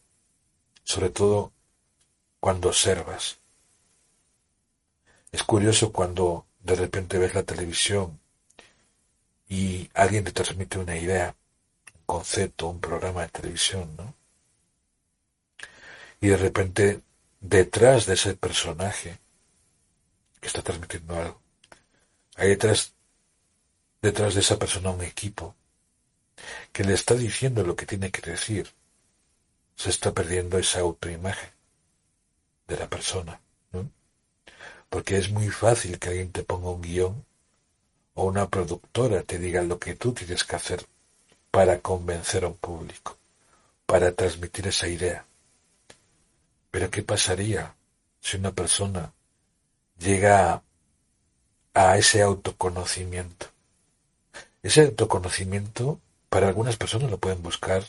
Sobre 0.84 1.10
todo 1.10 1.52
cuando 2.38 2.68
observas. 2.68 3.38
Es 5.32 5.42
curioso 5.42 5.92
cuando 5.92 6.46
de 6.60 6.76
repente 6.76 7.18
ves 7.18 7.34
la 7.34 7.42
televisión 7.42 8.20
y 9.48 9.90
alguien 9.94 10.24
te 10.24 10.32
transmite 10.32 10.78
una 10.78 10.96
idea, 10.96 11.34
un 11.94 12.02
concepto, 12.06 12.68
un 12.68 12.80
programa 12.80 13.22
de 13.22 13.28
televisión, 13.28 13.96
¿no? 13.96 14.14
Y 16.20 16.28
de 16.28 16.36
repente 16.36 17.00
detrás 17.40 18.06
de 18.06 18.14
ese 18.14 18.34
personaje 18.34 19.18
está 20.46 20.62
transmitiendo 20.62 21.14
algo, 21.16 21.40
hay 22.36 22.48
detrás 22.50 22.96
detrás 24.06 24.34
de 24.34 24.40
esa 24.40 24.58
persona 24.58 24.90
un 24.90 25.02
equipo 25.02 25.56
que 26.72 26.84
le 26.84 26.94
está 26.94 27.14
diciendo 27.14 27.64
lo 27.64 27.74
que 27.74 27.86
tiene 27.86 28.10
que 28.10 28.30
decir. 28.30 28.72
Se 29.74 29.90
está 29.90 30.12
perdiendo 30.12 30.58
esa 30.58 30.80
autoimagen 30.80 31.50
de 32.68 32.76
la 32.76 32.88
persona. 32.88 33.40
Porque 34.88 35.16
es 35.16 35.30
muy 35.30 35.48
fácil 35.50 35.98
que 35.98 36.10
alguien 36.10 36.30
te 36.30 36.44
ponga 36.44 36.70
un 36.70 36.82
guion 36.82 37.24
o 38.14 38.24
una 38.24 38.48
productora 38.48 39.22
te 39.24 39.38
diga 39.38 39.62
lo 39.62 39.78
que 39.78 39.96
tú 39.96 40.12
tienes 40.12 40.44
que 40.44 40.56
hacer 40.56 40.86
para 41.50 41.80
convencer 41.80 42.44
a 42.44 42.48
un 42.48 42.56
público, 42.56 43.18
para 43.84 44.12
transmitir 44.12 44.68
esa 44.68 44.86
idea. 44.86 45.26
Pero 46.70 46.90
¿qué 46.90 47.02
pasaría 47.02 47.74
si 48.20 48.36
una 48.36 48.52
persona 48.52 49.12
llega 49.98 50.62
a 51.74 51.96
ese 51.96 52.22
autoconocimiento. 52.22 53.46
Ese 54.62 54.82
autoconocimiento, 54.82 56.00
para 56.28 56.48
algunas 56.48 56.76
personas 56.76 57.10
lo 57.10 57.18
pueden 57.18 57.42
buscar 57.42 57.84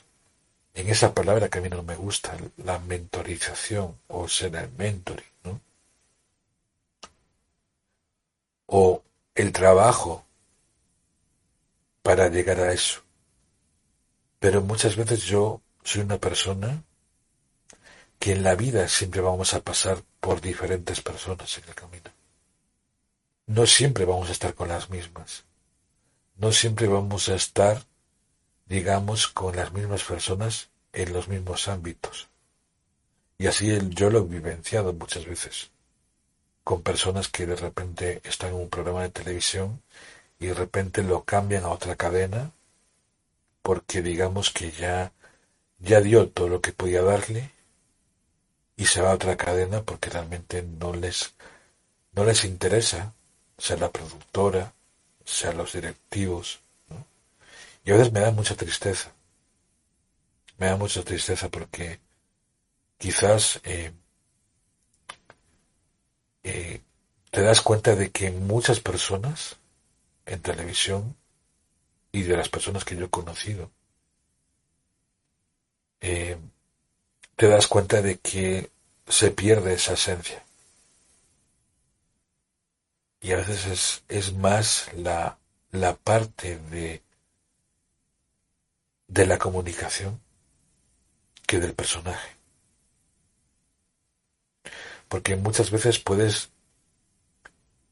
en 0.74 0.90
esa 0.90 1.14
palabra 1.14 1.50
que 1.50 1.58
a 1.58 1.62
mí 1.62 1.70
no 1.70 1.82
me 1.84 1.96
gusta, 1.96 2.38
la 2.58 2.78
mentorización 2.80 3.98
o 4.08 4.28
ser 4.28 4.56
el 4.56 4.70
mentoring, 4.78 5.26
¿no? 5.44 5.60
O 8.68 9.04
el 9.34 9.52
trabajo 9.52 10.24
para 12.04 12.30
llegar 12.30 12.60
a 12.60 12.72
eso. 12.74 13.02
Pero 14.40 14.62
muchas 14.62 14.96
veces 14.96 15.24
yo 15.24 15.62
soy 15.84 16.02
una 16.02 16.20
persona 16.20 16.84
que 18.28 18.34
en 18.34 18.44
la 18.44 18.56
vida 18.56 18.90
siempre 18.90 19.22
vamos 19.22 19.54
a 19.54 19.62
pasar 19.62 20.04
por 20.20 20.42
diferentes 20.42 21.00
personas 21.00 21.58
en 21.60 21.64
el 21.64 21.74
camino. 21.74 22.12
No 23.46 23.66
siempre 23.66 24.04
vamos 24.04 24.28
a 24.28 24.34
estar 24.34 24.54
con 24.54 24.68
las 24.68 24.90
mismas. 24.90 25.46
No 26.36 26.52
siempre 26.52 26.90
vamos 26.90 27.30
a 27.30 27.36
estar, 27.36 27.86
digamos, 28.66 29.30
con 29.30 29.56
las 29.56 29.72
mismas 29.72 30.04
personas 30.04 30.68
en 30.92 31.14
los 31.14 31.30
mismos 31.30 31.70
ámbitos. 31.70 32.28
Y 33.38 33.48
así 33.48 33.80
yo 33.92 34.10
lo 34.10 34.20
he 34.20 34.24
vivenciado 34.24 34.92
muchas 34.92 35.26
veces, 35.26 35.72
con 36.66 36.82
personas 36.82 37.30
que 37.30 37.46
de 37.46 37.56
repente 37.56 38.20
están 38.26 38.50
en 38.50 38.56
un 38.56 38.70
programa 38.70 39.04
de 39.04 39.10
televisión 39.12 39.82
y 40.38 40.48
de 40.48 40.54
repente 40.54 41.02
lo 41.02 41.24
cambian 41.24 41.64
a 41.64 41.70
otra 41.70 41.96
cadena 41.96 42.52
porque 43.62 44.02
digamos 44.02 44.52
que 44.52 44.74
ya 44.74 45.14
ya 45.80 46.02
dio 46.02 46.28
todo 46.28 46.50
lo 46.50 46.60
que 46.60 46.74
podía 46.74 47.02
darle 47.02 47.56
y 48.78 48.86
se 48.86 49.02
va 49.02 49.12
a 49.12 49.16
otra 49.16 49.36
cadena 49.36 49.84
porque 49.84 50.10
realmente 50.10 50.62
no 50.62 50.94
les 50.94 51.36
no 52.14 52.24
les 52.24 52.46
interesa 52.46 53.14
sea 53.58 53.78
la 53.78 53.92
productora, 53.92 54.74
sea 55.26 55.52
los 55.52 55.74
directivos. 55.74 56.60
Y 57.84 57.92
a 57.92 57.96
veces 57.96 58.14
me 58.14 58.20
da 58.20 58.32
mucha 58.32 58.56
tristeza. 58.56 59.12
Me 60.58 60.68
da 60.68 60.76
mucha 60.76 61.04
tristeza 61.04 61.50
porque 61.50 62.00
quizás 62.98 63.60
eh, 63.64 63.92
eh, 66.44 66.82
te 67.32 67.42
das 67.42 67.62
cuenta 67.62 67.96
de 67.96 68.12
que 68.12 68.32
muchas 68.32 68.80
personas 68.80 69.58
en 70.26 70.42
televisión 70.42 71.16
y 72.12 72.24
de 72.24 72.38
las 72.38 72.50
personas 72.50 72.84
que 72.84 72.96
yo 72.96 73.06
he 73.06 73.10
conocido, 73.10 73.72
eh, 76.02 76.38
te 77.38 77.48
das 77.48 77.68
cuenta 77.68 78.02
de 78.02 78.18
que 78.18 78.72
se 79.08 79.30
pierde 79.30 79.74
esa 79.74 79.94
esencia. 79.94 80.44
Y 83.22 83.32
a 83.32 83.38
veces 83.38 83.66
es, 83.68 84.04
es 84.08 84.34
más 84.34 84.92
la, 84.96 85.38
la 85.72 85.96
parte 85.96 86.58
de, 86.58 87.04
de 89.08 89.26
la 89.28 89.38
comunicación 89.38 90.20
que 91.46 91.60
del 91.60 91.76
personaje. 91.76 92.36
Porque 95.08 95.36
muchas 95.36 95.70
veces 95.70 96.00
puedes 96.00 96.50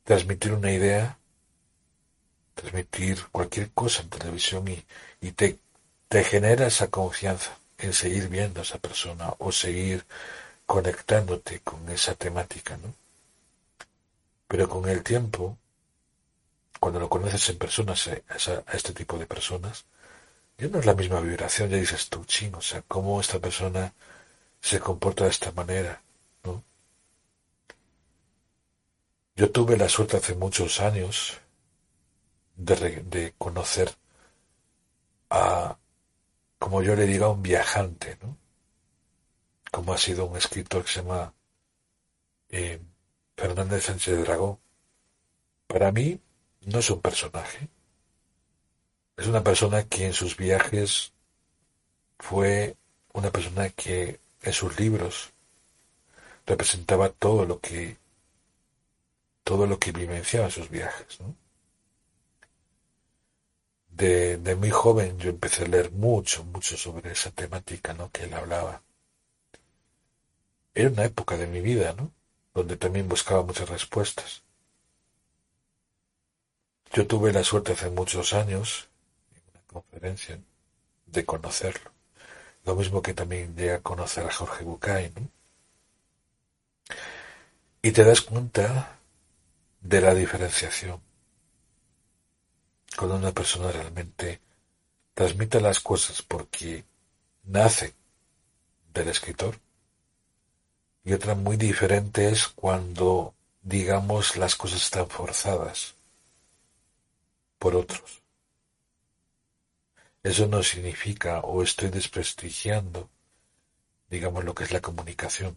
transmitir 0.05 0.53
una 0.53 0.71
idea, 0.71 1.19
transmitir 2.55 3.23
cualquier 3.31 3.69
cosa 3.71 4.01
en 4.01 4.09
televisión 4.09 4.67
y, 4.67 4.83
y 5.21 5.33
te, 5.33 5.59
te 6.07 6.23
genera 6.23 6.65
esa 6.65 6.89
confianza 6.89 7.55
en 7.77 7.93
seguir 7.93 8.29
viendo 8.29 8.59
a 8.59 8.63
esa 8.63 8.79
persona 8.79 9.33
o 9.39 9.51
seguir 9.51 10.05
conectándote 10.65 11.59
con 11.59 11.89
esa 11.89 12.15
temática, 12.15 12.77
¿no? 12.77 12.93
Pero 14.47 14.69
con 14.69 14.87
el 14.89 15.03
tiempo, 15.03 15.57
cuando 16.79 16.99
lo 16.99 17.09
conoces 17.09 17.49
en 17.49 17.57
personas, 17.57 18.07
a, 18.07 18.63
este 18.73 18.93
tipo 18.93 19.17
de 19.17 19.25
personas, 19.25 19.85
ya 20.57 20.67
no 20.67 20.79
es 20.79 20.85
la 20.85 20.93
misma 20.93 21.19
vibración, 21.19 21.69
ya 21.69 21.77
dices 21.77 22.09
tú, 22.09 22.23
ching, 22.25 22.55
o 22.55 22.61
sea, 22.61 22.81
cómo 22.87 23.19
esta 23.19 23.39
persona 23.39 23.93
se 24.61 24.79
comporta 24.79 25.25
de 25.25 25.31
esta 25.31 25.51
manera, 25.51 26.01
¿no? 26.43 26.63
Yo 29.35 29.51
tuve 29.51 29.77
la 29.77 29.89
suerte 29.89 30.17
hace 30.17 30.33
muchos 30.35 30.79
años 30.79 31.39
de, 32.55 33.01
de 33.03 33.33
conocer 33.37 33.93
a, 35.29 35.77
como 36.65 36.81
yo 36.81 36.95
le 36.95 37.05
digo, 37.05 37.25
a 37.25 37.31
un 37.31 37.43
viajante, 37.43 38.17
¿no? 38.23 38.39
Como 39.69 39.93
ha 39.93 39.99
sido 39.99 40.25
un 40.25 40.35
escritor 40.35 40.83
que 40.83 40.93
se 40.93 41.03
llama 41.03 41.31
eh, 42.49 42.81
Fernández 43.37 43.83
Sánchez 43.83 44.17
Dragó, 44.25 44.59
para 45.67 45.91
mí 45.91 46.19
no 46.61 46.79
es 46.79 46.89
un 46.89 47.01
personaje. 47.01 47.69
Es 49.15 49.27
una 49.27 49.43
persona 49.43 49.83
que 49.83 50.07
en 50.07 50.13
sus 50.13 50.37
viajes 50.37 51.13
fue 52.17 52.75
una 53.13 53.29
persona 53.29 53.69
que 53.69 54.19
en 54.41 54.53
sus 54.53 54.79
libros 54.79 55.33
representaba 56.47 57.09
todo 57.09 57.45
lo 57.45 57.59
que 57.59 57.97
todo 59.43 59.67
lo 59.67 59.77
que 59.77 59.91
vivenciaba 59.91 60.47
en 60.47 60.51
sus 60.51 60.71
viajes. 60.71 61.19
De, 63.95 64.55
muy 64.57 64.71
joven 64.71 65.17
yo 65.17 65.29
empecé 65.29 65.63
a 65.63 65.67
leer 65.67 65.91
mucho, 65.91 66.43
mucho 66.43 66.75
sobre 66.75 67.13
esa 67.13 67.31
temática 67.31 67.93
¿no? 67.93 68.11
que 68.11 68.23
él 68.23 68.33
hablaba. 68.33 68.81
Era 70.73 70.89
una 70.89 71.05
época 71.05 71.37
de 71.37 71.47
mi 71.47 71.61
vida, 71.61 71.93
¿no? 71.93 72.11
donde 72.53 72.75
también 72.75 73.07
buscaba 73.07 73.43
muchas 73.43 73.69
respuestas. 73.69 74.43
Yo 76.91 77.07
tuve 77.07 77.31
la 77.31 77.43
suerte 77.43 77.71
hace 77.71 77.89
muchos 77.89 78.33
años, 78.33 78.89
en 79.33 79.41
una 79.53 79.63
conferencia, 79.67 80.39
de 81.05 81.25
conocerlo. 81.25 81.91
Lo 82.65 82.75
mismo 82.75 83.01
que 83.01 83.13
también 83.13 83.55
llegué 83.55 83.73
a 83.73 83.81
conocer 83.81 84.25
a 84.25 84.31
Jorge 84.31 84.65
Bucay, 84.65 85.13
Y 87.81 87.91
te 87.91 88.03
das 88.03 88.21
cuenta 88.21 88.99
de 89.79 90.01
la 90.01 90.13
diferenciación. 90.13 91.04
Cuando 92.97 93.15
una 93.17 93.31
persona 93.31 93.71
realmente 93.71 94.39
transmite 95.13 95.61
las 95.61 95.79
cosas 95.79 96.21
porque 96.21 96.83
nace 97.43 97.93
del 98.93 99.09
escritor, 99.09 99.59
y 101.05 101.13
otra 101.13 101.35
muy 101.35 101.55
diferente 101.55 102.29
es 102.29 102.47
cuando, 102.47 103.35
digamos, 103.61 104.37
las 104.37 104.55
cosas 104.55 104.81
están 104.81 105.07
forzadas 105.07 105.93
por 107.59 107.75
otros. 107.75 108.23
Eso 110.23 110.47
no 110.47 110.63
significa 110.63 111.41
o 111.41 111.61
estoy 111.61 111.89
desprestigiando, 111.91 113.07
digamos, 114.09 114.43
lo 114.43 114.55
que 114.55 114.63
es 114.63 114.71
la 114.71 114.81
comunicación. 114.81 115.55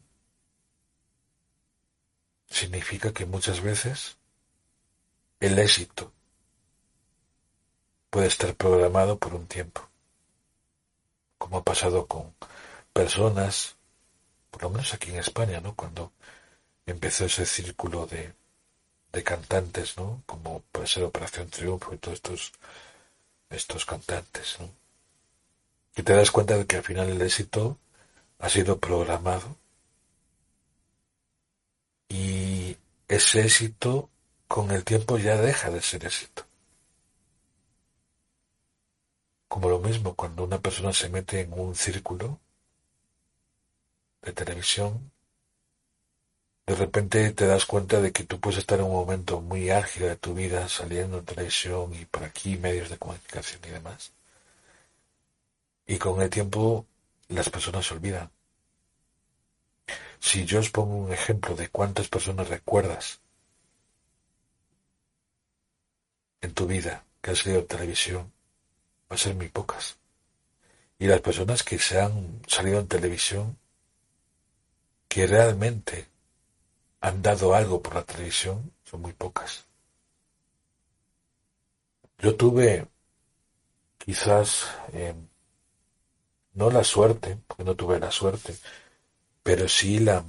Significa 2.50 3.12
que 3.12 3.24
muchas 3.24 3.62
veces 3.62 4.18
el 5.40 5.58
éxito 5.58 6.12
puede 8.10 8.28
estar 8.28 8.54
programado 8.54 9.18
por 9.18 9.34
un 9.34 9.46
tiempo, 9.46 9.88
como 11.38 11.58
ha 11.58 11.64
pasado 11.64 12.06
con 12.06 12.34
personas 12.92 13.78
por 14.50 14.62
lo 14.62 14.70
menos 14.70 14.92
aquí 14.94 15.10
en 15.10 15.18
España, 15.18 15.60
¿no? 15.60 15.74
Cuando 15.74 16.12
empezó 16.86 17.26
ese 17.26 17.46
círculo 17.46 18.06
de, 18.06 18.32
de 19.12 19.22
cantantes, 19.22 19.96
¿no? 19.96 20.22
Como 20.26 20.62
puede 20.72 20.86
ser 20.86 21.04
Operación 21.04 21.48
Triunfo 21.48 21.94
y 21.94 21.98
todos 21.98 22.16
estos, 22.16 22.52
estos 23.50 23.84
cantantes, 23.84 24.56
¿no? 24.58 24.68
Y 25.96 26.02
te 26.02 26.14
das 26.14 26.30
cuenta 26.30 26.56
de 26.56 26.66
que 26.66 26.76
al 26.76 26.82
final 26.84 27.08
el 27.08 27.22
éxito 27.22 27.78
ha 28.38 28.48
sido 28.48 28.78
programado 28.78 29.56
y 32.08 32.76
ese 33.06 33.42
éxito 33.42 34.08
con 34.48 34.70
el 34.70 34.84
tiempo 34.84 35.18
ya 35.18 35.36
deja 35.36 35.70
de 35.70 35.82
ser 35.82 36.04
éxito. 36.04 36.47
Como 39.48 39.68
lo 39.70 39.78
mismo 39.78 40.14
cuando 40.14 40.44
una 40.44 40.60
persona 40.60 40.92
se 40.92 41.08
mete 41.08 41.40
en 41.40 41.52
un 41.52 41.74
círculo 41.74 42.38
de 44.22 44.32
televisión, 44.32 45.10
de 46.66 46.74
repente 46.74 47.32
te 47.32 47.46
das 47.46 47.64
cuenta 47.64 48.00
de 48.00 48.12
que 48.12 48.24
tú 48.24 48.38
puedes 48.38 48.58
estar 48.58 48.78
en 48.78 48.84
un 48.84 48.92
momento 48.92 49.40
muy 49.40 49.70
álgido 49.70 50.08
de 50.08 50.16
tu 50.16 50.34
vida 50.34 50.68
saliendo 50.68 51.18
en 51.18 51.24
televisión 51.24 51.94
y 51.94 52.04
por 52.04 52.24
aquí 52.24 52.58
medios 52.58 52.90
de 52.90 52.98
comunicación 52.98 53.62
y 53.66 53.70
demás. 53.70 54.12
Y 55.86 55.96
con 55.96 56.20
el 56.20 56.28
tiempo 56.28 56.86
las 57.28 57.48
personas 57.48 57.86
se 57.86 57.94
olvidan. 57.94 58.30
Si 60.20 60.44
yo 60.44 60.60
os 60.60 60.70
pongo 60.70 60.96
un 60.96 61.12
ejemplo 61.12 61.54
de 61.54 61.70
cuántas 61.70 62.08
personas 62.08 62.48
recuerdas 62.48 63.20
en 66.42 66.52
tu 66.52 66.66
vida 66.66 67.04
que 67.22 67.30
has 67.30 67.46
en 67.46 67.66
televisión, 67.66 68.32
va 69.10 69.14
a 69.16 69.18
ser 69.18 69.34
muy 69.34 69.48
pocas. 69.48 69.98
Y 70.98 71.06
las 71.06 71.20
personas 71.20 71.62
que 71.62 71.78
se 71.78 72.00
han 72.00 72.42
salido 72.46 72.80
en 72.80 72.88
televisión 72.88 73.56
que 75.08 75.26
realmente 75.26 76.08
han 77.00 77.22
dado 77.22 77.54
algo 77.54 77.80
por 77.82 77.94
la 77.94 78.04
televisión 78.04 78.72
son 78.84 79.02
muy 79.02 79.12
pocas. 79.12 79.66
Yo 82.18 82.36
tuve 82.36 82.86
quizás 83.98 84.66
eh, 84.92 85.14
no 86.54 86.70
la 86.70 86.82
suerte, 86.82 87.38
porque 87.46 87.62
no 87.62 87.76
tuve 87.76 88.00
la 88.00 88.10
suerte, 88.10 88.56
pero 89.44 89.68
sí 89.68 90.00
la, 90.00 90.24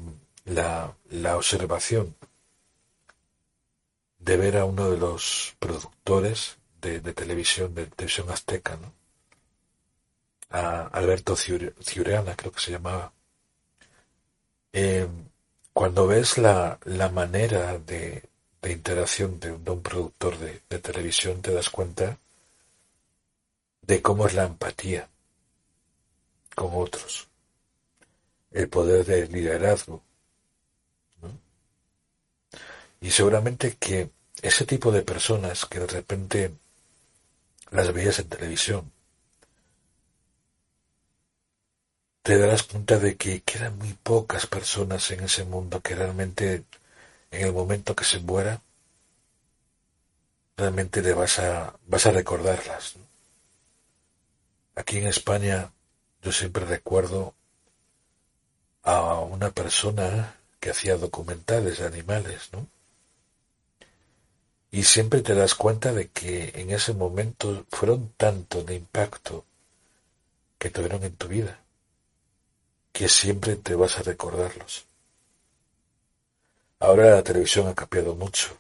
la, 0.46 0.96
la 1.10 1.38
observación 1.38 2.16
de 4.20 4.38
ver 4.38 4.58
a 4.58 4.66
uno 4.66 4.92
de 4.92 4.98
los 4.98 5.56
productores 5.60 6.59
de, 6.82 7.00
televisión, 7.14 7.74
de 7.76 7.86
televisión 7.88 8.30
azteca, 8.30 8.76
¿no? 8.78 8.94
a 10.50 10.88
Alberto 10.88 11.36
Ciureana, 11.36 12.36
creo 12.36 12.52
que 12.52 12.60
se 12.60 12.72
llamaba. 12.72 13.14
Eh, 14.74 15.08
cuando 15.74 16.08
ves 16.08 16.38
la, 16.38 16.80
la 16.86 17.10
manera 17.10 17.78
de, 17.78 18.24
de 18.62 18.72
interacción 18.72 19.40
de, 19.40 19.52
un 19.52 19.82
productor 19.82 20.38
de, 20.38 20.62
de, 20.70 20.80
televisión, 20.80 21.42
te 21.42 21.54
das 21.54 21.70
cuenta 21.70 22.18
de 23.82 24.02
cómo 24.02 24.28
es 24.28 24.34
la 24.34 24.46
empatía 24.46 25.08
con 26.56 26.72
otros, 26.74 27.28
el 28.52 28.70
poder 28.70 29.06
de 29.06 29.28
liderazgo. 29.28 30.04
Y 33.02 33.12
seguramente 33.12 33.78
que 33.78 34.10
ese 34.42 34.66
tipo 34.66 34.92
de 34.92 35.04
personas 35.04 35.66
que 35.66 35.80
de 35.80 35.88
repente 35.88 36.52
las 37.72 37.94
veías 37.94 38.20
en 38.20 38.30
televisión, 38.30 38.92
te 42.24 42.38
darás 42.38 42.64
cuenta 42.64 43.00
de 43.00 43.18
que 43.18 43.42
quedan 43.42 43.78
muy 43.78 43.94
pocas 43.94 44.46
personas 44.48 45.10
en 45.12 45.22
ese 45.22 45.46
mundo 45.46 45.82
que 45.82 45.96
realmente 45.96 46.64
en 47.32 47.46
el 47.46 47.54
momento 47.54 47.96
que 47.96 48.04
se 48.04 48.20
muera, 48.20 48.62
realmente 50.58 51.02
le 51.02 51.14
vas 51.14 51.40
a, 51.40 51.74
vas 51.88 52.06
a 52.06 52.12
recordarlas. 52.12 52.96
Aquí 54.76 54.98
en 54.98 55.08
España 55.08 55.72
yo 56.22 56.32
siempre 56.32 56.66
recuerdo 56.66 57.34
a 58.84 59.20
una 59.20 59.52
persona 59.52 60.36
que 60.60 60.72
hacía 60.72 60.98
documentales 60.98 61.80
de 61.80 61.88
animales, 61.88 62.50
¿no? 62.52 62.68
Y 64.72 64.84
siempre 64.84 65.22
te 65.22 65.34
das 65.34 65.56
cuenta 65.56 65.94
de 65.94 66.10
que 66.10 66.52
en 66.56 66.70
ese 66.70 66.94
momento 66.94 67.66
fueron 67.70 68.14
tanto 68.18 68.64
de 68.64 68.76
impacto 68.76 69.46
que 70.60 70.70
tuvieron 70.70 71.04
en 71.04 71.16
tu 71.16 71.28
vida, 71.28 71.60
que 72.92 73.10
siempre 73.10 73.56
te 73.56 73.74
vas 73.76 73.98
a 73.98 74.04
recordarlos. 74.04 74.86
Ahora 76.80 77.10
la 77.10 77.24
televisión 77.24 77.68
ha 77.68 77.76
cambiado 77.76 78.16
mucho. 78.16 78.58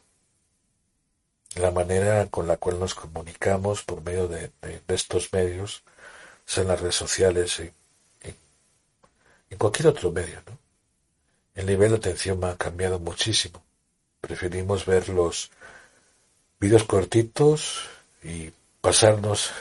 La 1.55 1.71
manera 1.71 2.27
con 2.27 2.47
la 2.47 2.57
cual 2.57 2.79
nos 2.79 2.95
comunicamos 2.95 3.83
por 3.83 4.01
medio 4.03 4.27
de, 4.27 4.51
estos 4.87 5.31
medios, 5.33 5.83
sean 6.45 6.67
las 6.67 6.81
redes 6.81 6.95
sociales, 6.95 7.59
en, 7.59 7.73
en, 9.49 9.57
cualquier 9.57 9.87
otro 9.87 10.11
medio, 10.11 10.41
¿no? 10.47 10.57
El 11.55 11.65
nivel 11.65 11.91
de 11.91 11.97
atención 11.97 12.43
ha 12.43 12.57
cambiado 12.57 12.99
muchísimo. 12.99 13.63
Preferimos 14.21 14.85
ver 14.85 15.09
los 15.09 15.51
vídeos 16.59 16.83
cortitos 16.83 17.85
y 18.23 18.51
pasarnos 18.81 19.51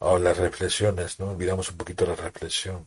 a 0.00 0.18
las 0.18 0.36
reflexiones, 0.36 1.18
¿no? 1.18 1.30
Olvidamos 1.30 1.70
un 1.70 1.76
poquito 1.76 2.06
la 2.06 2.14
reflexión. 2.14 2.86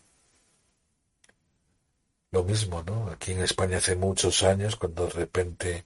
Lo 2.31 2.43
mismo, 2.43 2.81
¿no? 2.83 3.09
Aquí 3.11 3.33
en 3.33 3.41
España 3.41 3.77
hace 3.77 3.95
muchos 3.95 4.43
años, 4.43 4.77
cuando 4.77 5.05
de 5.05 5.11
repente 5.11 5.83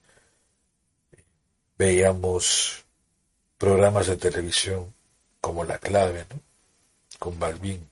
veíamos 1.76 2.84
programas 3.58 4.06
de 4.06 4.16
televisión 4.16 4.94
como 5.40 5.64
La 5.64 5.78
Clave, 5.78 6.26
¿no? 6.30 6.40
Con 7.18 7.38
Balbín. 7.38 7.88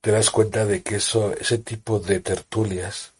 Te 0.00 0.10
das 0.10 0.30
cuenta 0.30 0.64
de 0.64 0.82
que 0.82 0.96
eso, 0.96 1.32
ese 1.34 1.58
tipo 1.58 2.00
de 2.00 2.20
tertulias, 2.20 3.12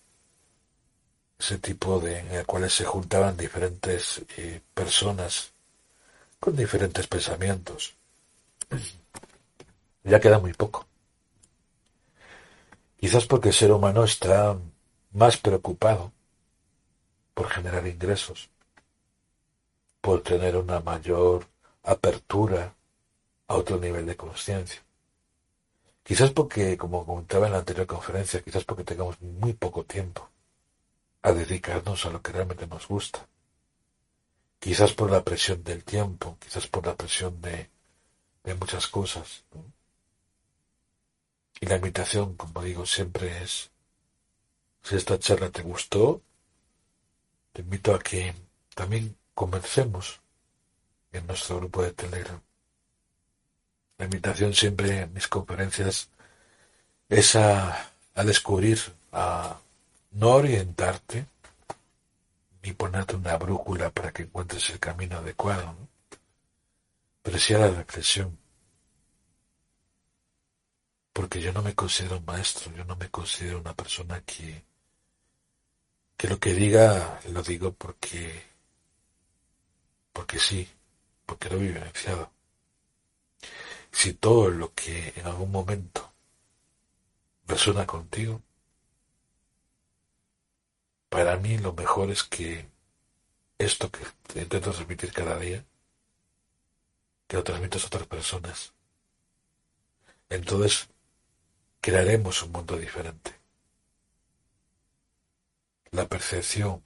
ese 1.40 1.58
tipo 1.58 1.98
de, 1.98 2.18
en 2.18 2.30
el 2.32 2.46
cuales 2.46 2.74
se 2.74 2.84
juntaban 2.84 3.36
diferentes 3.36 4.22
eh, 4.36 4.60
personas 4.74 5.52
con 6.38 6.54
diferentes 6.54 7.06
pensamientos, 7.06 7.94
ya 10.04 10.20
queda 10.20 10.38
muy 10.38 10.52
poco. 10.52 10.86
Quizás 12.98 13.24
porque 13.26 13.48
el 13.48 13.54
ser 13.54 13.72
humano 13.72 14.04
está 14.04 14.58
más 15.12 15.38
preocupado 15.38 16.12
por 17.32 17.48
generar 17.48 17.86
ingresos, 17.86 18.50
por 20.02 20.22
tener 20.22 20.56
una 20.56 20.80
mayor 20.80 21.46
apertura 21.82 22.74
a 23.48 23.54
otro 23.56 23.78
nivel 23.78 24.04
de 24.04 24.16
conciencia. 24.16 24.82
Quizás 26.02 26.30
porque, 26.32 26.76
como 26.76 27.06
comentaba 27.06 27.46
en 27.46 27.52
la 27.52 27.58
anterior 27.60 27.86
conferencia, 27.86 28.42
quizás 28.42 28.64
porque 28.64 28.84
tengamos 28.84 29.20
muy 29.22 29.54
poco 29.54 29.84
tiempo 29.84 30.30
a 31.22 31.32
dedicarnos 31.32 32.06
a 32.06 32.10
lo 32.10 32.22
que 32.22 32.32
realmente 32.32 32.66
nos 32.66 32.88
gusta. 32.88 33.26
Quizás 34.58 34.92
por 34.92 35.10
la 35.10 35.24
presión 35.24 35.62
del 35.64 35.84
tiempo, 35.84 36.36
quizás 36.38 36.66
por 36.66 36.86
la 36.86 36.94
presión 36.94 37.40
de, 37.40 37.70
de 38.44 38.54
muchas 38.54 38.86
cosas. 38.86 39.44
Y 41.60 41.66
la 41.66 41.76
invitación, 41.76 42.36
como 42.36 42.62
digo, 42.62 42.86
siempre 42.86 43.42
es, 43.42 43.70
si 44.82 44.96
esta 44.96 45.18
charla 45.18 45.50
te 45.50 45.62
gustó, 45.62 46.22
te 47.52 47.62
invito 47.62 47.94
a 47.94 47.98
que 47.98 48.34
también 48.74 49.16
comencemos 49.34 50.20
en 51.12 51.26
nuestro 51.26 51.56
grupo 51.56 51.82
de 51.82 51.92
Telegram. 51.92 52.40
La 53.98 54.04
invitación 54.06 54.54
siempre 54.54 55.00
en 55.00 55.12
mis 55.12 55.28
conferencias 55.28 56.08
es 57.08 57.36
a, 57.36 57.92
a 58.14 58.24
descubrir, 58.24 58.78
a 59.12 59.60
no 60.12 60.28
orientarte, 60.30 61.26
ni 62.62 62.72
ponerte 62.72 63.16
una 63.16 63.36
brújula 63.36 63.90
para 63.90 64.12
que 64.12 64.24
encuentres 64.24 64.70
el 64.70 64.78
camino 64.78 65.18
adecuado, 65.18 65.74
sí 67.38 67.54
a 67.54 67.58
la 67.58 67.70
reflexión 67.70 68.40
porque 71.20 71.40
yo 71.40 71.52
no 71.52 71.62
me 71.62 71.74
considero 71.74 72.18
un 72.18 72.24
maestro, 72.24 72.72
yo 72.74 72.84
no 72.84 72.96
me 72.96 73.10
considero 73.10 73.58
una 73.58 73.74
persona 73.74 74.22
que, 74.22 74.64
que 76.16 76.28
lo 76.28 76.38
que 76.38 76.54
diga 76.54 77.20
lo 77.28 77.42
digo 77.42 77.72
porque, 77.72 78.42
porque 80.12 80.38
sí, 80.38 80.68
porque 81.26 81.50
lo 81.50 81.56
he 81.56 81.72
vivenciado. 81.72 82.32
Si 83.92 84.14
todo 84.14 84.48
lo 84.50 84.72
que 84.72 85.12
en 85.14 85.26
algún 85.26 85.50
momento 85.50 86.10
resuena 87.46 87.86
contigo, 87.86 88.40
para 91.10 91.36
mí 91.36 91.58
lo 91.58 91.74
mejor 91.74 92.10
es 92.10 92.22
que 92.22 92.66
esto 93.58 93.90
que 93.90 94.00
intento 94.40 94.72
transmitir 94.72 95.12
cada 95.12 95.38
día, 95.38 95.62
que 97.26 97.36
lo 97.36 97.44
transmitas 97.44 97.84
a 97.84 97.86
otras 97.88 98.06
personas. 98.06 98.72
Entonces, 100.30 100.88
crearemos 101.80 102.42
un 102.42 102.52
mundo 102.52 102.76
diferente. 102.76 103.34
La 105.90 106.06
percepción 106.06 106.82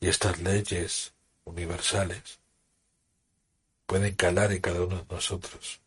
y 0.00 0.08
estas 0.08 0.40
leyes 0.40 1.12
universales 1.44 2.40
pueden 3.86 4.14
calar 4.14 4.52
en 4.52 4.62
cada 4.62 4.82
uno 4.82 4.96
de 4.96 5.14
nosotros, 5.14 5.82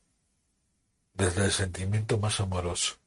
desde 1.15 1.45
el 1.45 1.51
sentimiento 1.51 2.19
más 2.19 2.39
amoroso, 2.39 2.97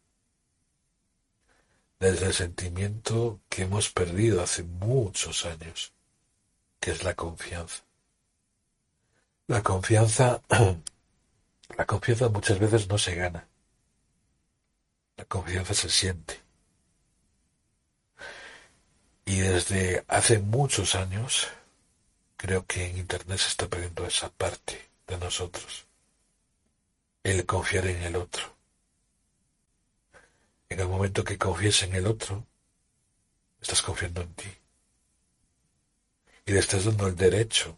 desde 2.01 2.27
el 2.27 2.35
sentimiento 2.35 3.41
que 3.51 3.63
hemos 3.63 3.91
perdido 3.91 4.43
hace 4.43 4.63
muchos 4.63 5.45
años, 5.45 5.93
que 6.81 6.93
es 6.93 7.05
la 7.05 7.15
confianza. 7.15 7.85
La 9.47 9.63
confianza, 9.63 10.43
la 11.77 11.87
confianza 11.87 12.31
muchas 12.31 12.59
veces 12.59 12.89
no 12.89 12.97
se 12.97 13.15
gana, 13.15 13.47
la 15.17 15.25
confianza 15.27 15.75
se 15.75 15.91
siente. 15.91 16.41
Y 19.27 19.41
desde 19.41 20.05
hace 20.09 20.39
muchos 20.39 20.95
años 20.95 21.49
creo 22.37 22.65
que 22.67 22.87
en 22.89 22.97
Internet 22.97 23.39
se 23.39 23.49
está 23.49 23.69
perdiendo 23.69 24.07
esa 24.07 24.31
parte 24.31 24.89
de 25.07 25.19
nosotros. 25.19 25.87
El 27.23 27.45
confiar 27.45 27.87
en 27.87 28.03
el 28.03 28.17
otro. 28.17 28.60
En 30.71 30.81
el 30.81 30.89
momento 30.89 31.25
que 31.25 31.37
confíes 31.37 31.83
en 31.83 31.95
el 31.95 32.07
otro, 32.07 32.47
estás 33.61 33.83
confiando 33.83 34.23
en 34.23 34.33
ti. 34.35 34.49
Y 36.47 36.53
le 36.53 36.61
estás 36.61 36.85
dando 36.85 37.09
el 37.09 37.17
derecho 37.17 37.77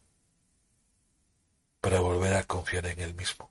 para 1.81 2.01
volver 2.01 2.35
a 2.35 2.45
confiar 2.45 2.87
en 2.87 3.01
él 3.01 3.15
mismo. 3.15 3.51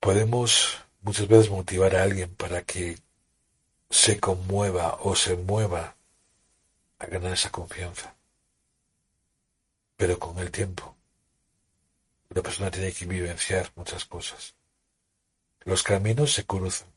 Podemos 0.00 0.78
muchas 1.00 1.28
veces 1.28 1.48
motivar 1.48 1.94
a 1.94 2.02
alguien 2.02 2.34
para 2.34 2.62
que 2.62 2.98
se 3.88 4.18
conmueva 4.20 4.98
o 5.00 5.14
se 5.14 5.36
mueva 5.36 5.96
a 6.98 7.06
ganar 7.06 7.32
esa 7.32 7.50
confianza. 7.50 8.14
Pero 9.96 10.18
con 10.18 10.38
el 10.38 10.50
tiempo, 10.50 10.96
la 12.30 12.42
persona 12.42 12.70
tiene 12.70 12.92
que 12.92 13.06
vivenciar 13.06 13.70
muchas 13.76 14.04
cosas. 14.04 14.54
Los 15.60 15.82
caminos 15.82 16.32
se 16.32 16.44
cruzan, 16.44 16.88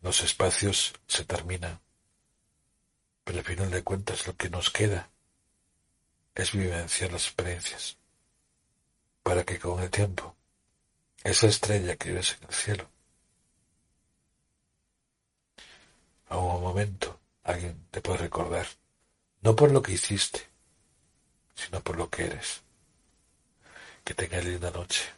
los 0.00 0.22
espacios 0.22 0.94
se 1.06 1.24
terminan, 1.24 1.80
pero 3.24 3.38
al 3.38 3.44
final 3.44 3.70
de 3.70 3.82
cuentas 3.82 4.26
lo 4.26 4.36
que 4.36 4.50
nos 4.50 4.70
queda 4.70 5.10
es 6.34 6.52
vivenciar 6.52 7.12
las 7.12 7.26
experiencias, 7.26 7.98
para 9.22 9.44
que 9.44 9.58
con 9.58 9.82
el 9.82 9.90
tiempo, 9.90 10.36
esa 11.24 11.48
estrella 11.48 11.96
que 11.96 12.12
ves 12.12 12.36
en 12.40 12.48
el 12.48 12.54
cielo, 12.54 12.88
a 16.28 16.36
un 16.38 16.62
momento 16.62 17.18
alguien 17.42 17.86
te 17.90 18.00
puede 18.00 18.18
recordar, 18.18 18.66
no 19.40 19.56
por 19.56 19.72
lo 19.72 19.82
que 19.82 19.92
hiciste, 19.92 20.46
sino 21.54 21.80
por 21.82 21.96
lo 21.96 22.08
que 22.08 22.26
eres. 22.26 22.62
Que 24.04 24.14
tengas 24.14 24.44
linda 24.44 24.70
noche. 24.70 25.17